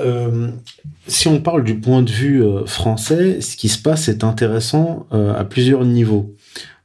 Si 1.07 1.29
on 1.29 1.41
parle 1.41 1.63
du 1.63 1.77
point 1.79 2.03
de 2.03 2.11
vue 2.11 2.43
français, 2.67 3.41
ce 3.41 3.57
qui 3.57 3.69
se 3.69 3.81
passe 3.81 4.09
est 4.09 4.25
intéressant 4.25 5.07
à 5.13 5.45
plusieurs 5.45 5.85
niveaux. 5.85 6.35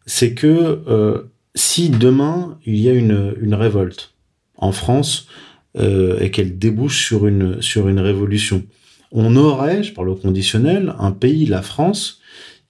C'est 0.06 0.36
que 0.36 1.26
si 1.56 1.90
demain 1.90 2.60
il 2.68 2.76
y 2.76 2.88
a 2.88 2.94
une, 2.94 3.34
une 3.42 3.56
révolte 3.56 4.14
en 4.58 4.72
France 4.72 5.28
et 5.76 6.30
qu'elle 6.30 6.60
débouche 6.60 7.04
sur 7.04 7.26
une, 7.26 7.60
sur 7.64 7.88
une 7.88 8.00
révolution, 8.00 8.64
on 9.12 9.36
aurait, 9.36 9.82
je 9.82 9.92
parle 9.92 10.10
au 10.10 10.16
conditionnel, 10.16 10.94
un 11.00 11.12
pays, 11.12 11.48
la 11.48 11.64
France, 11.64 12.20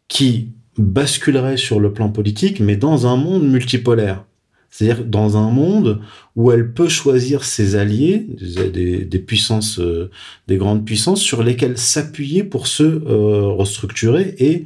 qui 0.08 0.52
basculerait 0.78 1.58
sur 1.58 1.80
le 1.80 1.94
plan 1.94 2.10
politique, 2.10 2.60
mais 2.60 2.76
dans 2.76 3.08
un 3.08 3.16
monde 3.16 3.48
multipolaire. 3.48 4.26
C'est-à-dire 4.76 5.06
dans 5.06 5.38
un 5.38 5.52
monde 5.52 6.02
où 6.36 6.52
elle 6.52 6.74
peut 6.74 6.90
choisir 6.90 7.46
ses 7.46 7.78
alliés, 7.78 8.28
des, 8.28 9.20
puissances, 9.26 9.80
euh, 9.80 10.12
des 10.50 10.58
grandes 10.58 10.84
puissances, 10.84 11.22
sur 11.22 11.44
lesquelles 11.44 11.78
s'appuyer 11.78 12.44
pour 12.44 12.68
se 12.68 12.84
euh, 12.84 13.48
restructurer 13.54 14.36
et 14.38 14.66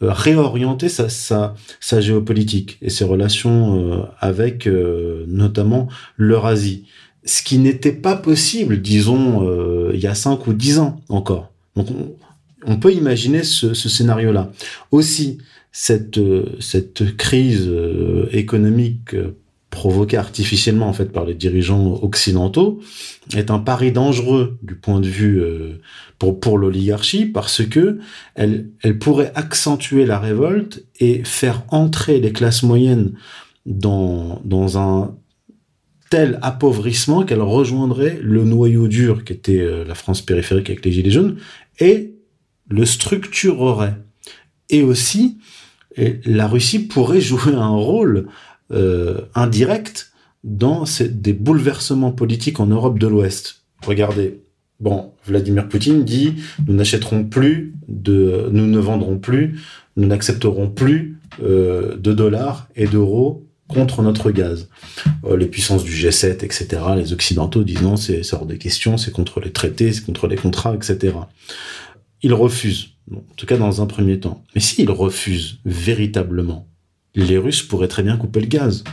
euh, 0.00 0.12
réorienter 0.12 0.88
sa, 0.88 1.08
sa, 1.08 2.00
géopolitique 2.00 2.78
et 2.82 2.88
ses 2.88 3.02
relations 3.04 4.06
avec 4.20 4.68
notamment 5.26 5.88
l'Eurasie. 6.16 6.84
Ce 7.24 7.42
qui 7.42 7.58
n'était 7.58 7.90
pas 7.90 8.14
possible, 8.14 8.80
disons, 8.80 9.90
il 9.92 9.98
y 9.98 10.06
a 10.06 10.14
cinq 10.14 10.46
ou 10.46 10.52
dix 10.52 10.78
ans 10.78 11.00
encore. 11.08 11.50
Donc 11.74 11.88
on 11.90 12.14
peut 12.76 12.92
imaginer 12.92 13.44
ce, 13.44 13.74
ce 13.74 13.88
scénario-là. 13.88 14.50
Aussi, 14.90 15.38
cette, 15.72 16.20
cette 16.60 17.16
crise 17.16 17.68
euh, 17.68 18.28
économique 18.32 19.14
euh, 19.14 19.36
provoquée 19.70 20.16
artificiellement 20.16 20.88
en 20.88 20.92
fait 20.92 21.12
par 21.12 21.24
les 21.26 21.34
dirigeants 21.34 22.00
occidentaux 22.02 22.80
est 23.36 23.50
un 23.50 23.58
pari 23.58 23.92
dangereux 23.92 24.58
du 24.62 24.74
point 24.74 24.98
de 24.98 25.06
vue 25.06 25.40
euh, 25.40 25.80
pour 26.18 26.40
pour 26.40 26.56
l'oligarchie 26.58 27.26
parce 27.26 27.64
que 27.64 27.98
elle 28.34 28.70
elle 28.82 28.98
pourrait 28.98 29.30
accentuer 29.34 30.06
la 30.06 30.18
révolte 30.18 30.84
et 30.98 31.22
faire 31.24 31.64
entrer 31.68 32.18
les 32.18 32.32
classes 32.32 32.62
moyennes 32.62 33.12
dans 33.66 34.40
dans 34.44 34.78
un 34.78 35.14
tel 36.10 36.38
appauvrissement 36.40 37.24
qu'elle 37.24 37.42
rejoindrait 37.42 38.18
le 38.22 38.44
noyau 38.44 38.88
dur 38.88 39.22
qui 39.22 39.34
était 39.34 39.84
la 39.86 39.94
France 39.94 40.22
périphérique 40.22 40.70
avec 40.70 40.84
les 40.84 40.92
gilets 40.92 41.10
jaunes 41.10 41.36
et 41.78 42.17
le 42.68 42.84
structurerait. 42.84 43.96
Et 44.70 44.82
aussi, 44.82 45.38
la 46.24 46.46
Russie 46.46 46.80
pourrait 46.80 47.20
jouer 47.20 47.54
un 47.54 47.68
rôle 47.68 48.28
euh, 48.72 49.22
indirect 49.34 50.12
dans 50.44 50.84
des 51.00 51.32
bouleversements 51.32 52.12
politiques 52.12 52.60
en 52.60 52.66
Europe 52.66 52.98
de 52.98 53.06
l'Ouest. 53.06 53.62
Regardez, 53.84 54.40
bon, 54.80 55.12
Vladimir 55.26 55.68
Poutine 55.68 56.04
dit 56.04 56.34
nous 56.66 56.74
n'achèterons 56.74 57.24
plus 57.24 57.74
de, 57.88 58.48
nous 58.52 58.66
ne 58.66 58.78
vendrons 58.78 59.18
plus, 59.18 59.58
nous 59.96 60.06
n'accepterons 60.06 60.68
plus 60.68 61.18
euh, 61.42 61.96
de 61.96 62.12
dollars 62.12 62.68
et 62.76 62.86
d'euros 62.86 63.44
contre 63.66 64.02
notre 64.02 64.30
gaz. 64.30 64.68
Euh, 65.24 65.36
les 65.36 65.46
puissances 65.46 65.84
du 65.84 65.92
G7, 65.92 66.44
etc., 66.44 66.68
les 66.96 67.12
Occidentaux 67.12 67.64
disent 67.64 67.82
non, 67.82 67.96
c'est 67.96 68.22
hors 68.32 68.46
des 68.46 68.58
questions, 68.58 68.96
c'est 68.96 69.10
contre 69.10 69.40
les 69.40 69.50
traités, 69.50 69.92
c'est 69.92 70.04
contre 70.04 70.28
les 70.28 70.36
contrats, 70.36 70.74
etc 70.74 71.14
il 72.22 72.34
refuse. 72.34 72.90
en 73.12 73.34
tout 73.36 73.46
cas, 73.46 73.56
dans 73.56 73.82
un 73.82 73.86
premier 73.86 74.20
temps. 74.20 74.42
Mais 74.54 74.60
s'il 74.60 74.90
refuse 74.90 75.58
véritablement, 75.64 76.68
les 77.14 77.38
Russes 77.38 77.62
pourraient 77.62 77.88
très 77.88 78.02
bien 78.02 78.16
couper 78.16 78.40
le 78.40 78.46
gaz. 78.46 78.84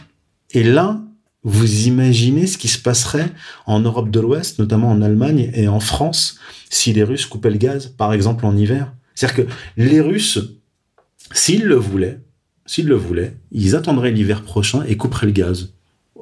Et 0.52 0.64
là, 0.64 1.02
vous 1.44 1.88
imaginez 1.88 2.48
ce 2.48 2.58
qui 2.58 2.68
se 2.68 2.80
passerait 2.80 3.32
en 3.68 3.80
Europe 3.80 4.10
de 4.10 4.20
l'Ouest, 4.20 4.58
notamment 4.60 4.90
en 4.90 5.02
Allemagne 5.02 5.52
et 5.54 5.68
en 5.68 5.80
France, 5.80 6.40
si 6.70 6.92
les 6.94 7.04
Russes 7.04 7.26
coupaient 7.28 7.52
le 7.52 7.58
gaz, 7.58 7.88
par 7.88 8.14
exemple 8.14 8.46
en 8.46 8.58
hiver. 8.58 8.94
C'est-à-dire 9.14 9.46
que 9.46 9.52
les 9.78 10.02
Russes, 10.02 10.40
s'ils 11.32 11.66
le 11.66 11.76
voulaient, 11.76 12.20
s'ils 12.66 12.88
le 12.88 12.96
voulaient, 12.96 13.38
ils 13.52 13.76
attendraient 13.76 14.12
l'hiver 14.12 14.42
prochain 14.42 14.84
et 14.88 14.98
couperaient 14.98 15.28
le 15.28 15.34
gaz. 15.34 15.72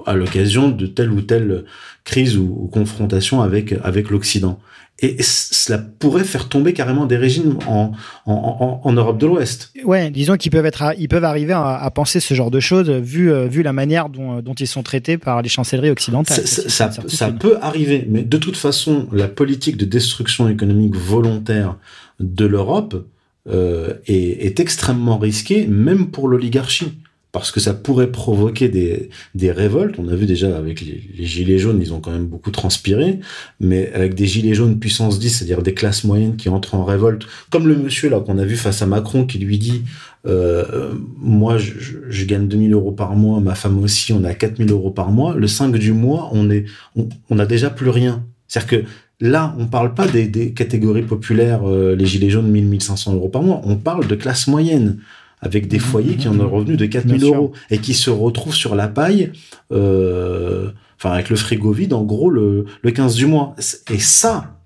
à 0.05 0.15
l'occasion 0.15 0.69
de 0.69 0.85
telle 0.85 1.11
ou 1.11 1.21
telle 1.21 1.63
crise 2.03 2.35
ou, 2.35 2.69
confrontation 2.73 3.41
avec 3.41 4.09
l'Occident. 4.09 4.59
Et 5.03 5.17
cela 5.21 5.77
pourrait 5.77 6.23
faire 6.23 6.47
tomber 6.47 6.71
carrément 6.71 7.05
des 7.05 7.17
régimes 7.17 7.59
en, 7.67 7.91
en, 8.25 8.33
en, 8.33 8.81
en 8.87 8.93
Europe 8.93 9.17
de 9.17 9.27
l'Ouest. 9.27 9.73
Ouais, 9.83 10.09
disons 10.09 10.37
qu'ils 10.37 10.49
peuvent 10.49 10.65
être, 10.65 10.81
à, 10.81 10.95
ils 10.95 11.09
peuvent 11.09 11.25
arriver 11.25 11.51
à, 11.51 11.75
à, 11.75 11.91
penser 11.91 12.21
ce 12.21 12.33
genre 12.33 12.51
de 12.51 12.61
choses 12.61 12.89
vu 12.89 13.29
euh, 13.29 13.47
vu 13.47 13.63
la 13.63 13.73
manière 13.73 14.07
dont, 14.07 14.41
dont 14.41 14.53
ils 14.53 14.67
sont 14.67 14.81
traités 14.81 15.17
par 15.17 15.41
les 15.41 15.49
chancelleries 15.49 15.89
occidentales. 15.89 16.47
Ça, 16.47 16.69
ça, 16.69 16.89
ça, 16.89 17.01
ça 17.05 17.31
peut 17.31 17.57
arriver, 17.61 18.07
mais 18.09 18.23
de 18.23 18.37
toute 18.37 18.55
façon, 18.55 19.09
la 19.11 19.27
politique 19.27 19.75
de 19.75 19.83
destruction 19.83 20.47
économique 20.47 20.95
volontaire 20.95 21.75
de 22.21 22.45
l'Europe 22.45 23.05
euh, 23.49 23.95
est, 24.07 24.45
est 24.45 24.61
extrêmement 24.61 25.17
risquée, 25.17 25.67
même 25.67 26.11
pour 26.11 26.29
l'oligarchie 26.29 26.93
parce 27.33 27.51
que 27.51 27.59
ça 27.59 27.73
pourrait 27.73 28.11
provoquer 28.11 28.69
des, 28.69 29.09
des 29.33 29.51
révoltes. 29.51 29.95
On 29.97 30.07
a 30.07 30.15
vu 30.15 30.27
déjà 30.27 30.55
avec 30.55 30.81
les, 30.81 31.03
les, 31.17 31.25
gilets 31.25 31.57
jaunes, 31.57 31.81
ils 31.81 31.91
ont 31.91 31.99
quand 31.99 32.11
même 32.11 32.27
beaucoup 32.27 32.51
transpiré, 32.51 33.19
mais 33.59 33.91
avec 33.93 34.13
des 34.13 34.27
gilets 34.27 34.53
jaunes 34.53 34.79
puissance 34.79 35.17
10, 35.17 35.29
c'est-à-dire 35.31 35.63
des 35.63 35.73
classes 35.73 36.03
moyennes 36.03 36.37
qui 36.37 36.47
entrent 36.47 36.75
en 36.75 36.85
révolte, 36.85 37.23
comme 37.49 37.67
le 37.67 37.75
monsieur 37.75 38.07
là 38.07 38.19
qu'on 38.19 38.37
a 38.37 38.45
vu 38.45 38.55
face 38.55 38.83
à 38.83 38.85
Macron 38.85 39.25
qui 39.25 39.39
lui 39.39 39.57
dit 39.57 39.81
euh, 40.27 40.93
moi 41.17 41.57
je, 41.57 41.73
je, 42.07 42.25
gagne 42.25 42.47
2000 42.47 42.71
euros 42.71 42.91
par 42.91 43.15
mois, 43.15 43.39
ma 43.39 43.55
femme 43.55 43.83
aussi, 43.83 44.13
on 44.13 44.23
a 44.23 44.35
4000 44.35 44.71
euros 44.71 44.91
par 44.91 45.11
mois. 45.11 45.33
Le 45.35 45.47
5 45.47 45.75
du 45.75 45.91
mois, 45.91 46.29
on 46.33 46.51
est, 46.51 46.65
on, 46.95 47.09
on 47.31 47.39
a 47.39 47.47
déjà 47.47 47.71
plus 47.71 47.89
rien. 47.89 48.23
C'est-à-dire 48.47 48.83
que 48.83 48.87
Là, 49.19 49.55
on 49.57 49.67
parle 49.67 49.93
pas 49.93 50.05
des, 50.05 50.27
des 50.27 50.51
catégories 50.51 51.03
populaires, 51.03 51.61
euh, 51.65 51.95
les 51.95 52.05
gilets 52.05 52.29
jaunes 52.29 52.51
1000-1500 52.51 53.13
euros 53.13 53.29
par 53.29 53.41
mois. 53.41 53.61
On 53.63 53.77
parle 53.77 54.05
de 54.05 54.15
classe 54.15 54.47
moyenne 54.47 54.97
avec 55.43 55.67
des 55.67 55.77
foyers 55.77 56.15
qui 56.15 56.27
ont 56.27 56.39
un 56.39 56.45
revenu 56.45 56.77
de 56.77 56.85
4000 56.85 57.23
euros 57.25 57.51
et 57.69 57.77
qui 57.77 57.93
se 57.93 58.09
retrouvent 58.09 58.55
sur 58.55 58.75
la 58.75 58.87
paille, 58.87 59.31
euh, 59.71 60.71
enfin 60.97 61.11
avec 61.11 61.29
le 61.29 61.35
frigo 61.35 61.71
vide, 61.71 61.93
en 61.93 62.03
gros 62.03 62.29
le, 62.29 62.65
le 62.81 62.91
15 62.91 63.15
du 63.15 63.25
mois. 63.27 63.55
Et 63.91 63.99
ça, 63.99 64.57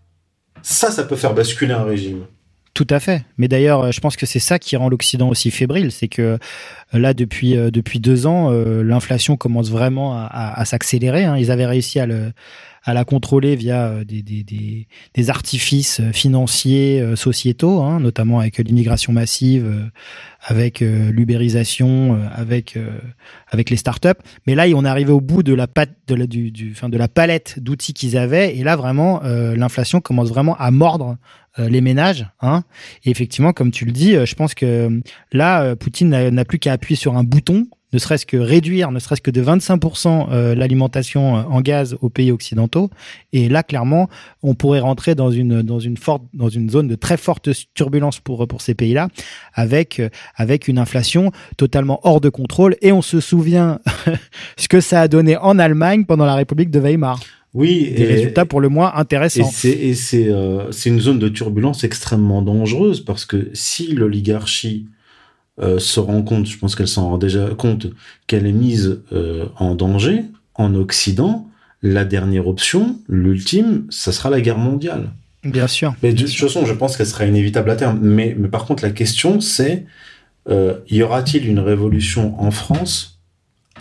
ça, 0.61 0.91
ça 0.91 1.03
peut 1.03 1.15
faire 1.15 1.33
basculer 1.33 1.73
un 1.73 1.83
régime. 1.83 2.21
Tout 2.77 2.85
à 2.91 2.99
fait. 2.99 3.25
Mais 3.39 3.47
d'ailleurs, 3.47 3.91
je 3.91 3.99
pense 3.99 4.15
que 4.17 4.27
c'est 4.27 4.37
ça 4.37 4.59
qui 4.59 4.75
rend 4.75 4.87
l'Occident 4.87 5.29
aussi 5.29 5.49
fébrile, 5.49 5.91
c'est 5.91 6.07
que 6.07 6.37
là, 6.93 7.15
depuis 7.15 7.55
depuis 7.55 7.99
deux 7.99 8.27
ans, 8.27 8.51
euh, 8.51 8.83
l'inflation 8.83 9.35
commence 9.35 9.71
vraiment 9.71 10.15
à, 10.15 10.63
s'accélérer. 10.63 11.25
Hein. 11.25 11.37
Ils 11.39 11.49
avaient 11.49 11.65
réussi 11.65 11.99
à 11.99 12.05
le 12.05 12.33
à 12.87 12.93
la 12.93 13.03
contrôler 13.03 13.57
via 13.57 14.05
des, 14.05 14.21
des, 14.21 14.43
des, 14.43 14.87
des 15.13 15.29
artifices 15.29 16.01
financiers 16.13 17.01
euh, 17.01 17.17
sociétaux, 17.17 17.81
hein, 17.81 17.99
notamment 17.99 18.39
avec 18.39 18.59
l'immigration 18.59 19.11
massive, 19.11 19.65
euh, 19.65 19.83
avec 20.41 20.81
euh, 20.81 21.11
l'ubérisation, 21.11 22.17
avec 22.33 22.79
avec 23.49 23.69
les 23.69 23.75
startups. 23.75 24.21
Mais 24.45 24.55
là, 24.55 24.65
on 24.73 24.85
est 24.85 24.87
arrivé 24.87 25.11
au 25.11 25.19
bout 25.19 25.43
de 25.43 25.53
la 25.53 25.67
pat 25.67 25.89
de 26.07 26.15
la, 26.15 26.27
du, 26.27 26.71
enfin, 26.71 26.87
de 26.87 26.97
la 26.97 27.09
palette 27.09 27.59
d'outils 27.59 27.93
qu'ils 27.93 28.17
avaient, 28.17 28.55
et 28.55 28.63
là 28.63 28.77
vraiment, 28.77 29.21
l'inflation 29.23 29.99
commence 29.99 30.29
vraiment 30.29 30.55
à 30.57 30.71
mordre 30.71 31.17
les 31.57 31.81
ménages. 31.81 32.27
Hein. 32.41 32.63
Et 33.03 33.09
effectivement, 33.09 33.53
comme 33.53 33.71
tu 33.71 33.85
le 33.85 33.91
dis, 33.91 34.13
je 34.13 34.35
pense 34.35 34.53
que 34.53 35.01
là, 35.31 35.75
Poutine 35.75 36.29
n'a 36.29 36.45
plus 36.45 36.59
qu'à 36.59 36.73
appuyer 36.73 36.95
sur 36.95 37.17
un 37.17 37.23
bouton 37.23 37.67
ne 37.93 37.99
serait-ce 37.99 38.25
que 38.25 38.37
réduire, 38.37 38.91
ne 38.91 38.99
serait-ce 38.99 39.21
que 39.21 39.31
de 39.31 39.41
25% 39.41 40.27
euh, 40.29 40.55
l'alimentation 40.55 41.35
en 41.35 41.61
gaz 41.61 41.97
aux 42.01 42.09
pays 42.09 42.31
occidentaux. 42.31 42.89
Et 43.31 43.47
là, 43.47 43.63
clairement, 43.63 44.09
on 44.43 44.55
pourrait 44.55 44.81
rentrer 44.81 45.15
dans 45.15 45.31
une 45.31 45.61
dans 45.61 45.79
une 45.79 45.95
forte 45.95 46.23
dans 46.33 46.49
une 46.49 46.69
zone 46.69 46.87
de 46.87 46.95
très 46.95 47.17
forte 47.17 47.49
turbulence 47.73 48.19
pour 48.19 48.47
pour 48.47 48.61
ces 48.61 48.73
pays-là, 48.73 49.07
avec 49.53 49.99
euh, 49.99 50.09
avec 50.35 50.67
une 50.67 50.79
inflation 50.79 51.31
totalement 51.55 51.99
hors 52.03 52.19
de 52.19 52.29
contrôle. 52.29 52.75
Et 52.81 52.91
on 52.91 53.01
se 53.01 53.21
souvient 53.21 53.79
ce 54.57 54.67
que 54.67 54.81
ça 54.81 55.01
a 55.01 55.07
donné 55.07 55.37
en 55.37 55.57
Allemagne 55.57 56.05
pendant 56.05 56.25
la 56.25 56.35
République 56.35 56.71
de 56.71 56.79
Weimar. 56.79 57.19
Oui, 57.53 57.91
des 57.95 58.03
et, 58.03 58.05
résultats 58.05 58.45
pour 58.45 58.61
le 58.61 58.69
moins 58.69 58.93
intéressants. 58.95 59.49
Et 59.63 59.93
c'est 59.93 60.27
euh, 60.27 60.71
c'est 60.71 60.89
une 60.89 60.99
zone 60.99 61.19
de 61.19 61.29
turbulence 61.29 61.83
extrêmement 61.83 62.41
dangereuse 62.41 63.01
parce 63.01 63.25
que 63.25 63.49
si 63.53 63.93
l'oligarchie 63.93 64.87
euh, 65.59 65.79
se 65.79 65.99
rend 65.99 66.21
compte, 66.21 66.45
je 66.45 66.57
pense 66.57 66.75
qu'elle 66.75 66.87
s'en 66.87 67.09
rend 67.09 67.17
déjà 67.17 67.49
compte, 67.57 67.87
qu'elle 68.27 68.45
est 68.45 68.51
mise 68.51 69.01
euh, 69.11 69.45
en 69.55 69.75
danger 69.75 70.23
en 70.55 70.75
Occident, 70.75 71.47
la 71.81 72.05
dernière 72.05 72.47
option, 72.47 72.99
l'ultime, 73.07 73.85
ça 73.89 74.11
sera 74.11 74.29
la 74.29 74.41
guerre 74.41 74.57
mondiale. 74.57 75.11
Bien 75.43 75.67
sûr. 75.67 75.95
Mais 76.03 76.13
de 76.13 76.25
toute 76.25 76.35
façon, 76.35 76.65
je 76.65 76.73
pense 76.73 76.97
qu'elle 76.97 77.07
sera 77.07 77.25
inévitable 77.25 77.69
à 77.69 77.75
terme. 77.75 77.99
Mais, 78.01 78.35
mais 78.37 78.49
par 78.49 78.65
contre, 78.65 78.83
la 78.83 78.91
question, 78.91 79.39
c'est 79.39 79.85
y 80.89 81.01
aura-t-il 81.01 81.45
une 81.45 81.59
révolution 81.59 82.41
en 82.41 82.51
France 82.51 83.16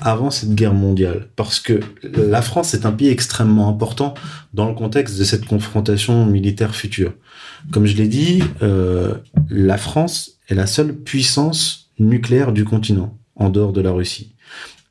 avant 0.01 0.31
cette 0.31 0.55
guerre 0.55 0.75
mondiale 0.75 1.29
Parce 1.37 1.61
que 1.61 1.81
la 2.03 2.43
France 2.43 2.75
est 2.75 2.87
un 2.87 2.93
pays 2.93 3.09
extrêmement 3.09 3.69
important 3.69 4.15
dans 4.55 4.67
le 4.69 4.75
contexte 4.75 5.19
de 5.19 5.25
cette 5.25 5.47
confrontation 5.47 6.27
militaire 6.27 6.75
future. 6.75 7.13
Comme 7.71 7.87
je 7.87 7.97
l'ai 7.97 8.09
dit, 8.09 8.43
euh, 8.63 9.15
la 9.51 9.79
France 9.79 10.39
est 10.49 10.55
la 10.55 10.67
seule 10.67 10.95
puissance 10.95 11.91
nucléaire 11.99 12.53
du 12.53 12.65
continent, 12.65 13.17
en 13.35 13.49
dehors 13.49 13.73
de 13.73 13.81
la 13.81 13.91
Russie. 13.91 14.33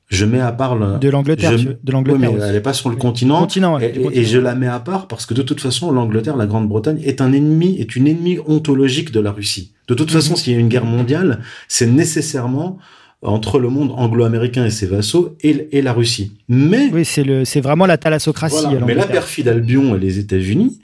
Je 0.07 0.25
mets 0.25 0.39
à 0.39 0.51
part 0.51 0.75
le, 0.75 0.99
de 0.99 1.09
l'Angleterre, 1.09 1.57
je, 1.57 1.69
de 1.83 1.91
l'Angleterre. 1.91 2.31
Oui, 2.31 2.37
mais 2.37 2.45
elle 2.45 2.53
n'est 2.53 2.61
pas 2.61 2.73
sur 2.73 2.89
le 2.89 2.95
continent. 2.95 3.39
continent 3.39 3.75
ouais, 3.75 3.89
et, 3.89 3.91
continent. 3.93 4.11
et, 4.11 4.23
je 4.23 4.37
la 4.37 4.53
mets 4.53 4.67
à 4.67 4.79
part 4.79 5.07
parce 5.07 5.25
que 5.25 5.33
de 5.33 5.41
toute 5.41 5.59
façon, 5.59 5.91
l'Angleterre, 5.91 6.37
la 6.37 6.45
Grande-Bretagne 6.45 7.01
est 7.03 7.21
un 7.21 7.33
ennemi, 7.33 7.79
est 7.79 7.95
une 7.95 8.07
ennemie 8.07 8.37
ontologique 8.45 9.11
de 9.11 9.19
la 9.19 9.31
Russie. 9.31 9.73
De 9.87 9.95
toute 9.95 10.11
façon, 10.11 10.33
mm 10.33 10.35
-hmm. 10.35 10.39
s'il 10.39 10.53
y 10.53 10.55
a 10.55 10.59
une 10.59 10.69
guerre 10.69 10.85
mondiale, 10.85 11.39
c'est 11.67 11.87
nécessairement 11.87 12.77
entre 13.25 13.59
le 13.59 13.69
monde 13.69 13.91
anglo-américain 13.95 14.65
et 14.65 14.69
ses 14.69 14.87
vassaux 14.87 15.35
et, 15.41 15.67
et, 15.71 15.81
la 15.81 15.93
Russie. 15.93 16.31
Mais 16.47 16.89
oui, 16.93 17.05
c'est 17.05 17.23
le, 17.23 17.45
c'est 17.45 17.61
vraiment 17.61 17.85
la 17.85 17.97
thalassocratie. 17.97 18.55
Voilà, 18.61 18.85
mais 18.85 18.93
la 18.93 19.07
perfide 19.07 19.47
Albion 19.47 19.95
et 19.95 19.99
les 19.99 20.19
États-Unis 20.19 20.79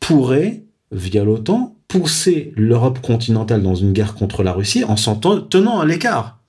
pourraient, 0.00 0.62
via 0.92 1.24
l'OTAN, 1.24 1.76
pousser 1.88 2.52
l'Europe 2.56 3.00
continentale 3.00 3.62
dans 3.62 3.74
une 3.74 3.92
guerre 3.92 4.14
contre 4.14 4.42
la 4.42 4.52
Russie 4.52 4.84
en 4.84 4.96
s'en 4.96 5.16
tenant 5.16 5.80
à 5.80 5.86
l'écart. 5.86 6.40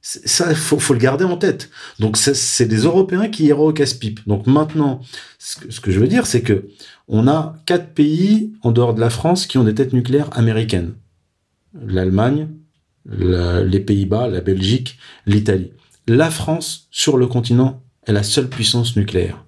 Ça, 0.00 0.50
il 0.50 0.56
faut, 0.56 0.78
faut, 0.78 0.92
le 0.92 0.98
garder 0.98 1.24
en 1.24 1.38
tête. 1.38 1.70
Donc, 1.98 2.18
c'est 2.18 2.66
des 2.66 2.82
Européens 2.82 3.28
qui 3.28 3.46
iraient 3.46 3.58
au 3.58 3.72
casse-pipe. 3.72 4.20
Donc 4.26 4.46
maintenant, 4.46 5.00
ce 5.38 5.56
que, 5.56 5.72
ce 5.72 5.80
que, 5.80 5.90
je 5.90 5.98
veux 5.98 6.08
dire, 6.08 6.26
c'est 6.26 6.42
que 6.42 6.68
on 7.08 7.26
a 7.26 7.56
quatre 7.64 7.94
pays 7.94 8.52
en 8.62 8.70
dehors 8.70 8.92
de 8.92 9.00
la 9.00 9.08
France 9.08 9.46
qui 9.46 9.56
ont 9.56 9.64
des 9.64 9.74
têtes 9.74 9.94
nucléaires 9.94 10.28
américaines. 10.32 10.92
L'Allemagne, 11.86 12.48
les 13.06 13.80
Pays-Bas, 13.80 14.28
la 14.28 14.40
Belgique, 14.40 14.98
l'Italie. 15.26 15.72
La 16.06 16.30
France, 16.30 16.88
sur 16.90 17.16
le 17.16 17.26
continent, 17.26 17.82
est 18.06 18.12
la 18.12 18.22
seule 18.22 18.48
puissance 18.48 18.96
nucléaire. 18.96 19.44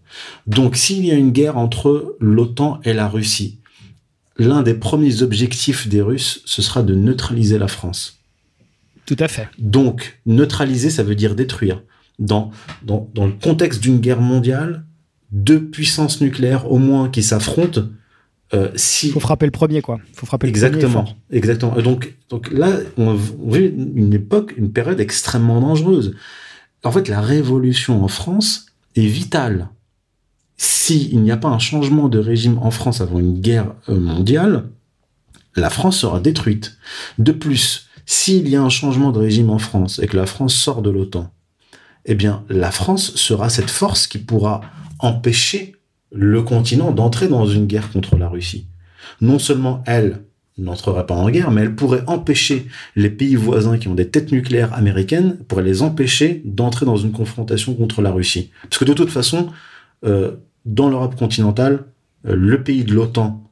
Donc, 0.46 0.76
s'il 0.76 1.04
y 1.04 1.10
a 1.10 1.14
une 1.14 1.32
guerre 1.32 1.58
entre 1.58 2.16
l'OTAN 2.20 2.80
et 2.84 2.94
la 2.94 3.08
Russie, 3.08 3.60
l'un 4.38 4.62
des 4.62 4.74
premiers 4.74 5.22
objectifs 5.22 5.88
des 5.88 6.00
Russes, 6.00 6.42
ce 6.44 6.62
sera 6.62 6.82
de 6.82 6.94
neutraliser 6.94 7.58
la 7.58 7.68
France. 7.68 8.20
Tout 9.04 9.16
à 9.18 9.28
fait. 9.28 9.48
Donc, 9.58 10.20
neutraliser, 10.26 10.90
ça 10.90 11.02
veut 11.02 11.14
dire 11.14 11.34
détruire. 11.34 11.82
Dans, 12.18 12.50
dans, 12.82 13.10
dans 13.14 13.26
le 13.26 13.32
contexte 13.32 13.82
d'une 13.82 14.00
guerre 14.00 14.20
mondiale, 14.20 14.84
deux 15.32 15.68
puissances 15.68 16.20
nucléaires 16.20 16.70
au 16.70 16.78
moins 16.78 17.08
qui 17.08 17.22
s'affrontent, 17.22 17.82
euh, 18.54 18.70
si... 18.76 19.10
faut 19.10 19.20
frapper 19.20 19.46
le 19.46 19.52
premier, 19.52 19.82
quoi. 19.82 19.98
faut 20.14 20.26
frapper 20.26 20.46
exactement, 20.46 21.00
le 21.00 21.04
premier 21.04 21.16
Exactement. 21.30 21.74
Donc, 21.82 22.14
donc 22.28 22.50
là, 22.50 22.70
on 22.96 23.14
vit 23.14 23.66
une 23.66 24.14
époque, 24.14 24.54
une 24.56 24.72
période 24.72 25.00
extrêmement 25.00 25.60
dangereuse. 25.60 26.14
En 26.84 26.92
fait, 26.92 27.08
la 27.08 27.20
révolution 27.20 28.04
en 28.04 28.08
France 28.08 28.66
est 28.94 29.06
vitale 29.06 29.68
s'il 30.56 31.22
n'y 31.22 31.30
a 31.30 31.36
pas 31.36 31.48
un 31.48 31.58
changement 31.58 32.08
de 32.08 32.18
régime 32.18 32.58
en 32.58 32.70
France 32.70 33.00
avant 33.00 33.18
une 33.18 33.40
guerre 33.40 33.74
euh, 33.88 33.98
mondiale, 33.98 34.70
la 35.54 35.70
France 35.70 35.98
sera 35.98 36.20
détruite. 36.20 36.76
De 37.18 37.32
plus, 37.32 37.88
s'il 38.06 38.48
y 38.48 38.56
a 38.56 38.62
un 38.62 38.68
changement 38.68 39.10
de 39.10 39.18
régime 39.18 39.50
en 39.50 39.58
France 39.58 39.98
et 40.02 40.06
que 40.06 40.16
la 40.16 40.26
France 40.26 40.54
sort 40.54 40.82
de 40.82 40.90
l'OTAN, 40.90 41.30
eh 42.04 42.14
bien, 42.14 42.44
la 42.48 42.70
France 42.70 43.16
sera 43.16 43.50
cette 43.50 43.70
force 43.70 44.06
qui 44.06 44.18
pourra 44.18 44.60
empêcher 45.00 45.74
le 46.16 46.42
continent 46.42 46.92
d'entrer 46.92 47.28
dans 47.28 47.46
une 47.46 47.66
guerre 47.66 47.90
contre 47.92 48.16
la 48.16 48.28
Russie. 48.28 48.66
Non 49.20 49.38
seulement 49.38 49.82
elle 49.86 50.22
n'entrerait 50.58 51.06
pas 51.06 51.14
en 51.14 51.28
guerre, 51.28 51.50
mais 51.50 51.62
elle 51.62 51.74
pourrait 51.74 52.02
empêcher 52.06 52.66
les 52.94 53.10
pays 53.10 53.34
voisins 53.34 53.78
qui 53.78 53.88
ont 53.88 53.94
des 53.94 54.08
têtes 54.08 54.32
nucléaires 54.32 54.72
américaines, 54.72 55.36
pourrait 55.48 55.62
les 55.62 55.82
empêcher 55.82 56.42
d'entrer 56.44 56.86
dans 56.86 56.96
une 56.96 57.12
confrontation 57.12 57.74
contre 57.74 58.00
la 58.00 58.10
Russie. 58.10 58.50
Parce 58.62 58.78
que 58.78 58.86
de 58.86 58.94
toute 58.94 59.10
façon, 59.10 59.48
euh, 60.04 60.32
dans 60.64 60.88
l'Europe 60.88 61.16
continentale, 61.16 61.84
euh, 62.26 62.34
le 62.34 62.62
pays 62.62 62.84
de 62.84 62.94
l'OTAN 62.94 63.42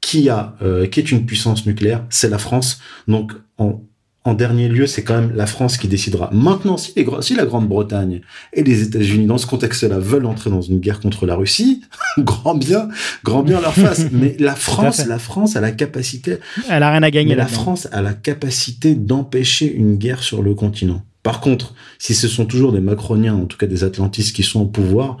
qui 0.00 0.28
a 0.28 0.56
euh, 0.62 0.86
qui 0.86 1.00
est 1.00 1.10
une 1.10 1.24
puissance 1.24 1.66
nucléaire, 1.66 2.04
c'est 2.10 2.28
la 2.28 2.38
France. 2.38 2.80
Donc 3.08 3.32
en, 3.56 3.82
en 4.24 4.34
dernier 4.34 4.68
lieu, 4.68 4.86
c'est 4.86 5.02
quand 5.02 5.18
même 5.18 5.32
la 5.34 5.46
France 5.46 5.78
qui 5.78 5.88
décidera. 5.88 6.28
Maintenant, 6.32 6.76
si, 6.76 6.92
les, 6.94 7.06
si 7.22 7.34
la 7.34 7.46
Grande-Bretagne 7.46 8.20
et 8.52 8.62
les 8.62 8.82
États-Unis, 8.82 9.24
dans 9.24 9.38
ce 9.38 9.46
contexte-là, 9.46 9.98
veulent 9.98 10.26
entrer 10.26 10.50
dans 10.50 10.60
une 10.60 10.78
guerre 10.78 11.00
contre 11.00 11.24
la 11.24 11.36
Russie, 11.36 11.80
grand 12.18 12.54
bien, 12.54 12.88
grand 13.24 13.42
bien 13.42 13.62
leur 13.62 13.72
face. 13.72 14.06
Mais 14.12 14.36
la 14.38 14.54
France, 14.54 15.06
la 15.06 15.18
France 15.18 15.56
a 15.56 15.60
la 15.62 15.72
capacité. 15.72 16.36
Elle 16.68 16.82
a 16.82 16.90
rien 16.90 17.02
à 17.02 17.10
gagner. 17.10 17.34
la 17.34 17.46
France 17.46 17.88
a 17.92 18.02
la 18.02 18.12
capacité 18.12 18.94
d'empêcher 18.94 19.72
une 19.72 19.96
guerre 19.96 20.22
sur 20.22 20.42
le 20.42 20.54
continent. 20.54 21.02
Par 21.22 21.40
contre, 21.40 21.74
si 21.98 22.14
ce 22.14 22.28
sont 22.28 22.44
toujours 22.44 22.72
des 22.72 22.80
macroniens, 22.80 23.34
en 23.34 23.46
tout 23.46 23.56
cas 23.56 23.66
des 23.66 23.84
atlantistes 23.84 24.36
qui 24.36 24.42
sont 24.42 24.60
au 24.60 24.66
pouvoir, 24.66 25.16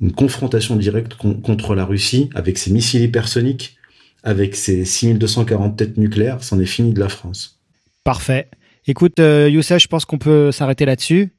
une 0.00 0.12
confrontation 0.12 0.76
directe 0.76 1.14
contre 1.14 1.74
la 1.74 1.84
Russie 1.84 2.30
avec 2.34 2.58
ses 2.58 2.72
missiles 2.72 3.02
hypersoniques, 3.02 3.76
avec 4.24 4.56
ses 4.56 4.84
6240 4.84 5.76
têtes 5.76 5.96
nucléaires, 5.98 6.42
c'en 6.42 6.58
est 6.58 6.66
fini 6.66 6.92
de 6.92 7.00
la 7.00 7.08
France. 7.08 7.61
Parfait. 8.04 8.48
Écoute, 8.86 9.20
euh, 9.20 9.48
Youssef, 9.48 9.80
je 9.80 9.88
pense 9.88 10.04
qu'on 10.04 10.18
peut 10.18 10.50
s'arrêter 10.50 10.84
là-dessus. 10.84 11.32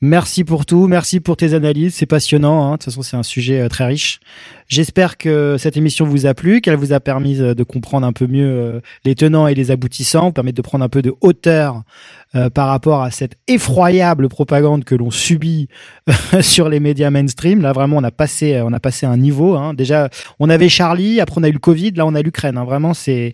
Merci 0.00 0.44
pour 0.44 0.64
tout, 0.64 0.86
merci 0.86 1.18
pour 1.18 1.36
tes 1.36 1.54
analyses, 1.54 1.96
c'est 1.96 2.06
passionnant. 2.06 2.64
Hein. 2.64 2.72
De 2.72 2.76
toute 2.76 2.84
façon, 2.84 3.02
c'est 3.02 3.16
un 3.16 3.24
sujet 3.24 3.62
euh, 3.62 3.68
très 3.68 3.84
riche. 3.84 4.20
J'espère 4.68 5.18
que 5.18 5.56
cette 5.58 5.76
émission 5.76 6.04
vous 6.04 6.26
a 6.26 6.34
plu, 6.34 6.60
qu'elle 6.60 6.76
vous 6.76 6.92
a 6.92 7.00
permis 7.00 7.40
euh, 7.40 7.52
de 7.54 7.64
comprendre 7.64 8.06
un 8.06 8.12
peu 8.12 8.28
mieux 8.28 8.46
euh, 8.46 8.80
les 9.04 9.16
tenants 9.16 9.48
et 9.48 9.56
les 9.56 9.72
aboutissants, 9.72 10.30
permettre 10.30 10.56
de 10.56 10.62
prendre 10.62 10.84
un 10.84 10.88
peu 10.88 11.02
de 11.02 11.14
hauteur 11.20 11.82
par 12.52 12.68
rapport 12.68 13.02
à 13.02 13.10
cette 13.10 13.36
effroyable 13.48 14.28
propagande 14.28 14.84
que 14.84 14.94
l'on 14.94 15.10
subit 15.10 15.68
sur 16.42 16.68
les 16.68 16.78
médias 16.78 17.08
mainstream. 17.08 17.62
Là, 17.62 17.72
vraiment, 17.72 17.96
on 17.96 18.04
a 18.04 18.10
passé, 18.10 18.60
on 18.62 18.74
a 18.74 18.80
passé 18.80 19.06
un 19.06 19.16
niveau. 19.16 19.56
Hein. 19.56 19.72
Déjà, 19.72 20.10
on 20.38 20.50
avait 20.50 20.68
Charlie, 20.68 21.22
après 21.22 21.40
on 21.40 21.42
a 21.42 21.48
eu 21.48 21.52
le 21.52 21.58
Covid, 21.58 21.92
là 21.92 22.04
on 22.04 22.14
a 22.14 22.20
l'Ukraine. 22.20 22.58
Hein. 22.58 22.64
Vraiment, 22.64 22.92
c'est 22.92 23.32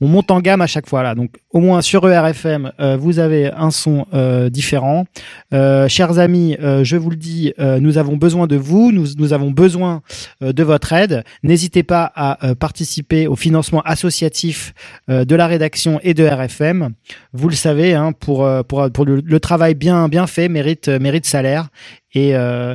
on 0.00 0.08
monte 0.08 0.30
en 0.30 0.40
gamme 0.40 0.60
à 0.60 0.66
chaque 0.66 0.88
fois 0.88 1.02
là. 1.02 1.14
Donc 1.14 1.32
au 1.50 1.60
moins 1.60 1.82
sur 1.82 2.08
ERFM, 2.08 2.72
euh, 2.78 2.96
vous 2.96 3.18
avez 3.18 3.50
un 3.52 3.70
son 3.70 4.06
euh, 4.14 4.50
différent. 4.50 5.06
Euh, 5.52 5.88
chers 5.88 6.18
amis, 6.18 6.56
je 6.60 6.96
vous 6.96 7.10
le 7.10 7.16
dis, 7.16 7.52
nous 7.58 7.98
avons 7.98 8.16
besoin 8.16 8.46
de 8.46 8.56
vous, 8.56 8.92
nous, 8.92 9.32
avons 9.32 9.50
besoin 9.50 10.02
de 10.40 10.62
votre 10.62 10.92
aide. 10.92 11.24
N'hésitez 11.42 11.82
pas 11.82 12.10
à 12.14 12.54
participer 12.54 13.26
au 13.26 13.36
financement 13.36 13.80
associatif 13.82 14.74
de 15.08 15.34
la 15.34 15.46
rédaction 15.46 16.00
et 16.02 16.14
de 16.14 16.24
RFM. 16.24 16.90
Vous 17.32 17.48
le 17.48 17.54
savez, 17.54 17.94
hein, 17.94 18.12
pour, 18.12 18.44
le, 18.44 19.38
travail 19.38 19.74
bien, 19.74 20.08
fait 20.26 20.48
mérite 20.48 21.26
salaire 21.26 21.68
et 22.14 22.34
euh, 22.34 22.74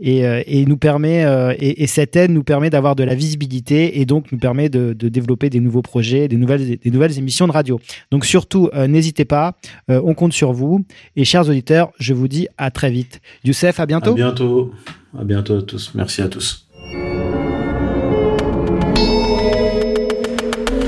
et, 0.00 0.26
euh, 0.26 0.42
et, 0.46 0.66
nous 0.66 0.76
permet 0.76 1.24
euh, 1.24 1.54
et, 1.58 1.82
et, 1.82 1.86
cette 1.86 2.16
aide 2.16 2.30
nous 2.30 2.44
permet 2.44 2.70
d'avoir 2.70 2.96
de 2.96 3.02
la 3.02 3.14
visibilité 3.14 4.00
et 4.00 4.06
donc 4.06 4.30
nous 4.30 4.38
permet 4.38 4.68
de, 4.68 4.92
de, 4.92 5.08
développer 5.08 5.48
des 5.48 5.60
nouveaux 5.60 5.82
projets, 5.82 6.28
des 6.28 6.36
nouvelles 6.36 6.78
des 6.78 6.90
nouvelles 6.90 7.18
émissions 7.18 7.46
de 7.46 7.52
radio. 7.52 7.80
Donc 8.10 8.26
surtout 8.26 8.70
n'hésitez 8.88 9.24
pas, 9.24 9.54
on 9.88 10.14
compte 10.14 10.32
sur 10.32 10.52
vous 10.52 10.84
et 11.16 11.24
chers 11.24 11.48
auditeurs, 11.48 11.92
je 11.98 12.12
vous 12.12 12.28
dis 12.28 12.48
à 12.58 12.70
très 12.70 12.90
vite. 12.90 13.20
Youssef, 13.44 13.80
à 13.80 13.86
bientôt. 13.86 14.12
À 14.12 14.14
bientôt. 14.14 14.72
À 15.18 15.24
bientôt 15.24 15.58
à 15.58 15.62
tous. 15.62 15.92
Merci 15.94 16.22
à 16.22 16.28
tous. 16.28 16.66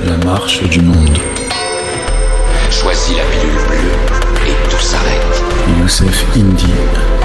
La 0.07 0.17
marche 0.25 0.69
du 0.69 0.81
monde. 0.81 1.19
Choisis 2.71 3.17
la 3.17 3.25
pilule 3.25 3.55
bleue 3.69 4.51
et 4.51 4.71
tout 4.71 4.83
s'arrête. 4.83 5.43
Youssef 5.81 6.27
Indy. 6.37 7.16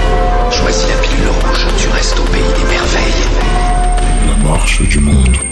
Choisis 0.52 0.86
la 0.88 0.96
pilule 0.96 1.28
rouge, 1.28 1.66
tu 1.78 1.88
restes 1.88 2.18
au 2.18 2.24
pays 2.24 2.42
des 2.42 2.64
merveilles. 2.64 3.26
La 4.28 4.48
marche 4.48 4.82
du 4.82 5.00
monde. 5.00 5.51